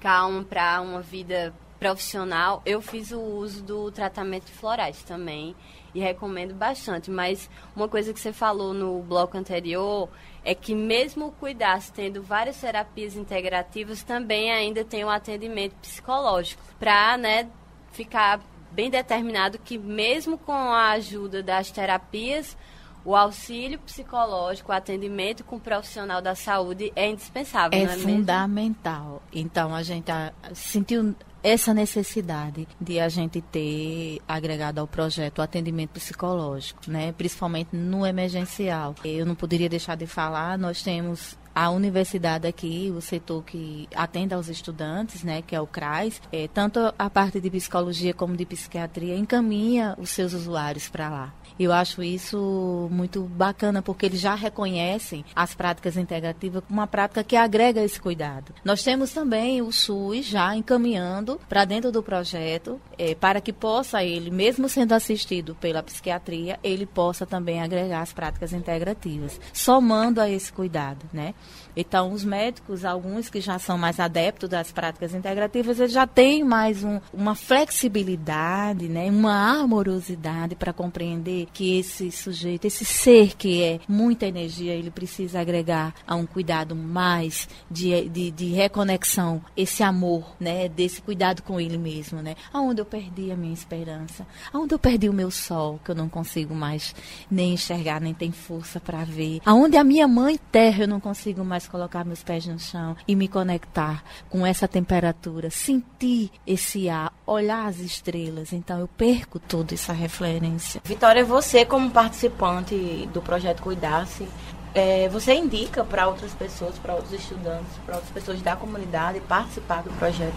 calma 0.00 0.42
para 0.42 0.80
uma 0.80 1.00
vida 1.00 1.54
profissional, 1.78 2.62
eu 2.66 2.82
fiz 2.82 3.10
o 3.10 3.20
uso 3.20 3.62
do 3.62 3.90
tratamento 3.90 4.46
de 4.46 4.52
florais 4.52 5.02
também 5.02 5.56
e 5.94 6.00
recomendo 6.00 6.54
bastante. 6.54 7.10
Mas 7.10 7.48
uma 7.74 7.88
coisa 7.88 8.12
que 8.12 8.20
você 8.20 8.32
falou 8.32 8.74
no 8.74 9.02
bloco 9.02 9.36
anterior 9.36 10.08
é 10.44 10.54
que 10.54 10.74
mesmo 10.74 11.32
cuidasse 11.32 11.92
tendo 11.92 12.22
várias 12.22 12.60
terapias 12.60 13.16
integrativas, 13.16 14.02
também 14.02 14.52
ainda 14.52 14.84
tem 14.84 15.04
um 15.04 15.10
atendimento 15.10 15.74
psicológico 15.76 16.62
para, 16.78 17.16
né, 17.16 17.48
ficar 17.92 18.40
bem 18.70 18.90
determinado 18.90 19.58
que 19.58 19.78
mesmo 19.78 20.38
com 20.38 20.52
a 20.52 20.90
ajuda 20.90 21.42
das 21.42 21.70
terapias, 21.70 22.56
o 23.04 23.16
auxílio 23.16 23.78
psicológico, 23.78 24.72
o 24.72 24.74
atendimento 24.74 25.44
com 25.44 25.56
o 25.56 25.60
profissional 25.60 26.20
da 26.20 26.34
saúde 26.34 26.92
é 26.94 27.08
indispensável, 27.08 27.78
é, 27.78 27.82
é 27.82 27.88
fundamental. 27.88 29.22
Mesmo? 29.32 29.46
Então 29.48 29.74
a 29.74 29.82
gente 29.82 30.10
sentiu 30.54 31.14
essa 31.42 31.72
necessidade 31.72 32.68
de 32.78 33.00
a 33.00 33.08
gente 33.08 33.40
ter 33.40 34.20
agregado 34.28 34.78
ao 34.78 34.86
projeto 34.86 35.38
o 35.38 35.42
atendimento 35.42 35.90
psicológico, 35.90 36.82
né? 36.86 37.12
principalmente 37.12 37.74
no 37.74 38.06
emergencial. 38.06 38.94
Eu 39.04 39.24
não 39.24 39.34
poderia 39.34 39.68
deixar 39.68 39.96
de 39.96 40.06
falar, 40.06 40.58
nós 40.58 40.82
temos 40.82 41.38
a 41.54 41.70
universidade 41.70 42.46
aqui, 42.46 42.92
o 42.94 43.00
setor 43.00 43.42
que 43.42 43.88
atende 43.94 44.34
aos 44.34 44.48
estudantes, 44.48 45.24
né, 45.24 45.42
que 45.42 45.54
é 45.54 45.60
o 45.60 45.66
CRAS, 45.66 46.22
é, 46.32 46.48
tanto 46.48 46.78
a 46.98 47.10
parte 47.10 47.40
de 47.40 47.50
psicologia 47.50 48.14
como 48.14 48.36
de 48.36 48.46
psiquiatria 48.46 49.16
encaminha 49.16 49.96
os 49.98 50.10
seus 50.10 50.32
usuários 50.32 50.88
para 50.88 51.08
lá. 51.08 51.34
Eu 51.60 51.74
acho 51.74 52.02
isso 52.02 52.88
muito 52.90 53.20
bacana, 53.20 53.82
porque 53.82 54.06
eles 54.06 54.18
já 54.18 54.34
reconhecem 54.34 55.22
as 55.36 55.54
práticas 55.54 55.94
integrativas 55.94 56.64
como 56.66 56.80
uma 56.80 56.86
prática 56.86 57.22
que 57.22 57.36
agrega 57.36 57.82
esse 57.82 58.00
cuidado. 58.00 58.54
Nós 58.64 58.82
temos 58.82 59.12
também 59.12 59.60
o 59.60 59.70
SUS 59.70 60.24
já 60.24 60.56
encaminhando 60.56 61.38
para 61.50 61.66
dentro 61.66 61.92
do 61.92 62.02
projeto, 62.02 62.80
é, 62.96 63.14
para 63.14 63.42
que 63.42 63.52
possa 63.52 64.02
ele, 64.02 64.30
mesmo 64.30 64.70
sendo 64.70 64.94
assistido 64.94 65.54
pela 65.54 65.82
psiquiatria, 65.82 66.58
ele 66.64 66.86
possa 66.86 67.26
também 67.26 67.60
agregar 67.60 68.00
as 68.00 68.14
práticas 68.14 68.54
integrativas, 68.54 69.38
somando 69.52 70.18
a 70.18 70.30
esse 70.30 70.50
cuidado, 70.50 71.04
né? 71.12 71.34
Então, 71.80 72.12
os 72.12 72.24
médicos, 72.24 72.84
alguns 72.84 73.30
que 73.30 73.40
já 73.40 73.58
são 73.58 73.78
mais 73.78 73.98
adeptos 73.98 74.48
das 74.48 74.70
práticas 74.70 75.14
integrativas, 75.14 75.80
eles 75.80 75.92
já 75.92 76.06
têm 76.06 76.44
mais 76.44 76.84
um, 76.84 77.00
uma 77.12 77.34
flexibilidade, 77.34 78.86
né, 78.86 79.10
uma 79.10 79.60
amorosidade 79.60 80.54
para 80.54 80.72
compreender 80.72 81.46
que 81.52 81.78
esse 81.78 82.10
sujeito, 82.10 82.66
esse 82.66 82.84
ser 82.84 83.34
que 83.36 83.62
é 83.62 83.80
muita 83.88 84.26
energia, 84.26 84.74
ele 84.74 84.90
precisa 84.90 85.40
agregar 85.40 85.94
a 86.06 86.14
um 86.14 86.26
cuidado 86.26 86.76
mais 86.76 87.48
de, 87.70 88.08
de, 88.08 88.30
de 88.30 88.46
reconexão, 88.46 89.42
esse 89.56 89.82
amor, 89.82 90.36
né, 90.38 90.68
desse 90.68 91.00
cuidado 91.00 91.42
com 91.42 91.58
ele 91.58 91.78
mesmo, 91.78 92.20
né? 92.20 92.34
Aonde 92.52 92.82
eu 92.82 92.84
perdi 92.84 93.30
a 93.30 93.36
minha 93.36 93.54
esperança, 93.54 94.26
aonde 94.52 94.74
eu 94.74 94.78
perdi 94.78 95.08
o 95.08 95.12
meu 95.12 95.30
sol, 95.30 95.80
que 95.84 95.90
eu 95.90 95.94
não 95.94 96.08
consigo 96.08 96.54
mais 96.54 96.94
nem 97.30 97.54
enxergar, 97.54 98.00
nem 98.00 98.12
tem 98.12 98.30
força 98.30 98.78
para 98.78 99.02
ver, 99.04 99.40
aonde 99.46 99.76
a 99.76 99.84
minha 99.84 100.06
mãe 100.06 100.38
terra 100.52 100.84
eu 100.84 100.88
não 100.88 101.00
consigo 101.00 101.44
mais 101.44 101.69
colocar 101.70 102.04
meus 102.04 102.22
pés 102.22 102.46
no 102.46 102.58
chão 102.58 102.96
e 103.06 103.14
me 103.14 103.28
conectar 103.28 104.02
com 104.28 104.44
essa 104.44 104.66
temperatura, 104.66 105.50
sentir 105.50 106.30
esse 106.46 106.88
ar, 106.88 107.12
olhar 107.26 107.66
as 107.66 107.78
estrelas. 107.78 108.52
Então 108.52 108.78
eu 108.80 108.88
perco 108.88 109.38
toda 109.38 109.74
essa 109.74 109.92
referência. 109.92 110.80
Vitória, 110.84 111.24
você 111.24 111.64
como 111.64 111.90
participante 111.90 113.08
do 113.12 113.22
projeto 113.22 113.62
Cuidar-se, 113.62 114.26
é, 114.74 115.08
você 115.08 115.34
indica 115.34 115.84
para 115.84 116.08
outras 116.08 116.32
pessoas, 116.32 116.78
para 116.78 116.94
outros 116.94 117.12
estudantes, 117.12 117.72
para 117.84 117.96
outras 117.96 118.12
pessoas 118.12 118.40
da 118.42 118.54
comunidade 118.56 119.20
participar 119.20 119.82
do 119.82 119.90
projeto? 119.90 120.36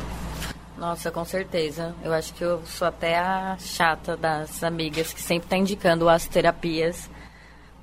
Nossa, 0.77 1.11
com 1.11 1.23
certeza. 1.23 1.95
Eu 2.03 2.11
acho 2.11 2.33
que 2.33 2.43
eu 2.43 2.61
sou 2.65 2.87
até 2.87 3.17
a 3.17 3.55
chata 3.59 4.17
das 4.17 4.63
amigas 4.63 5.13
que 5.13 5.21
sempre 5.21 5.45
está 5.45 5.55
indicando 5.55 6.09
as 6.09 6.27
terapias 6.27 7.09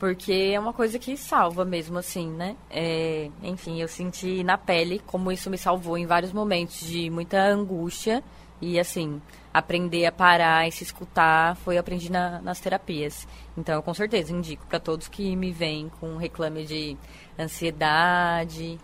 porque 0.01 0.53
é 0.55 0.59
uma 0.59 0.73
coisa 0.73 0.99
que 0.99 1.15
salva 1.15 1.63
mesmo, 1.63 1.99
assim, 1.99 2.27
né? 2.31 2.57
É, 2.71 3.31
enfim, 3.43 3.83
eu 3.83 3.87
senti 3.87 4.43
na 4.43 4.57
pele 4.57 4.99
como 5.07 5.31
isso 5.31 5.51
me 5.51 5.59
salvou 5.59 5.99
em 5.99 6.07
vários 6.07 6.33
momentos 6.33 6.81
de 6.81 7.11
muita 7.11 7.39
angústia. 7.39 8.25
E, 8.63 8.79
assim, 8.81 9.21
aprender 9.53 10.07
a 10.07 10.13
parar 10.13 10.67
e 10.67 10.73
se 10.73 10.85
escutar 10.85 11.55
foi 11.57 11.77
aprendi 11.77 12.11
na, 12.11 12.41
nas 12.41 12.61
terapias. 12.61 13.29
Então, 13.57 13.75
eu 13.75 13.83
com 13.83 13.93
certeza 13.93 14.33
indico 14.33 14.67
para 14.67 14.81
todos 14.81 15.07
que 15.07 15.37
me 15.37 15.53
vêm 15.53 15.91
com 16.01 16.17
reclame 16.17 16.65
de 16.65 16.97
ansiedade 17.39 18.79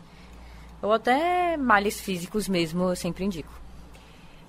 ou 0.83 0.93
até 0.93 1.57
males 1.57 1.99
físicos 2.01 2.47
mesmo, 2.47 2.91
eu 2.91 2.97
sempre 2.97 3.25
indico. 3.25 3.53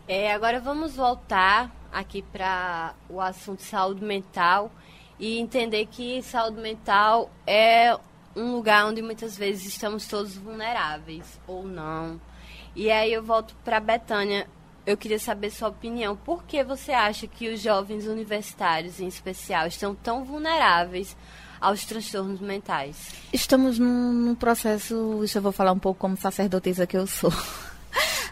É, 0.07 0.34
agora 0.34 0.59
vamos 0.59 0.95
voltar 0.95 1.74
aqui 1.91 2.22
para 2.22 2.93
o 3.09 3.20
assunto 3.20 3.61
saúde 3.61 4.03
mental 4.03 4.72
e 5.20 5.39
entender 5.39 5.86
que 5.88 6.22
saúde 6.22 6.59
mental 6.61 7.30
é 7.45 7.97
um 8.36 8.53
lugar 8.53 8.86
onde 8.86 9.01
muitas 9.01 9.38
vezes 9.38 9.65
estamos 9.65 10.07
todos 10.07 10.36
vulneráveis 10.36 11.39
ou 11.47 11.63
não. 11.63 12.22
E 12.76 12.91
aí 12.91 13.11
eu 13.11 13.24
volto 13.24 13.55
para 13.63 13.80
Betânia. 13.80 14.47
Eu 14.86 14.95
queria 14.95 15.20
saber 15.20 15.49
sua 15.49 15.70
opinião. 15.70 16.15
Por 16.15 16.43
que 16.43 16.63
você 16.63 16.91
acha 16.91 17.28
que 17.28 17.49
os 17.49 17.59
jovens 17.59 18.05
universitários, 18.05 18.99
em 18.99 19.07
especial, 19.07 19.68
estão 19.68 19.95
tão 19.95 20.24
vulneráveis 20.24 21.18
aos 21.59 21.84
transtornos 21.86 22.39
mentais? 22.39 23.13
Estamos 23.34 23.80
num, 23.80 24.13
num 24.13 24.36
processo, 24.36 25.22
isso 25.24 25.39
eu 25.39 25.41
vou 25.41 25.51
falar 25.51 25.72
um 25.72 25.80
pouco 25.80 25.99
como 25.99 26.15
sacerdotisa 26.15 26.86
que 26.86 26.95
eu 26.95 27.07
sou. 27.07 27.34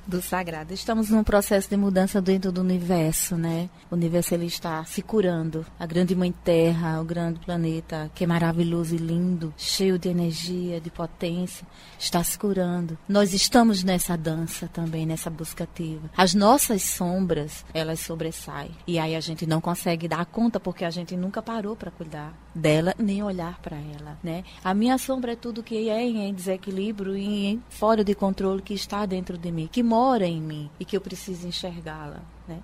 Do 0.08 0.22
sagrado. 0.22 0.74
Estamos 0.74 1.10
num 1.10 1.24
processo 1.24 1.70
de 1.70 1.78
mudança 1.78 2.22
dentro 2.22 2.52
do 2.52 2.62
universo, 2.62 3.36
né? 3.36 3.70
O 3.90 3.96
universo 3.96 4.34
ele 4.34 4.46
está 4.46 4.84
se 4.86 5.02
curando. 5.02 5.66
A 5.80 5.86
grande 5.86 6.16
mãe 6.16 6.32
Terra, 6.32 7.02
o 7.02 7.06
grande 7.06 7.40
planeta, 7.40 8.12
que 8.14 8.24
é 8.24 8.28
maravilhoso 8.28 8.96
e 8.96 8.98
lindo, 8.98 9.54
cheio 9.58 9.98
de 9.98 10.10
energia, 10.10 10.80
de 10.80 10.90
potência, 10.90 11.66
está 11.98 12.24
se 12.24 12.38
curando. 12.38 12.98
Nós 13.08 13.34
estamos 13.34 13.84
nessa 13.84 14.16
dança 14.18 14.68
também, 14.68 15.06
nessa 15.06 15.30
busca 15.30 15.64
ativa. 15.64 16.10
As 16.16 16.34
nossas 16.34 16.84
sombras, 16.84 17.66
elas 17.74 18.00
sobressaem. 18.00 18.72
E 18.88 19.00
aí 19.00 19.16
a 19.16 19.20
gente 19.20 19.46
não 19.46 19.60
consegue 19.60 20.08
dar 20.08 20.26
conta 20.26 20.60
porque 20.60 20.86
a 20.86 20.90
gente 20.90 21.16
nunca 21.16 21.42
parou 21.42 21.76
para 21.76 21.92
cuidar 21.92 22.34
dela, 22.54 22.94
nem 22.98 23.22
olhar 23.22 23.60
para 23.60 23.78
ela, 23.78 24.18
né? 24.24 24.44
A 24.64 24.74
minha 24.74 24.98
sombra 24.98 25.34
é 25.34 25.36
tudo 25.36 25.64
que 25.64 25.90
é 25.90 26.02
em 26.04 26.34
desequilíbrio 26.34 27.18
e 27.18 27.60
fora 27.70 28.04
de 28.04 28.16
controle 28.16 28.62
que 28.62 28.74
está 28.74 29.06
dentro 29.06 29.38
de 29.38 29.52
mim, 29.52 29.70
que 29.72 29.84
mora 29.96 30.28
em 30.28 30.42
mim 30.42 30.70
e 30.78 30.84
que 30.84 30.98
eu 30.98 31.00
preciso 31.00 31.48
enxergá-la. 31.48 32.22
Né? 32.46 32.60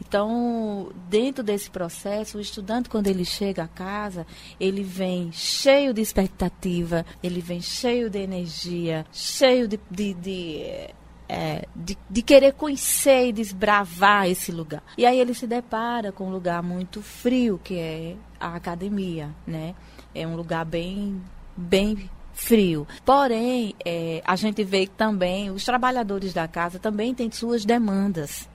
Então, 0.00 0.92
dentro 1.08 1.42
desse 1.42 1.68
processo, 1.68 2.38
o 2.38 2.40
estudante, 2.40 2.88
quando 2.88 3.08
ele 3.08 3.24
chega 3.24 3.64
a 3.64 3.68
casa, 3.68 4.24
ele 4.60 4.84
vem 4.84 5.32
cheio 5.32 5.92
de 5.92 6.00
expectativa, 6.00 7.04
ele 7.24 7.40
vem 7.40 7.60
cheio 7.60 8.08
de 8.08 8.20
energia, 8.20 9.04
cheio 9.12 9.66
de, 9.66 9.80
de, 9.90 10.14
de 10.14 10.90
é, 11.28 11.66
de, 11.74 11.98
de, 12.08 12.22
querer 12.22 12.52
conhecer 12.52 13.28
e 13.28 13.32
desbravar 13.32 14.28
esse 14.28 14.52
lugar. 14.52 14.82
E 14.96 15.04
aí 15.04 15.18
ele 15.18 15.34
se 15.34 15.44
depara 15.44 16.12
com 16.12 16.28
um 16.28 16.30
lugar 16.30 16.62
muito 16.62 17.02
frio, 17.02 17.60
que 17.64 17.76
é 17.76 18.14
a 18.38 18.54
academia, 18.54 19.34
né? 19.44 19.74
É 20.14 20.24
um 20.24 20.36
lugar 20.36 20.64
bem, 20.64 21.20
bem 21.56 22.08
frio. 22.36 22.86
Porém, 23.04 23.74
é, 23.84 24.22
a 24.24 24.36
gente 24.36 24.62
vê 24.62 24.86
que 24.86 24.92
também 24.92 25.50
os 25.50 25.64
trabalhadores 25.64 26.32
da 26.32 26.46
casa 26.46 26.78
também 26.78 27.14
têm 27.14 27.30
suas 27.30 27.64
demandas. 27.64 28.48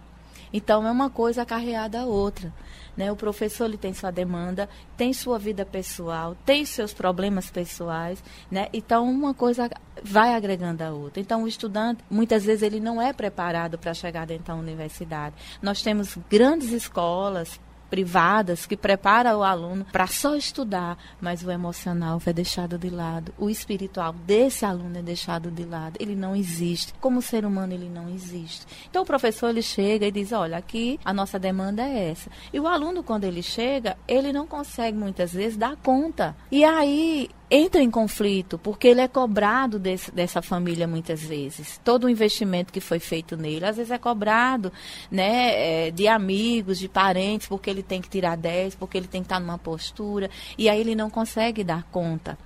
Então, 0.53 0.86
é 0.86 0.91
uma 0.91 1.09
coisa 1.09 1.41
acarreada 1.41 2.01
a 2.01 2.05
outra. 2.05 2.53
Né? 2.95 3.11
O 3.11 3.15
professor 3.15 3.65
ele 3.65 3.77
tem 3.77 3.93
sua 3.93 4.11
demanda, 4.11 4.69
tem 4.97 5.13
sua 5.13 5.39
vida 5.39 5.65
pessoal, 5.65 6.36
tem 6.45 6.65
seus 6.65 6.93
problemas 6.93 7.49
pessoais. 7.49 8.23
Né? 8.51 8.67
Então, 8.71 9.09
uma 9.09 9.34
coisa 9.34 9.69
vai 10.03 10.36
agregando 10.36 10.84
a 10.84 10.91
outra. 10.91 11.19
Então, 11.19 11.43
o 11.43 11.47
estudante, 11.47 12.03
muitas 12.09 12.43
vezes, 12.43 12.63
ele 12.63 12.79
não 12.79 13.01
é 13.01 13.13
preparado 13.13 13.77
para 13.77 13.93
chegar 13.93 14.27
dentro 14.27 14.45
da 14.45 14.55
universidade. 14.55 15.36
Nós 15.61 15.82
temos 15.82 16.17
grandes 16.29 16.71
escolas 16.71 17.59
privadas 17.92 18.66
que 18.66 18.78
prepara 18.78 19.38
o 19.38 19.44
aluno 19.44 19.86
para 19.92 20.08
só 20.08 20.34
estudar, 20.36 20.98
mas 21.20 21.44
o 21.44 21.52
emocional 21.52 22.22
foi 22.22 22.32
deixado 22.32 22.78
de 22.78 22.89
lado, 22.89 23.34
o 23.38 23.50
espiritual 23.50 24.14
desse 24.14 24.64
aluno 24.64 24.98
é 24.98 25.02
deixado 25.02 25.52
de 25.52 25.66
lado, 25.66 25.98
ele 26.00 26.16
não 26.16 26.34
existe. 26.34 26.94
Como 27.02 27.22
ser 27.22 27.46
humano 27.46 27.74
ele 27.74 27.89
não 27.89 28.10
existe. 28.10 28.66
Então 28.89 29.04
o 29.04 29.06
professor 29.06 29.50
ele 29.50 29.62
chega 29.62 30.08
e 30.08 30.12
diz, 30.12 30.32
olha, 30.32 30.58
aqui 30.58 30.98
a 31.04 31.14
nossa 31.14 31.38
demanda 31.38 31.84
é 31.84 32.10
essa. 32.10 32.32
E 32.54 32.60
o 32.60 32.68
aluno 32.68 33.04
quando 33.04 33.26
ele 33.26 33.44
chega, 33.44 33.98
ele 34.08 34.32
não 34.32 34.48
consegue 34.48 34.98
muitas 34.98 35.34
vezes 35.34 35.58
dar 35.58 35.76
conta. 35.76 36.34
E 36.50 36.64
aí 36.64 37.30
entra 37.52 37.84
em 37.84 37.91
conflito, 37.91 38.58
porque 38.58 38.88
ele 38.88 39.02
é 39.02 39.08
cobrado 39.10 39.78
desse, 39.78 40.10
dessa 40.10 40.41
família 40.41 40.88
muitas 40.88 41.22
vezes. 41.22 41.80
Todo 41.84 42.06
o 42.06 42.10
investimento 42.10 42.72
que 42.72 42.80
foi 42.80 42.99
feito 42.99 43.36
nele, 43.36 43.66
às 43.66 43.76
vezes 43.76 43.91
é 43.91 43.97
cobrado 43.97 44.72
né, 45.12 45.88
é, 45.88 45.91
de 45.91 46.08
amigos, 46.08 46.80
de 46.80 46.88
parentes, 46.88 47.47
porque 47.47 47.70
ele 47.70 47.84
tem 47.84 48.02
que 48.02 48.10
tirar 48.10 48.38
10, 48.38 48.76
porque 48.76 48.97
ele 48.97 49.08
tem 49.08 49.22
que 49.22 49.26
estar 49.26 49.41
numa 49.41 49.58
postura, 49.58 50.30
e 50.58 50.70
aí 50.70 50.80
ele 50.80 50.95
não 50.95 51.10
consegue 51.10 51.62
dar 51.62 51.84
conta 51.91 52.38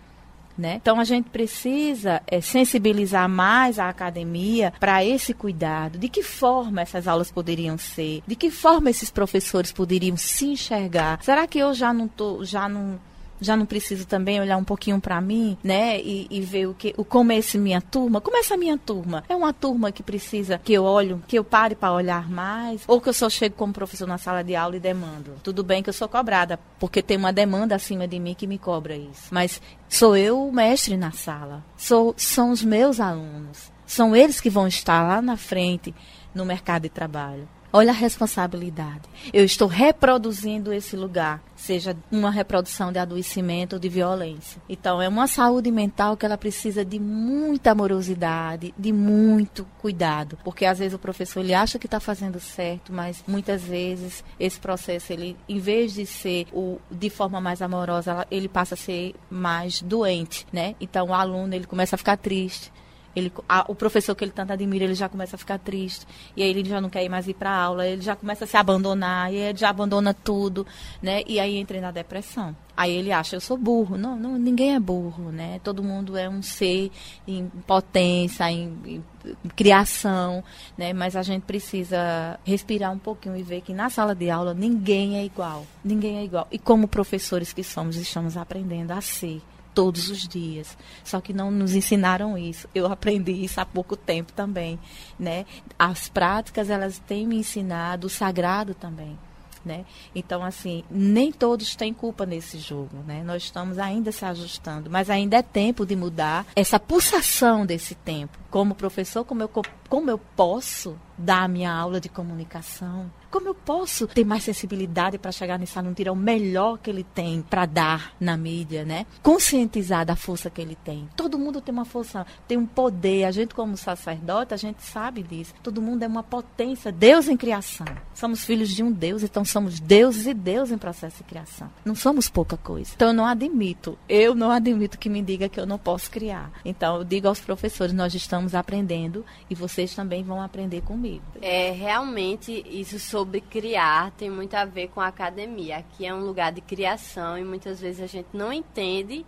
Né? 0.57 0.79
Então 0.81 0.99
a 0.99 1.03
gente 1.03 1.29
precisa 1.29 2.21
é, 2.25 2.41
sensibilizar 2.41 3.29
mais 3.29 3.77
a 3.77 3.89
academia 3.89 4.73
para 4.79 5.03
esse 5.03 5.33
cuidado. 5.33 5.99
De 5.99 6.09
que 6.09 6.23
forma 6.23 6.81
essas 6.81 7.07
aulas 7.07 7.29
poderiam 7.29 7.77
ser? 7.77 8.23
De 8.25 8.35
que 8.35 8.49
forma 8.49 8.89
esses 8.89 9.11
professores 9.11 9.71
poderiam 9.71 10.17
se 10.17 10.45
enxergar? 10.47 11.19
Será 11.21 11.45
que 11.45 11.59
eu 11.59 11.73
já 11.73 11.93
não 11.93 12.07
tô, 12.07 12.43
já 12.43 12.69
não 12.69 12.97
já 13.39 13.55
não 13.55 13.65
preciso 13.65 14.05
também 14.05 14.39
olhar 14.39 14.57
um 14.57 14.63
pouquinho 14.63 14.99
para 14.99 15.19
mim, 15.19 15.57
né? 15.63 15.99
E, 15.99 16.27
e, 16.29 16.41
ver 16.41 16.67
o 16.67 16.73
que, 16.73 16.93
o 16.97 17.03
como 17.03 17.31
é 17.31 17.37
esse 17.37 17.57
minha 17.57 17.81
turma. 17.81 18.21
Como 18.21 18.37
é 18.37 18.39
essa 18.39 18.57
minha 18.57 18.77
turma? 18.77 19.23
É 19.27 19.35
uma 19.35 19.53
turma 19.53 19.91
que 19.91 20.03
precisa 20.03 20.59
que 20.63 20.73
eu 20.73 20.83
olho, 20.83 21.21
que 21.27 21.37
eu 21.37 21.43
pare 21.43 21.75
para 21.75 21.93
olhar 21.93 22.29
mais, 22.29 22.83
ou 22.87 23.01
que 23.01 23.09
eu 23.09 23.13
só 23.13 23.29
chego 23.29 23.55
como 23.55 23.73
professor 23.73 24.07
na 24.07 24.17
sala 24.17 24.43
de 24.43 24.55
aula 24.55 24.77
e 24.77 24.79
demando. 24.79 25.33
Tudo 25.43 25.63
bem 25.63 25.83
que 25.83 25.89
eu 25.89 25.93
sou 25.93 26.07
cobrada, 26.07 26.59
porque 26.79 27.01
tem 27.01 27.17
uma 27.17 27.33
demanda 27.33 27.75
acima 27.75 28.07
de 28.07 28.19
mim 28.19 28.33
que 28.33 28.47
me 28.47 28.57
cobra 28.57 28.95
isso. 28.95 29.27
Mas 29.31 29.61
sou 29.89 30.15
eu 30.15 30.47
o 30.47 30.51
mestre 30.51 30.97
na 30.97 31.11
sala. 31.11 31.63
Sou, 31.77 32.13
são 32.17 32.51
os 32.51 32.63
meus 32.63 32.99
alunos. 32.99 33.71
São 33.85 34.15
eles 34.15 34.41
que 34.41 34.49
vão 34.49 34.67
estar 34.67 35.03
lá 35.07 35.21
na 35.21 35.37
frente 35.37 35.93
no 36.33 36.45
mercado 36.45 36.83
de 36.83 36.89
trabalho. 36.89 37.47
Olha 37.77 37.91
a 37.91 37.93
responsabilidade. 37.93 39.01
Eu 39.33 39.43
estou 39.43 39.67
reproduzindo 39.67 40.71
esse 40.71 40.95
lugar, 40.95 41.43
seja 41.57 41.93
uma 42.09 42.31
reprodução 42.31 42.89
de 42.89 42.99
adoecimento 42.99 43.73
ou 43.73 43.79
de 43.81 43.89
violência. 43.89 44.61
Então, 44.69 45.01
é 45.01 45.09
uma 45.09 45.27
saúde 45.27 45.69
mental 45.69 46.15
que 46.15 46.25
ela 46.25 46.37
precisa 46.37 46.85
de 46.85 46.97
muita 47.01 47.71
amorosidade, 47.71 48.73
de 48.77 48.93
muito 48.93 49.67
cuidado, 49.81 50.37
porque 50.41 50.63
às 50.63 50.79
vezes 50.79 50.93
o 50.93 50.99
professor 50.99 51.41
ele 51.41 51.53
acha 51.53 51.77
que 51.77 51.85
está 51.85 51.99
fazendo 51.99 52.39
certo, 52.39 52.93
mas 52.93 53.21
muitas 53.27 53.61
vezes 53.61 54.23
esse 54.39 54.57
processo 54.57 55.11
ele, 55.11 55.35
em 55.49 55.59
vez 55.59 55.95
de 55.95 56.05
ser 56.05 56.47
o 56.53 56.77
de 56.89 57.09
forma 57.09 57.41
mais 57.41 57.61
amorosa, 57.61 58.25
ele 58.31 58.47
passa 58.47 58.75
a 58.75 58.77
ser 58.77 59.13
mais 59.29 59.81
doente, 59.81 60.47
né? 60.49 60.75
Então, 60.79 61.07
o 61.07 61.13
aluno 61.13 61.53
ele 61.53 61.65
começa 61.65 61.95
a 61.95 61.97
ficar 61.97 62.15
triste 62.15 62.71
ele, 63.15 63.31
a, 63.47 63.65
o 63.67 63.75
professor 63.75 64.13
que 64.15 64.23
ele 64.23 64.31
tanto 64.31 64.51
admira, 64.51 64.83
ele 64.83 64.93
já 64.93 65.07
começa 65.07 65.35
a 65.35 65.39
ficar 65.39 65.57
triste. 65.57 66.05
E 66.35 66.43
aí 66.43 66.49
ele 66.49 66.67
já 66.67 66.81
não 66.81 66.89
quer 66.89 67.07
mais 67.07 67.27
ir 67.27 67.33
para 67.33 67.49
aula, 67.49 67.87
ele 67.87 68.01
já 68.01 68.15
começa 68.15 68.43
a 68.43 68.47
se 68.47 68.57
abandonar, 68.57 69.33
e 69.33 69.37
ele 69.37 69.57
já 69.57 69.69
abandona 69.69 70.13
tudo, 70.13 70.67
né? 71.01 71.23
E 71.25 71.39
aí 71.39 71.55
entra 71.55 71.79
na 71.79 71.91
depressão. 71.91 72.55
Aí 72.75 72.91
ele 72.91 73.11
acha, 73.11 73.37
eu 73.37 73.41
sou 73.41 73.57
burro. 73.57 73.97
Não, 73.97 74.17
não, 74.17 74.37
ninguém 74.37 74.75
é 74.75 74.79
burro, 74.79 75.31
né? 75.31 75.61
Todo 75.63 75.81
mundo 75.81 76.17
é 76.17 76.27
um 76.27 76.41
ser 76.41 76.91
em 77.25 77.47
potência, 77.65 78.51
em, 78.51 78.77
em 78.85 79.49
criação, 79.55 80.43
né? 80.77 80.91
Mas 80.91 81.15
a 81.15 81.23
gente 81.23 81.43
precisa 81.43 82.37
respirar 82.43 82.91
um 82.91 82.99
pouquinho 82.99 83.37
e 83.37 83.43
ver 83.43 83.61
que 83.61 83.73
na 83.73 83.89
sala 83.89 84.13
de 84.13 84.29
aula 84.29 84.53
ninguém 84.53 85.17
é 85.17 85.23
igual. 85.23 85.65
Ninguém 85.83 86.17
é 86.17 86.23
igual. 86.25 86.47
E 86.51 86.59
como 86.59 86.87
professores 86.87 87.53
que 87.53 87.63
somos, 87.63 87.95
estamos 87.95 88.35
aprendendo 88.35 88.91
a 88.91 88.99
ser 88.99 89.41
todos 89.75 90.09
os 90.09 90.25
dias. 90.27 90.77
Só 91.03 91.19
que 91.19 91.33
não 91.33 91.51
nos 91.51 91.75
ensinaram 91.75 92.37
isso. 92.37 92.67
Eu 92.73 92.87
aprendi 92.87 93.33
isso 93.33 93.59
há 93.59 93.65
pouco 93.65 93.97
tempo 93.97 94.31
também, 94.31 94.79
né? 95.19 95.45
As 95.77 96.07
práticas 96.07 96.69
elas 96.69 96.97
têm 96.97 97.27
me 97.27 97.35
ensinado 97.35 98.07
o 98.07 98.09
sagrado 98.09 98.73
também. 98.73 99.19
Né? 99.63 99.83
Então, 100.13 100.43
assim, 100.43 100.83
nem 100.91 101.31
todos 101.31 101.75
têm 101.75 101.91
culpa 101.91 102.23
nesse 102.23 102.59
jogo, 102.59 102.97
né? 103.07 103.23
Nós 103.23 103.41
estamos 103.41 103.79
ainda 103.79 104.11
se 104.11 104.23
ajustando, 104.23 104.91
mas 104.91 105.09
ainda 105.09 105.37
é 105.37 105.41
tempo 105.41 105.87
de 105.87 105.95
mudar 105.95 106.45
essa 106.55 106.79
pulsação 106.79 107.65
desse 107.65 107.95
tempo. 107.95 108.37
Como 108.51 108.75
professor, 108.75 109.25
como 109.25 109.41
eu, 109.41 109.49
como 109.89 110.11
eu 110.11 110.19
posso 110.19 110.95
dar 111.17 111.45
a 111.45 111.47
minha 111.47 111.73
aula 111.73 111.99
de 111.99 112.09
comunicação? 112.09 113.09
Como 113.35 113.49
eu 113.49 113.53
posso 113.53 114.07
ter 114.07 114.23
mais 114.23 114.43
sensibilidade 114.43 115.17
para 115.17 115.29
chegar 115.29 115.59
nesse 115.59 115.77
aluno, 115.77 115.93
tirar 115.93 116.13
o 116.13 116.15
melhor 116.15 116.77
que 116.77 116.89
ele 116.89 117.03
tem 117.03 117.41
para 117.41 117.65
dar 117.65 118.13
na 118.17 118.37
mídia, 118.37 118.85
né? 118.85 119.05
Conscientizar 119.21 120.05
da 120.05 120.15
força 120.15 120.49
que 120.49 120.61
ele 120.61 120.77
tem. 120.85 121.09
Todo 121.17 121.37
mundo 121.37 121.59
tem 121.59 121.73
uma 121.73 121.83
força, 121.83 122.25
tem 122.47 122.57
um 122.57 122.65
poder. 122.65 123.25
A 123.25 123.31
gente, 123.31 123.53
como 123.53 123.75
sacerdote, 123.75 124.53
a 124.53 124.57
gente 124.57 124.81
sabe 124.81 125.21
disso. 125.21 125.53
Todo 125.61 125.81
mundo 125.81 126.01
é 126.03 126.07
uma 126.07 126.23
potência, 126.23 126.93
Deus 126.93 127.27
em 127.27 127.35
criação. 127.35 127.85
Somos 128.13 128.45
filhos 128.45 128.69
de 128.69 128.81
um 128.81 128.89
Deus, 128.89 129.21
então 129.21 129.43
somos 129.43 129.81
deuses 129.81 130.27
e 130.27 130.33
Deus 130.33 130.71
em 130.71 130.77
processo 130.77 131.17
de 131.17 131.23
criação. 131.25 131.69
Não 131.83 131.93
somos 131.93 132.29
pouca 132.29 132.55
coisa. 132.55 132.91
Então 132.95 133.09
eu 133.09 133.13
não 133.13 133.25
admito, 133.25 133.99
eu 134.07 134.33
não 134.33 134.49
admito 134.49 134.97
que 134.97 135.09
me 135.09 135.21
diga 135.21 135.49
que 135.49 135.59
eu 135.59 135.65
não 135.65 135.77
posso 135.77 136.09
criar. 136.09 136.53
Então 136.63 136.95
eu 136.95 137.03
digo 137.03 137.27
aos 137.27 137.41
professores, 137.41 137.93
nós 137.93 138.15
estamos 138.15 138.55
aprendendo 138.55 139.25
e 139.49 139.55
vocês 139.55 139.93
também 139.93 140.23
vão 140.23 140.41
aprender 140.41 140.79
comigo. 140.83 141.25
É, 141.41 141.71
realmente 141.71 142.65
isso 142.71 142.97
sobre 142.97 143.24
sobre 143.25 143.41
criar 143.41 144.11
tem 144.11 144.29
muito 144.29 144.53
a 144.53 144.65
ver 144.65 144.89
com 144.89 145.01
a 145.01 145.07
academia. 145.07 145.77
Aqui 145.77 146.05
é 146.05 146.13
um 146.13 146.23
lugar 146.23 146.51
de 146.51 146.61
criação 146.61 147.37
e 147.37 147.43
muitas 147.43 147.81
vezes 147.81 148.01
a 148.01 148.07
gente 148.07 148.27
não 148.31 148.53
entende 148.53 149.25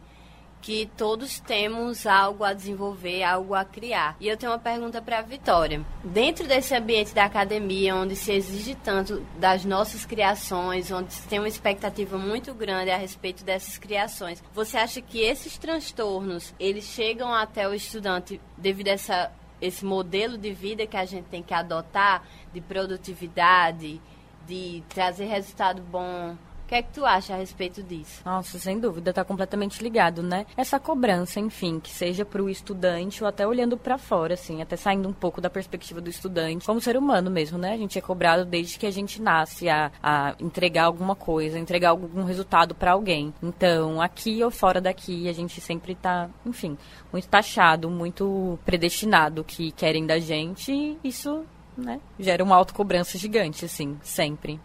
que 0.61 0.89
todos 0.97 1.39
temos 1.39 2.05
algo 2.05 2.43
a 2.43 2.53
desenvolver, 2.53 3.23
algo 3.23 3.53
a 3.55 3.63
criar. 3.63 4.15
E 4.19 4.27
eu 4.27 4.35
tenho 4.35 4.51
uma 4.51 4.59
pergunta 4.59 5.01
para 5.01 5.19
a 5.19 5.21
Vitória. 5.21 5.83
Dentro 6.03 6.47
desse 6.47 6.75
ambiente 6.75 7.13
da 7.13 7.25
academia, 7.25 7.95
onde 7.95 8.15
se 8.15 8.31
exige 8.31 8.75
tanto 8.75 9.25
das 9.39 9.63
nossas 9.63 10.05
criações, 10.05 10.91
onde 10.91 11.13
se 11.13 11.27
tem 11.27 11.39
uma 11.39 11.47
expectativa 11.47 12.17
muito 12.17 12.53
grande 12.53 12.91
a 12.91 12.97
respeito 12.97 13.43
dessas 13.43 13.77
criações, 13.77 14.43
você 14.53 14.77
acha 14.77 15.01
que 15.01 15.19
esses 15.19 15.57
transtornos, 15.57 16.53
eles 16.59 16.85
chegam 16.85 17.33
até 17.33 17.67
o 17.67 17.73
estudante 17.73 18.41
devido 18.57 18.89
a 18.89 18.91
essa 18.91 19.31
esse 19.61 19.83
modelo 19.85 20.37
de 20.37 20.53
vida 20.53 20.85
que 20.85 20.97
a 20.97 21.05
gente 21.05 21.25
tem 21.25 21.41
que 21.41 21.53
adotar 21.53 22.23
de 22.53 22.61
produtividade, 22.61 24.01
de 24.47 24.83
trazer 24.89 25.25
resultado 25.25 25.81
bom 25.81 26.37
o 26.68 26.70
que 26.70 26.76
é 26.76 26.82
que 26.82 26.91
tu 26.91 27.05
acha 27.05 27.34
a 27.34 27.38
respeito 27.38 27.82
disso? 27.82 28.22
Nossa, 28.26 28.59
sem 28.59 28.78
dúvida, 28.78 29.11
está 29.11 29.24
completamente 29.24 29.82
ligado, 29.82 30.22
né? 30.22 30.45
Essa 30.57 30.78
cobrança, 30.78 31.39
enfim, 31.39 31.80
que 31.80 31.89
seja 31.89 32.26
para 32.26 32.43
o 32.43 32.49
estudante 32.49 33.24
ou 33.24 33.30
até 33.30 33.47
olhando 33.47 33.78
para 33.78 33.97
fora, 33.97 34.34
assim, 34.34 34.61
até 34.61 34.76
saindo 34.76 35.07
um 35.07 35.13
pouco 35.13 35.39
da 35.39 35.49
perspectiva 35.49 36.01
do 36.01 36.09
estudante, 36.09 36.65
como 36.65 36.82
ser 36.82 36.97
humano 36.97 37.32
mesmo, 37.32 37.57
né? 37.57 37.72
A 37.72 37.78
gente 37.78 37.97
é 37.97 38.01
cobrado 38.01 38.43
desde 38.43 38.78
que 38.78 38.86
a 38.86 38.91
gente 38.91 39.22
nasce 39.22 39.70
a, 39.70 39.93
a 40.03 40.36
entregar 40.41 40.84
alguma 40.84 41.15
coisa, 41.15 41.57
entregar 41.57 41.91
algum 41.91 42.26
resultado 42.26 42.76
para 42.76 42.91
alguém. 42.91 43.34
Então, 43.41 44.01
aqui 44.01 44.43
ou 44.43 44.51
fora 44.51 44.82
daqui, 44.82 45.30
a 45.30 45.34
gente 45.34 45.61
sempre 45.61 45.93
está, 45.93 46.30
enfim, 46.45 46.78
muito 47.13 47.30
taxado, 47.30 47.89
muito 47.89 48.59
predestinado 48.65 49.41
que 49.41 49.72
querem 49.72 50.05
da 50.05 50.20
gente 50.20 50.70
e 50.70 50.99
isso, 51.01 51.45
né, 51.78 52.01
gera 52.20 52.43
uma 52.43 52.57
autocobrança 52.57 53.18
gigante, 53.18 53.63
assim, 53.63 53.97
sempre 54.03 54.59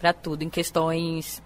para 0.00 0.12
tudo, 0.14 0.42
em 0.42 0.48
questões, 0.48 1.42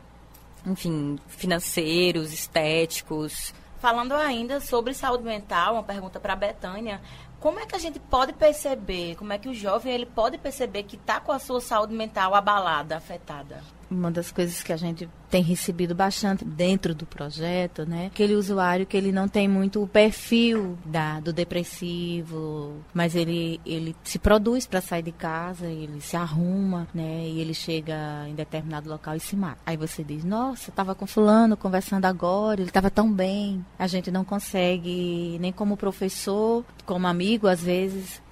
enfim, 0.65 1.19
financeiros, 1.27 2.33
estéticos. 2.33 3.53
Falando 3.81 4.15
ainda 4.15 4.61
sobre 4.61 4.95
saúde 4.95 5.25
mental, 5.25 5.75
uma 5.75 5.83
pergunta 5.83 6.19
para 6.21 6.33
a 6.33 6.37
Betânia. 6.37 7.03
Como 7.41 7.61
é 7.61 7.67
que 7.67 7.77
a 7.77 7.79
gente 7.79 7.99
pode 7.99 8.33
perceber, 8.33 9.17
como 9.17 9.33
é 9.33 9.39
que 9.39 9.49
o 9.49 9.55
jovem 9.55 9.93
ele 9.93 10.07
pode 10.07 10.39
perceber 10.39 10.85
que 10.85 10.97
está 10.97 11.21
com 11.21 11.33
a 11.33 11.39
sua 11.39 11.61
saúde 11.61 11.93
mental 11.93 12.35
abalada, 12.35 12.97
afetada? 12.97 13.63
Uma 13.95 14.11
das 14.11 14.33
coisas 14.33 14.63
que 14.63 14.73
a 14.73 14.77
gente 14.77 15.09
tem 15.31 15.43
recebido 15.43 15.95
bastante 15.95 16.45
dentro 16.45 16.95
do 16.95 17.07
projeto, 17.07 17.85
né? 17.87 18.07
Aquele 18.07 18.35
usuário 18.35 18.87
que 18.87 18.97
ele 18.97 19.13
não 19.13 19.27
tem 19.27 19.49
muito 19.49 19.83
o 19.83 19.89
perfil 19.89 20.77
da, 20.85 21.21
do 21.21 21.33
depressivo, 21.33 22.75
mas 22.93 23.15
ele, 23.15 23.61
ele 23.65 23.97
se 24.03 24.19
produz 24.19 24.67
para 24.67 24.81
sair 24.81 25.03
de 25.03 25.13
casa, 25.13 25.67
ele 25.67 26.01
se 26.01 26.17
arruma, 26.17 26.87
né? 26.95 27.27
E 27.27 27.41
ele 27.41 27.55
chega 27.55 28.29
em 28.29 28.35
determinado 28.35 28.89
local 28.91 29.17
e 29.17 29.21
se 29.21 29.37
mata. 29.37 29.59
Aí 29.65 29.77
você 29.77 30.03
diz, 30.05 30.25
nossa, 30.25 30.71
estava 30.71 30.95
com 30.95 31.07
fulano 31.07 31.57
conversando 31.57 32.05
agora, 32.05 32.61
ele 32.61 32.71
estava 32.71 32.91
tão 32.91 33.13
bem. 33.13 33.65
A 33.79 33.87
gente 33.87 34.11
não 34.11 34.25
consegue, 34.25 35.39
nem 35.41 35.53
como 35.53 35.77
professor, 35.77 36.65
como 36.85 37.07
amigo, 37.07 37.47
às 37.47 37.63
vezes, 37.63 38.23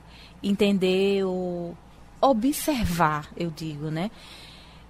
entender 0.42 1.24
ou 1.24 1.76
observar, 2.20 3.28
eu 3.36 3.50
digo, 3.50 3.90
né? 3.90 4.10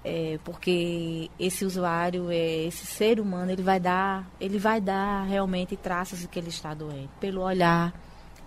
É, 0.05 0.39
porque 0.45 1.31
esse 1.39 1.65
usuário, 1.65 2.31
é, 2.31 2.65
esse 2.65 2.85
ser 2.87 3.21
humano, 3.21 3.53
ele 3.53 3.63
vai 3.63 3.79
dar, 3.79 4.29
ele 4.41 4.59
vai 4.59 4.81
dar 4.81 5.23
realmente 5.25 5.77
traços 5.77 6.21
de 6.21 6.29
que 6.29 6.39
ele 6.39 6.49
está 6.49 6.75
doente, 6.75 7.11
pelo 7.21 7.43
olhar, 7.43 7.95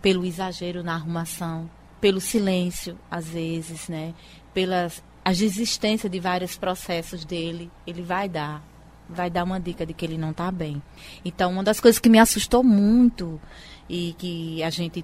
pelo 0.02 0.26
exagero 0.26 0.84
na 0.84 0.96
arrumação, 0.96 1.70
pelo 2.02 2.20
silêncio, 2.20 2.98
às 3.10 3.30
vezes, 3.30 3.88
né? 3.88 4.14
Pelas 4.54 5.02
a 5.26 5.32
desistência 5.34 6.08
de 6.08 6.20
vários 6.20 6.56
processos 6.56 7.26
dele, 7.26 7.72
ele 7.88 8.04
vai 8.04 8.30
dar, 8.30 8.64
vai 9.10 9.28
dar 9.28 9.44
uma 9.44 9.60
dica 9.60 9.84
de 9.84 9.92
que 9.92 10.06
ele 10.06 10.20
não 10.20 10.30
está 10.30 10.52
bem. 10.52 10.80
Então, 11.26 11.52
uma 11.52 11.64
das 11.64 11.80
coisas 11.80 11.98
que 11.98 12.10
me 12.10 12.20
assustou 12.20 12.64
muito 12.64 13.42
e 13.90 14.14
que 14.20 14.62
a 14.62 14.70
gente 14.70 15.04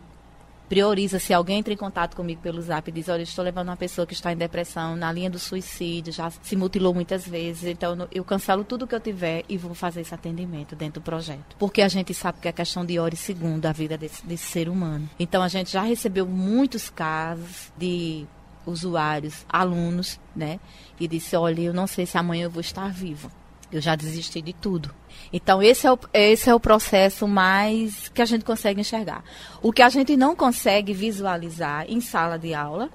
prioriza 0.71 1.19
se 1.19 1.33
alguém 1.33 1.59
entra 1.59 1.73
em 1.73 1.75
contato 1.75 2.15
comigo 2.15 2.41
pelo 2.41 2.61
zap 2.61 2.89
e 2.89 2.93
diz, 2.93 3.09
olha, 3.09 3.23
estou 3.23 3.43
levando 3.43 3.67
uma 3.67 3.75
pessoa 3.75 4.07
que 4.07 4.13
está 4.13 4.31
em 4.31 4.37
depressão, 4.37 4.95
na 4.95 5.11
linha 5.11 5.29
do 5.29 5.37
suicídio, 5.37 6.13
já 6.13 6.29
se 6.29 6.55
mutilou 6.55 6.93
muitas 6.93 7.27
vezes, 7.27 7.65
então 7.65 8.07
eu 8.09 8.23
cancelo 8.23 8.63
tudo 8.63 8.87
que 8.87 8.95
eu 8.95 8.99
tiver 9.01 9.43
e 9.49 9.57
vou 9.57 9.75
fazer 9.75 9.99
esse 9.99 10.15
atendimento 10.15 10.73
dentro 10.73 11.01
do 11.01 11.03
projeto. 11.03 11.57
Porque 11.59 11.81
a 11.81 11.89
gente 11.89 12.13
sabe 12.13 12.39
que 12.41 12.47
é 12.47 12.53
questão 12.53 12.85
de 12.85 12.97
hora 12.97 13.13
e 13.13 13.17
segundo 13.17 13.65
a 13.65 13.73
vida 13.73 13.97
desse, 13.97 14.25
desse 14.25 14.45
ser 14.45 14.69
humano. 14.69 15.09
Então 15.19 15.43
a 15.43 15.49
gente 15.49 15.73
já 15.73 15.81
recebeu 15.81 16.25
muitos 16.25 16.89
casos 16.89 17.69
de 17.77 18.25
usuários, 18.65 19.45
alunos, 19.49 20.21
né? 20.33 20.57
E 20.97 21.05
disse, 21.05 21.35
olha, 21.35 21.63
eu 21.63 21.73
não 21.73 21.85
sei 21.85 22.05
se 22.05 22.17
amanhã 22.17 22.45
eu 22.45 22.49
vou 22.49 22.61
estar 22.61 22.89
vivo. 22.93 23.29
Eu 23.71 23.79
já 23.79 23.95
desisti 23.95 24.41
de 24.41 24.53
tudo. 24.53 24.93
Então, 25.31 25.61
esse 25.61 25.87
é, 25.87 25.91
o, 25.91 25.99
esse 26.13 26.49
é 26.49 26.55
o 26.55 26.59
processo 26.59 27.27
mais 27.27 28.09
que 28.09 28.21
a 28.21 28.25
gente 28.25 28.43
consegue 28.43 28.81
enxergar. 28.81 29.23
O 29.61 29.71
que 29.71 29.81
a 29.81 29.89
gente 29.89 30.17
não 30.17 30.35
consegue 30.35 30.93
visualizar 30.93 31.85
em 31.87 32.01
sala 32.01 32.37
de 32.37 32.53
aula 32.53 32.89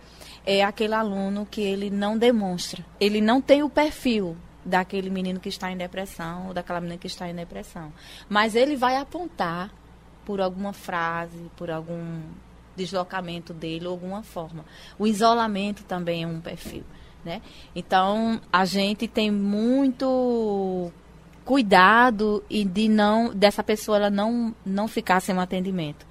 é 0.45 0.63
aquele 0.63 0.95
aluno 0.95 1.47
que 1.47 1.61
ele 1.61 1.91
não 1.91 2.19
demonstra. 2.19 2.85
Ele 3.01 3.21
não 3.21 3.41
tem 3.41 3.63
o 3.63 3.71
perfil 3.71 4.37
daquele 4.65 5.09
menino 5.09 5.41
que 5.41 5.49
está 5.49 5.71
em 5.71 5.77
depressão 5.77 6.49
ou 6.49 6.55
daquela 6.55 6.81
menina 6.81 6.99
que 6.99 7.07
está 7.07 7.29
em 7.29 7.35
depressão. 7.35 7.93
Mas 8.29 8.55
ele 8.55 8.77
vai 8.77 8.97
apontar 8.97 9.73
por 10.25 10.41
alguma 10.41 10.73
frase, 10.73 11.51
por 11.57 11.71
algum 11.71 12.21
deslocamento 12.77 13.55
dele, 13.55 13.87
alguma 13.87 14.23
forma. 14.23 14.65
O 14.99 15.07
isolamento 15.07 15.85
também 15.85 16.25
é 16.25 16.27
um 16.27 16.41
perfil. 16.41 16.85
Né? 17.27 17.43
Então, 17.75 18.41
a 18.53 18.65
gente 18.65 19.09
tem 19.09 19.33
muito 19.33 20.93
cuidado 21.45 22.45
e 22.49 22.65
de 22.65 22.89
não 22.89 23.35
dessa 23.35 23.65
pessoa 23.65 23.97
ela 23.97 24.11
não 24.11 24.55
não 24.65 24.87
ficar 24.87 25.19
sem 25.19 25.35
um 25.35 25.41
atendimento. 25.41 26.07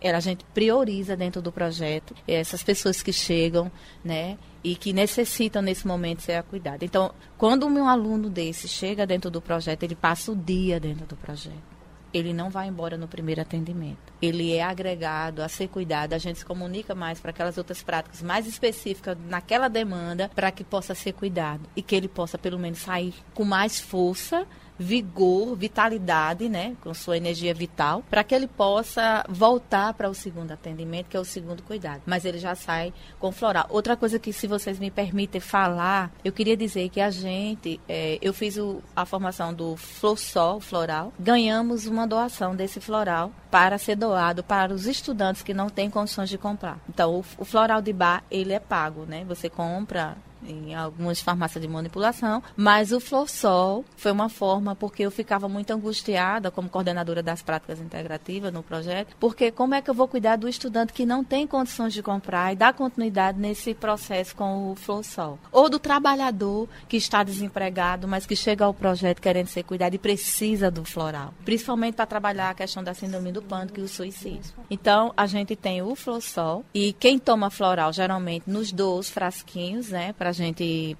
Ela, 0.00 0.16
a 0.16 0.20
gente 0.20 0.46
prioriza 0.54 1.14
dentro 1.14 1.42
do 1.42 1.52
projeto 1.52 2.14
essas 2.26 2.62
pessoas 2.62 3.02
que 3.02 3.12
chegam, 3.12 3.70
né, 4.02 4.38
e 4.64 4.74
que 4.74 4.92
necessitam 4.92 5.60
nesse 5.60 5.86
momento 5.86 6.22
ser 6.22 6.42
cuidadas. 6.44 6.82
Então, 6.82 7.12
quando 7.36 7.66
um 7.66 7.86
aluno 7.86 8.30
desse 8.30 8.68
chega 8.68 9.06
dentro 9.06 9.30
do 9.30 9.42
projeto, 9.42 9.82
ele 9.82 9.96
passa 9.96 10.32
o 10.32 10.36
dia 10.36 10.80
dentro 10.80 11.04
do 11.04 11.16
projeto 11.16 11.77
ele 12.12 12.32
não 12.32 12.50
vai 12.50 12.68
embora 12.68 12.96
no 12.96 13.08
primeiro 13.08 13.40
atendimento. 13.40 14.12
Ele 14.20 14.54
é 14.54 14.62
agregado 14.62 15.42
a 15.42 15.48
ser 15.48 15.68
cuidado, 15.68 16.12
a 16.12 16.18
gente 16.18 16.40
se 16.40 16.44
comunica 16.44 16.94
mais 16.94 17.20
para 17.20 17.30
aquelas 17.30 17.58
outras 17.58 17.82
práticas 17.82 18.22
mais 18.22 18.46
específicas 18.46 19.16
naquela 19.28 19.68
demanda 19.68 20.30
para 20.34 20.50
que 20.50 20.64
possa 20.64 20.94
ser 20.94 21.12
cuidado 21.12 21.62
e 21.76 21.82
que 21.82 21.94
ele 21.94 22.08
possa 22.08 22.38
pelo 22.38 22.58
menos 22.58 22.78
sair 22.78 23.14
com 23.34 23.44
mais 23.44 23.80
força 23.80 24.46
vigor, 24.78 25.56
vitalidade, 25.56 26.48
né, 26.48 26.76
com 26.82 26.94
sua 26.94 27.16
energia 27.16 27.52
vital, 27.52 28.02
para 28.08 28.22
que 28.22 28.34
ele 28.34 28.46
possa 28.46 29.24
voltar 29.28 29.92
para 29.94 30.08
o 30.08 30.14
segundo 30.14 30.52
atendimento, 30.52 31.08
que 31.08 31.16
é 31.16 31.20
o 31.20 31.24
segundo 31.24 31.62
cuidado. 31.62 32.02
Mas 32.06 32.24
ele 32.24 32.38
já 32.38 32.54
sai 32.54 32.92
com 33.18 33.32
floral. 33.32 33.66
Outra 33.68 33.96
coisa 33.96 34.18
que, 34.18 34.32
se 34.32 34.46
vocês 34.46 34.78
me 34.78 34.90
permitem 34.90 35.40
falar, 35.40 36.12
eu 36.24 36.32
queria 36.32 36.56
dizer 36.56 36.88
que 36.88 37.00
a 37.00 37.10
gente, 37.10 37.80
é, 37.88 38.18
eu 38.22 38.32
fiz 38.32 38.56
o, 38.56 38.82
a 38.94 39.04
formação 39.04 39.52
do 39.52 39.76
Flossol 39.76 40.60
Floral, 40.60 41.12
ganhamos 41.18 41.86
uma 41.86 42.06
doação 42.06 42.54
desse 42.54 42.80
floral 42.80 43.32
para 43.50 43.78
ser 43.78 43.96
doado 43.96 44.44
para 44.44 44.72
os 44.72 44.86
estudantes 44.86 45.42
que 45.42 45.54
não 45.54 45.68
têm 45.68 45.90
condições 45.90 46.28
de 46.28 46.38
comprar. 46.38 46.78
Então, 46.88 47.14
o, 47.14 47.24
o 47.38 47.44
floral 47.44 47.80
de 47.80 47.92
bar, 47.92 48.22
ele 48.30 48.52
é 48.52 48.60
pago, 48.60 49.04
né? 49.04 49.24
Você 49.26 49.48
compra 49.48 50.16
em 50.46 50.74
algumas 50.74 51.20
farmácias 51.20 51.62
de 51.62 51.68
manipulação, 51.68 52.42
mas 52.56 52.92
o 52.92 53.00
Flossol 53.00 53.84
foi 53.96 54.12
uma 54.12 54.28
forma 54.28 54.74
porque 54.74 55.02
eu 55.02 55.10
ficava 55.10 55.48
muito 55.48 55.70
angustiada 55.70 56.50
como 56.50 56.68
coordenadora 56.68 57.22
das 57.22 57.42
práticas 57.42 57.80
integrativas 57.80 58.52
no 58.52 58.62
projeto, 58.62 59.16
porque 59.18 59.50
como 59.50 59.74
é 59.74 59.82
que 59.82 59.90
eu 59.90 59.94
vou 59.94 60.08
cuidar 60.08 60.36
do 60.36 60.48
estudante 60.48 60.92
que 60.92 61.06
não 61.06 61.24
tem 61.24 61.46
condições 61.46 61.92
de 61.92 62.02
comprar 62.02 62.52
e 62.52 62.56
dar 62.56 62.72
continuidade 62.72 63.38
nesse 63.38 63.74
processo 63.74 64.34
com 64.34 64.72
o 64.72 64.74
Flossol? 64.74 65.38
Ou 65.50 65.68
do 65.68 65.78
trabalhador 65.78 66.68
que 66.88 66.96
está 66.96 67.22
desempregado, 67.22 68.06
mas 68.06 68.26
que 68.26 68.36
chega 68.36 68.64
ao 68.64 68.74
projeto 68.74 69.20
querendo 69.20 69.48
ser 69.48 69.62
cuidado 69.62 69.94
e 69.94 69.98
precisa 69.98 70.70
do 70.70 70.84
floral, 70.84 71.34
principalmente 71.44 71.94
para 71.94 72.06
trabalhar 72.06 72.50
a 72.50 72.54
questão 72.54 72.82
da 72.82 72.94
síndrome 72.94 73.32
do 73.32 73.42
pânico 73.42 73.80
e 73.80 73.82
o 73.82 73.88
suicídio. 73.88 74.52
Então, 74.70 75.12
a 75.16 75.26
gente 75.26 75.56
tem 75.56 75.82
o 75.82 75.94
Flossol 75.94 76.64
e 76.74 76.92
quem 76.92 77.18
toma 77.18 77.50
floral 77.50 77.92
geralmente 77.92 78.48
nos 78.48 78.72
dois 78.72 79.10
frasquinhos, 79.10 79.88
né, 79.88 80.12
para 80.12 80.27
a 80.28 80.32
gente 80.32 80.96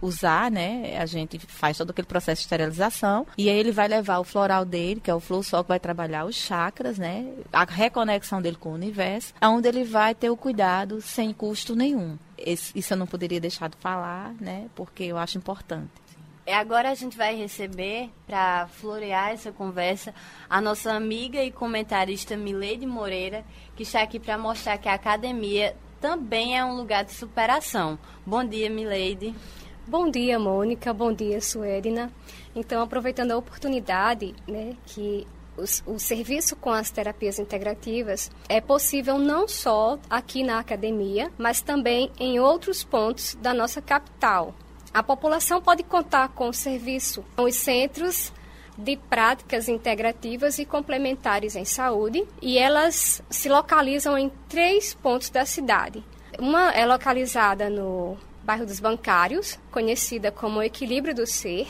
usar, 0.00 0.50
né? 0.50 0.96
A 0.98 1.06
gente 1.06 1.38
faz 1.38 1.78
todo 1.78 1.90
aquele 1.90 2.06
processo 2.06 2.40
de 2.40 2.46
esterilização 2.46 3.26
e 3.36 3.48
aí 3.48 3.56
ele 3.56 3.72
vai 3.72 3.88
levar 3.88 4.18
o 4.18 4.24
floral 4.24 4.64
dele, 4.64 5.00
que 5.00 5.10
é 5.10 5.14
o 5.14 5.20
Flow-Sol, 5.20 5.62
que 5.64 5.68
vai 5.68 5.80
trabalhar 5.80 6.24
os 6.24 6.34
chakras, 6.34 6.98
né? 6.98 7.32
A 7.52 7.64
reconexão 7.64 8.40
dele 8.40 8.56
com 8.56 8.70
o 8.70 8.74
universo, 8.74 9.34
onde 9.42 9.68
ele 9.68 9.84
vai 9.84 10.14
ter 10.14 10.30
o 10.30 10.36
cuidado 10.36 11.00
sem 11.00 11.32
custo 11.32 11.76
nenhum. 11.76 12.18
Esse, 12.38 12.76
isso 12.76 12.92
eu 12.92 12.96
não 12.96 13.06
poderia 13.06 13.40
deixar 13.40 13.68
de 13.68 13.76
falar, 13.76 14.34
né? 14.40 14.66
Porque 14.74 15.04
eu 15.04 15.18
acho 15.18 15.38
importante. 15.38 15.90
E 16.44 16.50
agora 16.50 16.90
a 16.90 16.94
gente 16.94 17.16
vai 17.16 17.36
receber, 17.36 18.10
para 18.26 18.66
florear 18.66 19.30
essa 19.30 19.52
conversa, 19.52 20.12
a 20.50 20.60
nossa 20.60 20.92
amiga 20.92 21.40
e 21.40 21.52
comentarista 21.52 22.36
Milene 22.36 22.84
Moreira, 22.84 23.44
que 23.76 23.84
está 23.84 24.02
aqui 24.02 24.18
para 24.18 24.36
mostrar 24.36 24.76
que 24.76 24.88
a 24.88 24.94
academia 24.94 25.76
também 26.02 26.58
é 26.58 26.64
um 26.64 26.74
lugar 26.74 27.04
de 27.04 27.12
superação. 27.12 27.96
Bom 28.26 28.44
dia, 28.44 28.68
Milady. 28.68 29.32
Bom 29.86 30.10
dia, 30.10 30.36
Mônica. 30.36 30.92
Bom 30.92 31.12
dia, 31.12 31.40
Suedina. 31.40 32.10
Então, 32.56 32.82
aproveitando 32.82 33.30
a 33.30 33.36
oportunidade, 33.36 34.34
né, 34.48 34.76
que 34.84 35.24
o, 35.56 35.92
o, 35.92 35.98
serviço 36.00 36.56
com 36.56 36.70
as 36.70 36.90
terapias 36.90 37.38
integrativas 37.38 38.32
é 38.48 38.60
possível 38.60 39.16
não 39.16 39.46
só 39.46 39.96
aqui 40.10 40.42
na 40.42 40.58
academia, 40.58 41.30
mas 41.38 41.60
também 41.60 42.10
em 42.18 42.40
outros 42.40 42.82
pontos 42.82 43.38
da 43.40 43.54
nossa 43.54 43.80
capital. 43.80 44.52
A 44.92 45.04
população 45.04 45.62
pode 45.62 45.84
contar 45.84 46.30
com 46.30 46.48
o 46.48 46.52
serviço 46.52 47.24
com 47.36 47.44
os 47.44 47.54
centros 47.54 48.32
de 48.76 48.96
práticas 48.96 49.68
integrativas 49.68 50.58
e 50.58 50.64
complementares 50.64 51.56
em 51.56 51.64
saúde 51.64 52.26
e 52.40 52.58
elas 52.58 53.22
se 53.28 53.48
localizam 53.48 54.16
em 54.16 54.30
três 54.48 54.94
pontos 54.94 55.30
da 55.30 55.44
cidade. 55.44 56.02
Uma 56.38 56.70
é 56.72 56.86
localizada 56.86 57.68
no 57.68 58.16
bairro 58.42 58.66
dos 58.66 58.80
Bancários, 58.80 59.58
conhecida 59.70 60.32
como 60.32 60.62
Equilíbrio 60.62 61.14
do 61.14 61.26
Ser, 61.26 61.68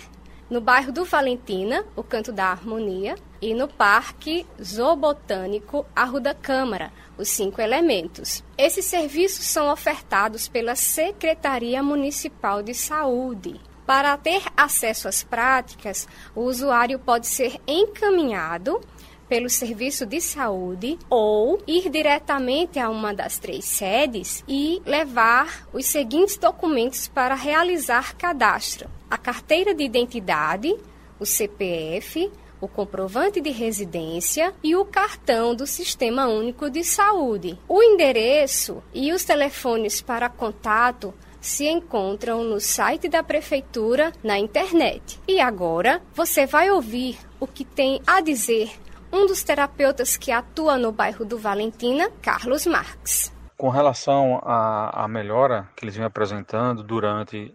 no 0.49 0.61
bairro 0.61 0.93
do 0.93 1.05
Valentina, 1.05 1.85
o 1.97 2.03
Canto 2.03 2.31
da 2.31 2.47
Harmonia, 2.47 3.15
e 3.41 3.55
no 3.55 3.67
Parque 3.67 4.47
Zoobotânico 4.63 5.85
Arruda 5.97 6.33
Câmara, 6.33 6.93
os 7.19 7.29
cinco 7.29 7.61
elementos. 7.61 8.45
Esses 8.57 8.85
serviços 8.85 9.47
são 9.47 9.73
ofertados 9.73 10.47
pela 10.47 10.77
Secretaria 10.77 11.83
Municipal 11.83 12.63
de 12.63 12.75
Saúde. 12.75 13.61
Para 13.93 14.17
ter 14.17 14.43
acesso 14.57 15.07
às 15.07 15.23
práticas, 15.23 16.09
o 16.35 16.45
usuário 16.45 16.99
pode 16.99 17.27
ser 17.27 17.61
encaminhado 17.69 18.81
pelo 19.29 19.51
serviço 19.51 20.07
de 20.07 20.19
saúde 20.19 20.99
ou 21.11 21.63
ir 21.67 21.91
diretamente 21.91 22.79
a 22.79 22.89
uma 22.89 23.13
das 23.13 23.37
três 23.37 23.67
sedes 23.67 24.43
e 24.49 24.81
levar 24.87 25.69
os 25.75 25.85
seguintes 25.85 26.39
documentos 26.39 27.07
para 27.07 27.35
realizar 27.35 28.17
cadastro: 28.17 28.89
a 29.11 29.19
carteira 29.19 29.75
de 29.75 29.85
identidade, 29.85 30.75
o 31.21 31.27
CPF, 31.27 32.33
o 32.63 32.69
comprovante 32.69 33.43
de 33.43 33.51
residência 33.51 34.55
e 34.63 34.75
o 34.75 34.87
cartão 34.87 35.55
do 35.55 35.67
Sistema 35.67 36.29
Único 36.29 36.71
de 36.71 36.83
Saúde. 36.83 37.59
O 37.69 37.83
endereço 37.83 38.83
e 38.95 39.13
os 39.13 39.23
telefones 39.23 40.01
para 40.01 40.31
contato 40.31 41.13
se 41.43 41.67
encontram 41.69 42.45
no 42.45 42.61
site 42.61 43.09
da 43.09 43.23
prefeitura 43.23 44.13
na 44.23 44.39
internet. 44.39 45.21
E 45.29 45.41
agora 45.41 46.01
você 46.15 46.47
vai 46.47 46.71
ouvir 46.71 47.19
o 47.41 47.47
que 47.47 47.65
tem 47.65 48.01
a 48.07 48.21
dizer 48.21 48.71
um 49.13 49.27
dos 49.27 49.43
terapeutas 49.43 50.17
que 50.17 50.31
atua 50.31 50.79
no 50.79 50.93
bairro 50.93 51.25
do 51.25 51.37
Valentina, 51.37 52.09
Carlos 52.23 52.65
Marques. 52.65 53.31
Com 53.59 53.69
relação 53.69 54.41
à, 54.43 55.05
à 55.05 55.09
melhora 55.09 55.69
que 55.77 55.85
eles 55.85 55.97
vêm 55.97 56.07
apresentando 56.07 56.83
durante 56.83 57.55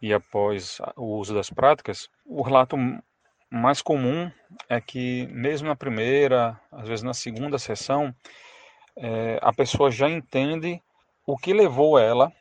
e 0.00 0.12
após 0.12 0.78
o 0.96 1.18
uso 1.18 1.34
das 1.34 1.50
práticas, 1.50 2.08
o 2.24 2.42
relato 2.42 2.76
mais 3.50 3.80
comum 3.80 4.30
é 4.68 4.80
que, 4.80 5.26
mesmo 5.30 5.68
na 5.68 5.76
primeira, 5.76 6.60
às 6.70 6.86
vezes 6.86 7.02
na 7.02 7.14
segunda 7.14 7.58
sessão, 7.58 8.14
é, 8.96 9.38
a 9.40 9.52
pessoa 9.52 9.90
já 9.90 10.08
entende 10.08 10.80
o 11.26 11.36
que 11.36 11.52
levou 11.52 11.98
ela 11.98 12.32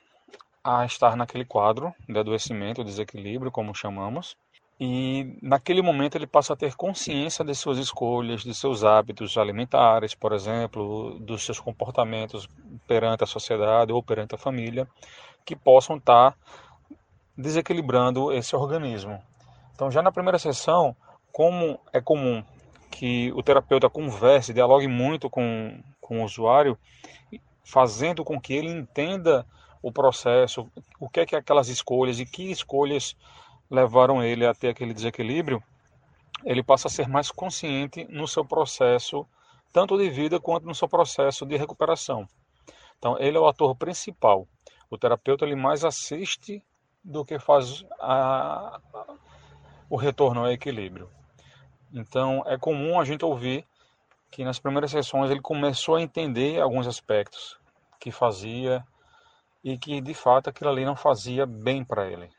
a 0.64 0.86
estar 0.86 1.16
naquele 1.16 1.46
quadro 1.46 1.94
de 2.08 2.18
adoecimento, 2.18 2.84
desequilíbrio, 2.84 3.52
como 3.52 3.76
chamamos, 3.76 4.38
e 4.80 5.38
naquele 5.42 5.82
momento 5.82 6.16
ele 6.16 6.26
passa 6.26 6.54
a 6.54 6.56
ter 6.56 6.76
consciência 6.76 7.46
de 7.46 7.54
suas 7.54 7.78
escolhas, 7.78 8.42
de 8.42 8.54
seus 8.54 8.84
hábitos 8.84 9.38
alimentares, 9.38 10.16
por 10.16 10.34
exemplo, 10.34 11.18
dos 11.20 11.46
seus 11.46 11.60
comportamentos 11.60 12.50
perante 12.88 13.24
a 13.24 13.28
sociedade 13.28 13.92
ou 13.92 14.02
perante 14.02 14.36
a 14.36 14.38
família, 14.38 14.88
que 15.46 15.56
possam 15.56 15.98
estar 15.98 16.36
desequilibrando 17.38 18.32
esse 18.32 18.56
organismo. 18.56 19.22
Então, 19.76 19.92
já 19.92 20.02
na 20.02 20.12
primeira 20.12 20.40
sessão, 20.40 20.96
como 21.32 21.80
é 21.92 22.00
comum 22.00 22.44
que 22.92 23.32
o 23.34 23.42
terapeuta 23.42 23.90
converse, 23.90 24.54
dialogue 24.54 24.88
muito 24.88 25.30
com, 25.30 25.82
com 26.00 26.22
o 26.22 26.26
usuário, 26.26 26.78
fazendo 27.64 28.24
com 28.24 28.40
que 28.40 28.54
ele 28.54 28.70
entenda 28.70 29.46
o 29.84 29.92
processo, 29.92 30.72
o 30.98 31.10
que 31.10 31.20
é 31.20 31.26
que 31.26 31.36
aquelas 31.36 31.68
escolhas 31.68 32.18
e 32.20 32.26
que 32.26 32.50
escolhas 32.50 33.16
levaram 33.70 34.24
ele 34.24 34.48
a 34.48 34.54
ter 34.54 34.70
aquele 34.70 34.94
desequilíbrio, 34.94 35.62
ele 36.46 36.64
passa 36.64 36.88
a 36.88 36.92
ser 36.92 37.08
mais 37.10 37.30
consciente 37.30 38.06
no 38.06 38.26
seu 38.26 38.46
processo, 38.46 39.28
tanto 39.74 39.98
de 39.98 40.10
vida 40.10 40.40
quanto 40.40 40.66
no 40.66 40.74
seu 40.74 40.88
processo 40.88 41.46
de 41.46 41.58
recuperação. 41.58 42.26
Então, 42.98 43.20
ele 43.20 43.36
é 43.36 43.40
o 43.40 43.48
ator 43.48 43.76
principal. 43.76 44.48
O 44.90 44.98
terapeuta 44.98 45.44
ele 45.44 45.56
mais 45.56 45.84
assiste 45.84 46.64
do 47.04 47.26
que 47.26 47.38
faz 47.38 47.84
a, 48.00 48.80
o 49.90 49.98
retorno 49.98 50.42
ao 50.42 50.52
equilíbrio. 50.52 51.10
Então, 51.94 52.42
é 52.46 52.58
comum 52.58 53.00
a 53.00 53.04
gente 53.04 53.26
ouvir 53.26 53.66
que 54.32 54.46
nas 54.46 54.60
primeiras 54.60 54.92
sessões 54.92 55.30
ele 55.30 55.42
começou 55.42 55.96
a 55.96 56.02
entender 56.02 56.62
alguns 56.62 56.88
aspectos 56.88 57.60
que 58.00 58.12
fazia 58.12 58.86
e 59.64 59.78
que 59.78 60.02
de 60.02 60.14
fato 60.14 60.50
aquilo 60.50 60.70
ali 60.70 60.86
não 60.86 60.96
fazia 60.96 61.46
bem 61.46 61.84
para 61.84 62.08
ele 62.08 62.30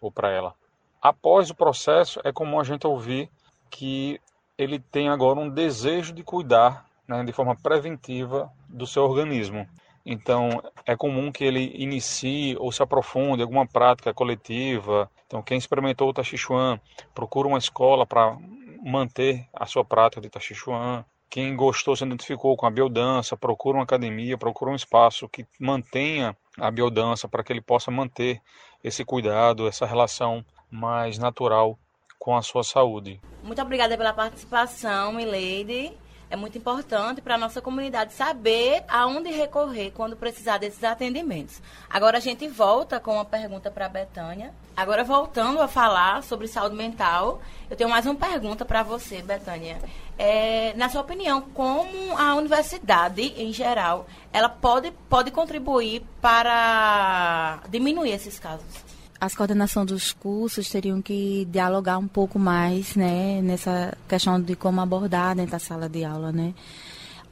ou 0.00 0.10
para 0.10 0.30
ela. 0.30 0.54
Após 1.00 1.50
o 1.50 1.54
processo, 1.54 2.20
é 2.24 2.32
comum 2.32 2.60
a 2.60 2.64
gente 2.64 2.86
ouvir 2.86 3.30
que 3.70 4.20
ele 4.56 4.78
tem 4.78 5.08
agora 5.08 5.40
um 5.40 5.48
desejo 5.48 6.12
de 6.12 6.22
cuidar 6.22 6.86
né, 7.08 7.24
de 7.24 7.32
forma 7.32 7.56
preventiva 7.56 8.50
do 8.68 8.86
seu 8.86 9.02
organismo. 9.02 9.66
Então, 10.04 10.62
é 10.86 10.96
comum 10.96 11.30
que 11.30 11.44
ele 11.44 11.72
inicie 11.74 12.56
ou 12.58 12.72
se 12.72 12.82
aprofunde 12.82 13.42
alguma 13.42 13.66
prática 13.66 14.12
coletiva. 14.14 15.10
Então, 15.26 15.42
quem 15.42 15.58
experimentou 15.58 16.08
o 16.08 16.12
Tachichuan, 16.12 16.80
procura 17.14 17.48
uma 17.48 17.58
escola 17.58 18.06
para 18.06 18.36
manter 18.82 19.46
a 19.52 19.66
sua 19.66 19.84
prática 19.84 20.20
de 20.20 20.30
Tachichuan. 20.30 21.04
Quem 21.30 21.54
gostou, 21.54 21.94
se 21.94 22.04
identificou 22.04 22.56
com 22.56 22.66
a 22.66 22.70
biodança, 22.70 23.36
procura 23.36 23.78
uma 23.78 23.84
academia, 23.84 24.36
procura 24.36 24.72
um 24.72 24.74
espaço 24.74 25.28
que 25.28 25.46
mantenha 25.60 26.36
a 26.58 26.68
biodança 26.72 27.28
para 27.28 27.44
que 27.44 27.52
ele 27.52 27.60
possa 27.60 27.88
manter 27.88 28.42
esse 28.82 29.04
cuidado, 29.04 29.68
essa 29.68 29.86
relação 29.86 30.44
mais 30.68 31.18
natural 31.18 31.78
com 32.18 32.36
a 32.36 32.42
sua 32.42 32.64
saúde. 32.64 33.20
Muito 33.44 33.62
obrigada 33.62 33.96
pela 33.96 34.12
participação, 34.12 35.12
Milady 35.12 35.96
é 36.30 36.36
muito 36.36 36.56
importante 36.56 37.20
para 37.20 37.34
a 37.34 37.38
nossa 37.38 37.60
comunidade 37.60 38.12
saber 38.12 38.84
aonde 38.88 39.30
recorrer 39.30 39.90
quando 39.90 40.16
precisar 40.16 40.58
desses 40.58 40.84
atendimentos. 40.84 41.60
Agora 41.90 42.18
a 42.18 42.20
gente 42.20 42.46
volta 42.46 43.00
com 43.00 43.14
uma 43.14 43.24
pergunta 43.24 43.70
para 43.70 43.86
a 43.86 43.88
Betânia. 43.88 44.54
Agora 44.76 45.02
voltando 45.02 45.60
a 45.60 45.66
falar 45.66 46.22
sobre 46.22 46.46
saúde 46.46 46.76
mental, 46.76 47.42
eu 47.68 47.76
tenho 47.76 47.90
mais 47.90 48.06
uma 48.06 48.14
pergunta 48.14 48.64
para 48.64 48.84
você, 48.84 49.20
Betânia. 49.20 49.78
É, 50.16 50.72
na 50.76 50.88
sua 50.88 51.00
opinião, 51.00 51.42
como 51.52 52.16
a 52.16 52.36
universidade 52.36 53.22
em 53.36 53.52
geral, 53.52 54.06
ela 54.32 54.48
pode, 54.48 54.92
pode 55.08 55.32
contribuir 55.32 56.02
para 56.20 57.60
diminuir 57.68 58.12
esses 58.12 58.38
casos? 58.38 58.89
As 59.20 59.34
coordenações 59.34 59.86
dos 59.86 60.12
cursos 60.12 60.70
teriam 60.70 61.02
que 61.02 61.46
dialogar 61.50 61.98
um 61.98 62.08
pouco 62.08 62.38
mais, 62.38 62.96
né, 62.96 63.42
nessa 63.42 63.96
questão 64.08 64.40
de 64.40 64.56
como 64.56 64.80
abordar 64.80 65.36
dentro 65.36 65.52
da 65.52 65.58
sala 65.58 65.88
de 65.88 66.04
aula, 66.04 66.32
né. 66.32 66.54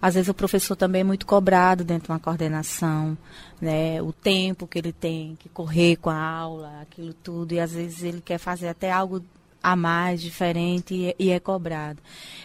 Às 0.01 0.15
vezes 0.15 0.29
o 0.29 0.35
professor 0.35 0.77
também 0.77 1.01
é 1.01 1.05
muito 1.05 1.27
cobrado 1.27 1.83
dentro 1.83 2.05
de 2.05 2.13
uma 2.13 2.21
coordenação, 2.21 3.17
né, 3.61 4.03
o 4.03 4.13
tempo 4.13 4.67
que 4.67 4.79
ele 4.79 4.93
tem 4.93 5.37
que 5.41 5.49
correr 5.49 5.97
com 5.97 6.11
a 6.11 6.21
aula, 6.21 6.83
aquilo 6.83 7.15
tudo, 7.15 7.55
e 7.55 7.61
às 7.61 7.73
vezes 7.73 8.03
ele 8.03 8.21
quer 8.21 8.39
fazer 8.39 8.69
até 8.69 8.93
algo 8.93 9.25
a 9.63 9.75
mais, 9.75 10.21
diferente, 10.21 10.95
e, 10.95 11.17
e 11.19 11.31
é 11.31 11.41
cobrado. 11.41 11.99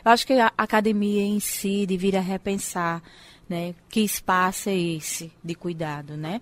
Eu 0.04 0.12
acho 0.12 0.26
que 0.26 0.34
a 0.34 0.52
academia 0.58 1.22
em 1.22 1.40
si 1.40 1.86
deveria 1.86 2.22
repensar, 2.22 3.04
né, 3.48 3.76
que 3.90 4.02
espaço 4.02 4.70
é 4.70 4.76
esse 4.76 5.32
de 5.44 5.56
cuidado, 5.56 6.16
né? 6.16 6.42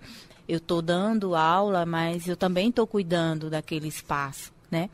eu 0.52 0.58
estou 0.58 0.82
dando 0.82 1.34
aula, 1.34 1.86
mas 1.86 2.28
eu 2.28 2.36
também 2.36 2.68
estou 2.68 2.86
cuidando 2.86 3.50
daquele 3.50 3.88
espaço, 3.88 4.52
né? 4.72 4.90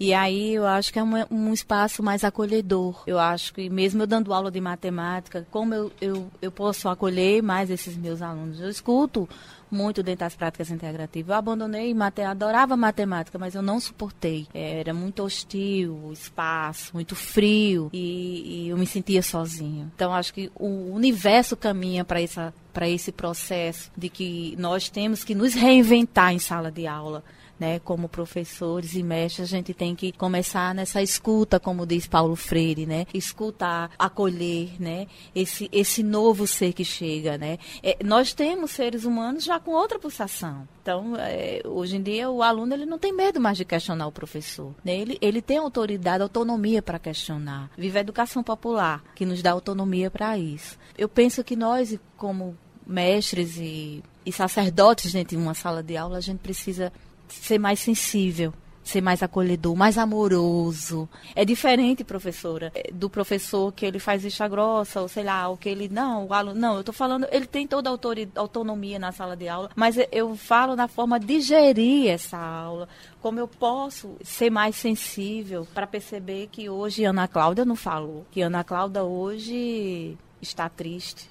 E 0.00 0.12
aí 0.12 0.54
eu 0.54 0.66
acho 0.66 0.92
que 0.92 0.98
é 0.98 1.02
um, 1.04 1.12
um, 1.30 1.52
espaço 1.52 2.02
mais 2.02 2.24
acolhedor. 2.24 3.04
Eu 3.06 3.20
acho 3.20 3.54
que 3.54 3.70
mesmo 3.70 4.02
eu 4.02 4.06
dando 4.06 4.34
aula 4.34 4.50
de 4.50 4.60
matemática, 4.60 5.46
como 5.48 5.72
eu, 5.72 5.92
eu, 6.00 6.28
eu 6.42 6.50
posso 6.50 6.88
acolher 6.88 7.40
mais 7.40 7.70
esses 7.70 7.96
meus 7.96 8.20
alunos? 8.20 8.60
Eu 8.60 8.68
escuto 8.68 9.28
muito 9.70 10.02
dentro 10.02 10.20
das 10.20 10.34
práticas 10.34 10.72
integrativas. 10.72 11.30
Eu 11.30 11.36
abandonei, 11.36 11.94
mate, 11.94 12.20
adorava 12.20 12.76
matemática, 12.76 13.38
mas 13.38 13.54
eu 13.54 13.62
não 13.62 13.78
suportei. 13.78 14.48
Era 14.52 14.92
muito 14.92 15.22
hostil 15.22 15.96
o 16.04 16.12
espaço, 16.12 16.90
muito 16.94 17.14
frio 17.14 17.88
e, 17.92 18.64
e 18.64 18.68
eu 18.70 18.76
me 18.76 18.86
sentia 18.86 19.22
sozinho. 19.22 19.90
Então 19.94 20.12
acho 20.12 20.34
que 20.34 20.50
o 20.56 20.92
universo 20.92 21.56
caminha 21.56 22.04
para 22.04 22.20
essa 22.20 22.52
para 22.72 22.88
esse 22.88 23.12
processo 23.12 23.90
de 23.96 24.08
que 24.08 24.56
nós 24.58 24.88
temos 24.88 25.22
que 25.22 25.34
nos 25.34 25.52
reinventar 25.54 26.32
em 26.32 26.38
sala 26.38 26.72
de 26.72 26.86
aula 26.86 27.22
né, 27.58 27.78
como 27.78 28.08
professores 28.08 28.94
e 28.94 29.02
mestres, 29.02 29.48
a 29.48 29.56
gente 29.56 29.72
tem 29.72 29.94
que 29.94 30.12
começar 30.12 30.74
nessa 30.74 31.02
escuta, 31.02 31.60
como 31.60 31.86
diz 31.86 32.06
Paulo 32.06 32.34
Freire, 32.34 32.86
né, 32.86 33.06
escutar, 33.14 33.90
acolher, 33.98 34.80
né, 34.80 35.06
esse, 35.34 35.68
esse 35.72 36.02
novo 36.02 36.46
ser 36.46 36.72
que 36.72 36.84
chega, 36.84 37.38
né. 37.38 37.58
É, 37.82 37.96
nós 38.04 38.32
temos 38.32 38.72
seres 38.72 39.04
humanos 39.04 39.44
já 39.44 39.60
com 39.60 39.72
outra 39.72 39.98
pulsação. 39.98 40.66
Então, 40.82 41.14
é, 41.16 41.62
hoje 41.64 41.96
em 41.96 42.02
dia, 42.02 42.28
o 42.28 42.42
aluno 42.42 42.74
ele 42.74 42.84
não 42.84 42.98
tem 42.98 43.12
medo 43.12 43.40
mais 43.40 43.56
de 43.56 43.64
questionar 43.64 44.08
o 44.08 44.12
professor. 44.12 44.74
Né? 44.84 44.96
Ele, 44.96 45.18
ele 45.20 45.40
tem 45.40 45.58
autoridade, 45.58 46.24
autonomia 46.24 46.82
para 46.82 46.98
questionar. 46.98 47.70
Vive 47.78 47.98
a 47.98 48.00
educação 48.00 48.42
popular, 48.42 49.00
que 49.14 49.24
nos 49.24 49.40
dá 49.40 49.52
autonomia 49.52 50.10
para 50.10 50.36
isso. 50.36 50.76
Eu 50.98 51.08
penso 51.08 51.44
que 51.44 51.54
nós, 51.54 51.96
como 52.16 52.56
mestres 52.84 53.56
e, 53.58 54.02
e 54.26 54.32
sacerdotes 54.32 55.12
dentro 55.12 55.36
de 55.36 55.42
uma 55.42 55.54
sala 55.54 55.84
de 55.84 55.96
aula, 55.96 56.18
a 56.18 56.20
gente 56.20 56.40
precisa 56.40 56.92
ser 57.40 57.58
mais 57.58 57.80
sensível, 57.80 58.52
ser 58.82 59.00
mais 59.00 59.22
acolhedor, 59.22 59.76
mais 59.76 59.96
amoroso. 59.96 61.08
É 61.34 61.44
diferente, 61.44 62.04
professora, 62.04 62.72
é, 62.74 62.90
do 62.92 63.08
professor 63.08 63.72
que 63.72 63.86
ele 63.86 63.98
faz 63.98 64.22
vista 64.22 64.46
grossa, 64.48 65.00
ou 65.00 65.08
sei 65.08 65.24
lá, 65.24 65.48
o 65.48 65.56
que 65.56 65.68
ele. 65.68 65.88
Não, 65.88 66.26
o 66.26 66.34
aluno. 66.34 66.58
Não, 66.58 66.74
eu 66.74 66.80
estou 66.80 66.94
falando, 66.94 67.26
ele 67.30 67.46
tem 67.46 67.66
toda 67.66 67.88
a 67.88 67.92
autonomia 68.36 68.98
na 68.98 69.12
sala 69.12 69.36
de 69.36 69.48
aula, 69.48 69.70
mas 69.76 69.96
eu 70.10 70.36
falo 70.36 70.74
na 70.74 70.88
forma 70.88 71.18
de 71.18 71.40
gerir 71.40 72.10
essa 72.10 72.38
aula. 72.38 72.88
Como 73.20 73.38
eu 73.38 73.46
posso 73.46 74.16
ser 74.22 74.50
mais 74.50 74.76
sensível 74.76 75.66
para 75.72 75.86
perceber 75.86 76.48
que 76.50 76.68
hoje 76.68 77.04
Ana 77.04 77.28
Cláudia 77.28 77.64
não 77.64 77.76
falou, 77.76 78.26
que 78.30 78.42
Ana 78.42 78.64
Cláudia 78.64 79.04
hoje 79.04 80.16
está 80.40 80.68
triste. 80.68 81.30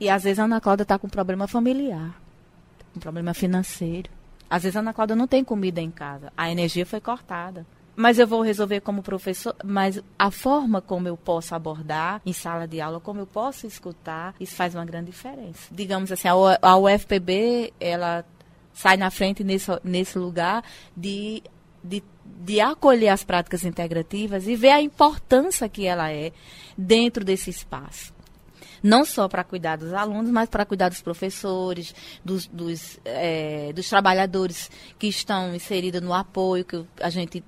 E 0.00 0.08
às 0.08 0.24
vezes 0.24 0.38
a 0.38 0.44
Ana 0.44 0.60
Cláudia 0.60 0.82
está 0.82 0.98
com 0.98 1.08
problema 1.08 1.46
familiar, 1.46 2.20
com 2.92 3.00
problema 3.00 3.32
financeiro. 3.34 4.15
Às 4.48 4.62
vezes 4.62 4.76
a 4.76 4.80
Ana 4.80 4.92
Cláudia 4.92 5.16
não 5.16 5.26
tem 5.26 5.44
comida 5.44 5.80
em 5.80 5.90
casa, 5.90 6.32
a 6.36 6.50
energia 6.50 6.86
foi 6.86 7.00
cortada. 7.00 7.66
Mas 7.96 8.18
eu 8.18 8.26
vou 8.26 8.42
resolver 8.42 8.80
como 8.80 9.02
professor, 9.02 9.56
mas 9.64 10.02
a 10.18 10.30
forma 10.30 10.82
como 10.82 11.08
eu 11.08 11.16
posso 11.16 11.54
abordar 11.54 12.20
em 12.26 12.32
sala 12.32 12.68
de 12.68 12.78
aula, 12.78 13.00
como 13.00 13.20
eu 13.20 13.26
posso 13.26 13.66
escutar, 13.66 14.34
isso 14.38 14.54
faz 14.54 14.74
uma 14.74 14.84
grande 14.84 15.10
diferença. 15.10 15.68
Digamos 15.72 16.12
assim, 16.12 16.28
a 16.28 16.76
UFPB, 16.76 17.72
ela 17.80 18.22
sai 18.74 18.98
na 18.98 19.10
frente 19.10 19.42
nesse, 19.42 19.70
nesse 19.82 20.18
lugar 20.18 20.62
de, 20.94 21.42
de, 21.82 22.04
de 22.22 22.60
acolher 22.60 23.08
as 23.08 23.24
práticas 23.24 23.64
integrativas 23.64 24.46
e 24.46 24.54
ver 24.54 24.72
a 24.72 24.82
importância 24.82 25.66
que 25.66 25.86
ela 25.86 26.12
é 26.12 26.32
dentro 26.76 27.24
desse 27.24 27.48
espaço 27.48 28.15
não 28.82 29.04
só 29.04 29.28
para 29.28 29.44
cuidar 29.44 29.76
dos 29.76 29.92
alunos, 29.92 30.30
mas 30.30 30.48
para 30.48 30.64
cuidar 30.64 30.88
dos 30.88 31.02
professores, 31.02 31.94
dos, 32.24 32.46
dos, 32.46 32.98
é, 33.04 33.72
dos 33.72 33.88
trabalhadores 33.88 34.70
que 34.98 35.06
estão 35.06 35.54
inseridos 35.54 36.00
no 36.00 36.12
apoio, 36.12 36.64
que 36.64 36.84
a 37.00 37.10
gente 37.10 37.42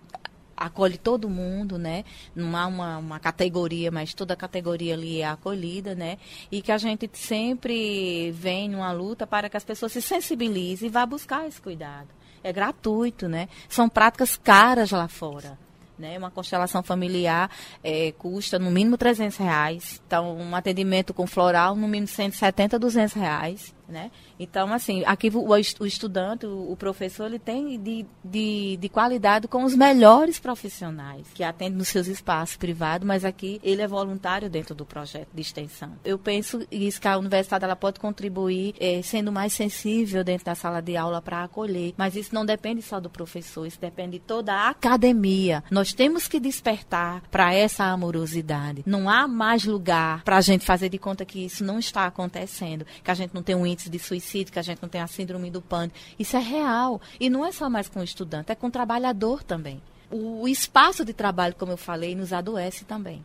acolhe 0.59 0.99
todo 0.99 1.31
mundo, 1.31 1.79
né? 1.79 2.05
Não 2.35 2.57
há 2.57 2.67
uma, 2.67 2.99
uma 2.99 3.21
categoria, 3.21 3.91
mas 3.91 4.13
toda 4.13 4.35
categoria 4.35 4.95
ali 4.95 5.21
é 5.21 5.27
acolhida, 5.27 5.95
né? 5.95 6.19
E 6.51 6.61
que 6.61 6.73
a 6.73 6.79
gente 6.79 7.09
sempre 7.13 8.33
vem 8.33 8.69
numa 8.69 8.91
luta 8.93 9.27
para 9.27 9.49
que 9.49 9.57
as 9.57 9.65
pessoas 9.65 9.93
se 9.93 10.03
sensibilizem 10.03 10.89
e 10.89 10.93
vá 10.93 11.07
buscar 11.07 11.47
esse 11.47 11.61
cuidado. 11.61 12.09
É 12.43 12.53
gratuito, 12.53 13.29
né? 13.29 13.49
São 13.69 13.89
práticas 13.89 14.37
caras 14.37 14.91
lá 14.91 15.07
fora. 15.09 15.59
Né? 15.99 16.17
Uma 16.17 16.31
constelação 16.31 16.83
familiar 16.83 17.51
é, 17.83 18.13
custa 18.13 18.59
no 18.59 18.71
mínimo 18.71 18.97
300 18.97 19.37
reais. 19.37 20.03
Então, 20.07 20.37
um 20.37 20.55
atendimento 20.55 21.13
com 21.13 21.27
floral, 21.27 21.75
no 21.75 21.89
mínimo 21.89 22.07
170, 22.07 22.79
200 22.79 23.15
reais. 23.15 23.78
Né? 23.89 24.11
Então, 24.39 24.71
assim, 24.71 25.03
aqui 25.07 25.31
o, 25.31 25.49
o 25.49 25.87
estudante, 25.87 26.45
o, 26.45 26.73
o, 26.73 26.77
professor, 26.77 27.25
ele 27.25 27.39
tem 27.39 27.81
de, 27.81 28.05
de, 28.23 28.77
de, 28.77 28.89
qualidade 28.91 29.49
com 29.49 29.65
os 29.65 29.75
melhores 29.75 30.39
profissionais 30.39 31.27
que 31.33 31.43
atendem 31.43 31.79
nos 31.79 31.89
seus 31.89 32.07
espaços 32.07 32.59
privados, 32.59 33.07
mas 33.07 33.25
aqui 33.25 33.59
ele 33.63 33.81
é 33.81 33.89
voluntário 33.89 34.51
dentro 34.51 34.75
do 34.75 34.85
projeto 34.85 35.29
de 35.33 35.41
extensão. 35.41 35.93
Eu 36.05 36.19
penso 36.19 36.67
isso 36.71 37.01
que 37.01 37.09
a 37.09 37.17
universidade 37.17 37.65
ela 37.65 37.75
pode 37.75 37.99
contribuir 37.99 38.75
é, 38.79 39.01
sendo 39.01 39.33
mais 39.33 39.55
sensível 39.55 40.23
dentro 40.23 40.45
da 40.45 40.55
sala 40.55 40.83
de 40.83 40.95
aula 40.95 41.23
para 41.23 41.45
acolher, 41.45 41.95
mas 41.97 42.15
isso 42.15 42.35
não 42.35 42.45
depende 42.45 42.83
só 42.83 43.01
do 43.01 43.09
professor, 43.09 43.65
isso 43.65 43.81
depende 43.81 44.19
de 44.19 44.19
toda 44.19 44.53
a 44.53 44.69
academia. 44.69 45.65
Nós 45.71 45.95
temos 45.95 46.29
que 46.29 46.39
despertar 46.39 47.23
para 47.31 47.55
essa 47.55 47.85
amorosidade. 47.85 48.83
Não 48.85 49.09
há 49.09 49.27
mais 49.27 49.65
lugar 49.65 50.23
para 50.25 50.37
a 50.37 50.43
gente 50.43 50.65
fazer 50.65 50.91
de 50.91 50.99
conta 50.99 51.25
que 51.25 51.45
isso 51.45 51.65
não 51.65 51.79
está 51.79 52.05
acontecendo, 52.05 52.85
que 53.03 53.11
a 53.11 53.15
gente 53.15 53.33
não 53.33 53.43
tem 53.43 53.55
um 53.55 53.67
índice 53.79 53.89
de 53.89 53.99
suicídio, 53.99 54.53
que 54.53 54.59
a 54.59 54.63
gente 54.63 54.83
não 54.83 54.89
tem 54.89 55.01
a 55.01 55.07
síndrome 55.07 55.51
do 55.51 55.63
pânico. 55.63 55.97
Isso 56.19 56.37
é 56.37 56.41
real. 56.41 57.01
E 57.21 57.31
não 57.31 57.47
é 57.47 57.53
só 57.53 57.71
mais 57.71 57.89
com 57.89 58.01
o 58.01 58.05
estudante, 58.05 58.51
é 58.51 58.55
com 58.55 58.67
o 58.67 58.71
trabalhador 58.71 59.45
também. 59.45 59.81
O 60.11 60.49
espaço 60.49 61.05
de 61.05 61.13
trabalho, 61.13 61.55
como 61.55 61.73
eu 61.73 61.77
falei, 61.77 62.15
nos 62.15 62.33
adoece 62.33 62.85
também. 62.85 63.25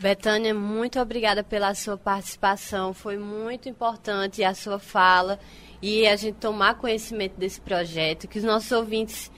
Betânia, 0.00 0.52
muito 0.52 0.98
obrigada 0.98 1.44
pela 1.44 1.72
sua 1.74 1.96
participação. 1.96 2.92
Foi 2.92 3.16
muito 3.16 3.68
importante 3.68 4.42
a 4.42 4.52
sua 4.52 4.78
fala 4.78 5.38
e 5.80 6.06
a 6.06 6.16
gente 6.16 6.36
tomar 6.36 6.74
conhecimento 6.74 7.38
desse 7.38 7.60
projeto, 7.60 8.26
que 8.26 8.38
os 8.38 8.44
nossos 8.44 8.72
ouvintes 8.72 9.30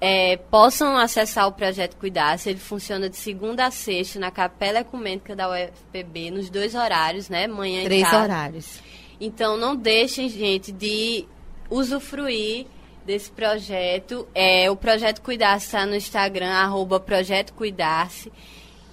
é, 0.00 0.36
possam 0.36 0.96
acessar 0.96 1.48
o 1.48 1.52
projeto 1.52 1.96
Cuidar-se. 1.96 2.50
Ele 2.50 2.60
funciona 2.60 3.08
de 3.08 3.16
segunda 3.16 3.66
a 3.66 3.70
sexta 3.70 4.20
na 4.20 4.30
Capela 4.30 4.80
Ecumênica 4.80 5.34
da 5.34 5.50
UFPB, 5.50 6.30
nos 6.30 6.50
dois 6.50 6.74
horários, 6.74 7.28
né? 7.28 7.48
Manhã 7.48 7.82
Três 7.84 8.02
e 8.02 8.10
tarde. 8.10 8.24
horários. 8.24 8.80
Então 9.20 9.56
não 9.56 9.74
deixem, 9.74 10.28
gente, 10.28 10.70
de 10.70 11.26
usufruir 11.70 12.66
desse 13.04 13.30
projeto. 13.30 14.28
É, 14.34 14.70
o 14.70 14.76
Projeto 14.76 15.22
Cuidar-se 15.22 15.66
está 15.66 15.86
no 15.86 15.94
Instagram, 15.94 16.50
arroba 16.50 17.00
Projeto 17.00 17.52
Cuidar-se. 17.54 18.30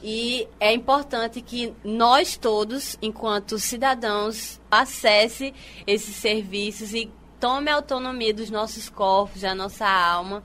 E 0.01 0.47
é 0.59 0.73
importante 0.73 1.41
que 1.41 1.73
nós 1.83 2.37
todos, 2.37 2.97
enquanto 3.01 3.57
cidadãos, 3.57 4.61
acesse 4.69 5.53
esses 5.87 6.15
serviços 6.15 6.93
e 6.93 7.11
tome 7.39 7.69
a 7.69 7.75
autonomia 7.75 8.33
dos 8.33 8.49
nossos 8.49 8.89
corpos, 8.89 9.41
da 9.41 9.55
nossa 9.55 9.87
alma. 9.87 10.43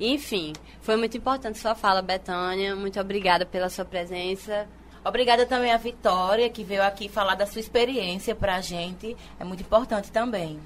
Enfim, 0.00 0.52
foi 0.80 0.96
muito 0.96 1.16
importante 1.16 1.58
sua 1.58 1.74
fala, 1.74 2.02
Betânia. 2.02 2.74
Muito 2.74 2.98
obrigada 2.98 3.46
pela 3.46 3.68
sua 3.68 3.84
presença. 3.84 4.66
Obrigada 5.04 5.46
também 5.46 5.72
a 5.72 5.76
Vitória, 5.76 6.48
que 6.48 6.62
veio 6.62 6.82
aqui 6.82 7.08
falar 7.08 7.34
da 7.34 7.46
sua 7.46 7.60
experiência 7.60 8.34
pra 8.34 8.60
gente. 8.60 9.16
É 9.38 9.44
muito 9.44 9.62
importante 9.62 10.12
também. 10.12 10.58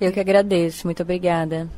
Eu 0.00 0.12
que 0.12 0.20
agradeço. 0.20 0.86
Muito 0.86 1.02
obrigada. 1.02 1.68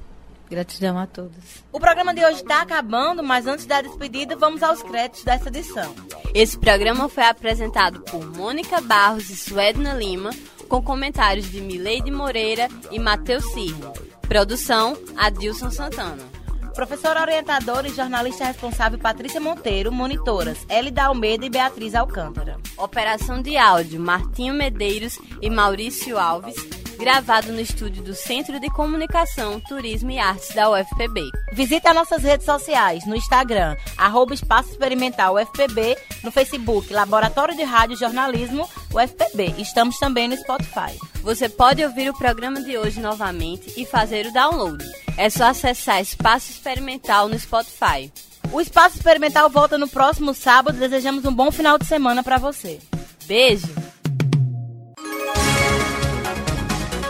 Gratidão 0.48 0.96
a 0.96 1.06
todos. 1.06 1.64
O 1.72 1.80
programa 1.80 2.14
de 2.14 2.24
hoje 2.24 2.40
está 2.40 2.62
acabando, 2.62 3.22
mas 3.22 3.46
antes 3.46 3.66
da 3.66 3.80
despedida, 3.80 4.36
vamos 4.36 4.62
aos 4.62 4.82
créditos 4.82 5.24
dessa 5.24 5.48
edição. 5.48 5.92
Esse 6.32 6.56
programa 6.56 7.08
foi 7.08 7.24
apresentado 7.24 8.00
por 8.02 8.24
Mônica 8.24 8.80
Barros 8.80 9.28
e 9.28 9.36
Suedna 9.36 9.94
Lima, 9.94 10.30
com 10.68 10.80
comentários 10.80 11.50
de 11.50 11.60
Mileide 11.60 12.10
Moreira 12.12 12.68
e 12.92 12.98
Matheus 12.98 13.44
Cirne. 13.52 13.92
Produção, 14.22 14.96
Adilson 15.16 15.70
Santana. 15.70 16.35
Professora 16.76 17.22
orientadora 17.22 17.88
e 17.88 17.94
jornalista 17.94 18.44
responsável 18.44 18.98
Patrícia 18.98 19.40
Monteiro, 19.40 19.90
monitoras 19.90 20.58
Elida 20.68 21.04
Almeida 21.04 21.46
e 21.46 21.48
Beatriz 21.48 21.94
Alcântara. 21.94 22.58
Operação 22.76 23.40
de 23.40 23.56
áudio, 23.56 23.98
Martinho 23.98 24.52
Medeiros 24.52 25.18
e 25.40 25.48
Maurício 25.48 26.18
Alves, 26.18 26.54
gravado 26.96 27.52
no 27.52 27.60
estúdio 27.60 28.02
do 28.02 28.14
Centro 28.14 28.58
de 28.58 28.68
Comunicação, 28.70 29.60
Turismo 29.60 30.10
e 30.10 30.18
Artes 30.18 30.54
da 30.54 30.70
UFPB. 30.70 31.30
Visite 31.52 31.86
as 31.86 31.94
nossas 31.94 32.22
redes 32.22 32.46
sociais 32.46 33.06
no 33.06 33.14
Instagram, 33.14 33.76
arroba 33.96 34.34
Espaço 34.34 34.70
Experimental 34.70 35.34
UFPB, 35.34 35.96
no 36.24 36.32
Facebook 36.32 36.92
Laboratório 36.92 37.56
de 37.56 37.62
Rádio 37.62 37.94
e 37.94 37.98
Jornalismo 37.98 38.68
UFPB. 38.92 39.54
Estamos 39.58 39.98
também 39.98 40.28
no 40.28 40.36
Spotify. 40.36 40.98
Você 41.22 41.48
pode 41.48 41.84
ouvir 41.84 42.10
o 42.10 42.18
programa 42.18 42.62
de 42.62 42.76
hoje 42.78 43.00
novamente 43.00 43.72
e 43.76 43.84
fazer 43.84 44.26
o 44.26 44.32
download. 44.32 44.84
É 45.16 45.30
só 45.30 45.46
acessar 45.46 46.00
Espaço 46.00 46.50
Experimental 46.50 47.28
no 47.28 47.38
Spotify. 47.38 48.12
O 48.52 48.60
Espaço 48.60 48.96
Experimental 48.96 49.50
volta 49.50 49.76
no 49.76 49.88
próximo 49.88 50.32
sábado. 50.34 50.78
Desejamos 50.78 51.24
um 51.24 51.32
bom 51.32 51.50
final 51.50 51.78
de 51.78 51.86
semana 51.86 52.22
para 52.22 52.38
você. 52.38 52.78
Beijo! 53.26 53.95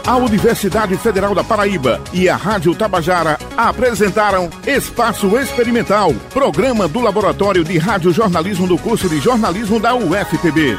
A 0.06 0.16
Universidade 0.18 0.96
Federal 0.96 1.34
da 1.34 1.42
Paraíba 1.42 2.00
e 2.12 2.28
a 2.28 2.36
Rádio 2.36 2.72
Tabajara 2.76 3.36
apresentaram 3.56 4.48
Espaço 4.64 5.36
Experimental, 5.36 6.14
programa 6.32 6.86
do 6.86 7.00
Laboratório 7.00 7.64
de 7.64 7.76
Rádio 7.76 8.12
Jornalismo 8.12 8.68
do 8.68 8.78
curso 8.78 9.08
de 9.08 9.18
jornalismo 9.18 9.80
da 9.80 9.96
UFPB. 9.96 10.78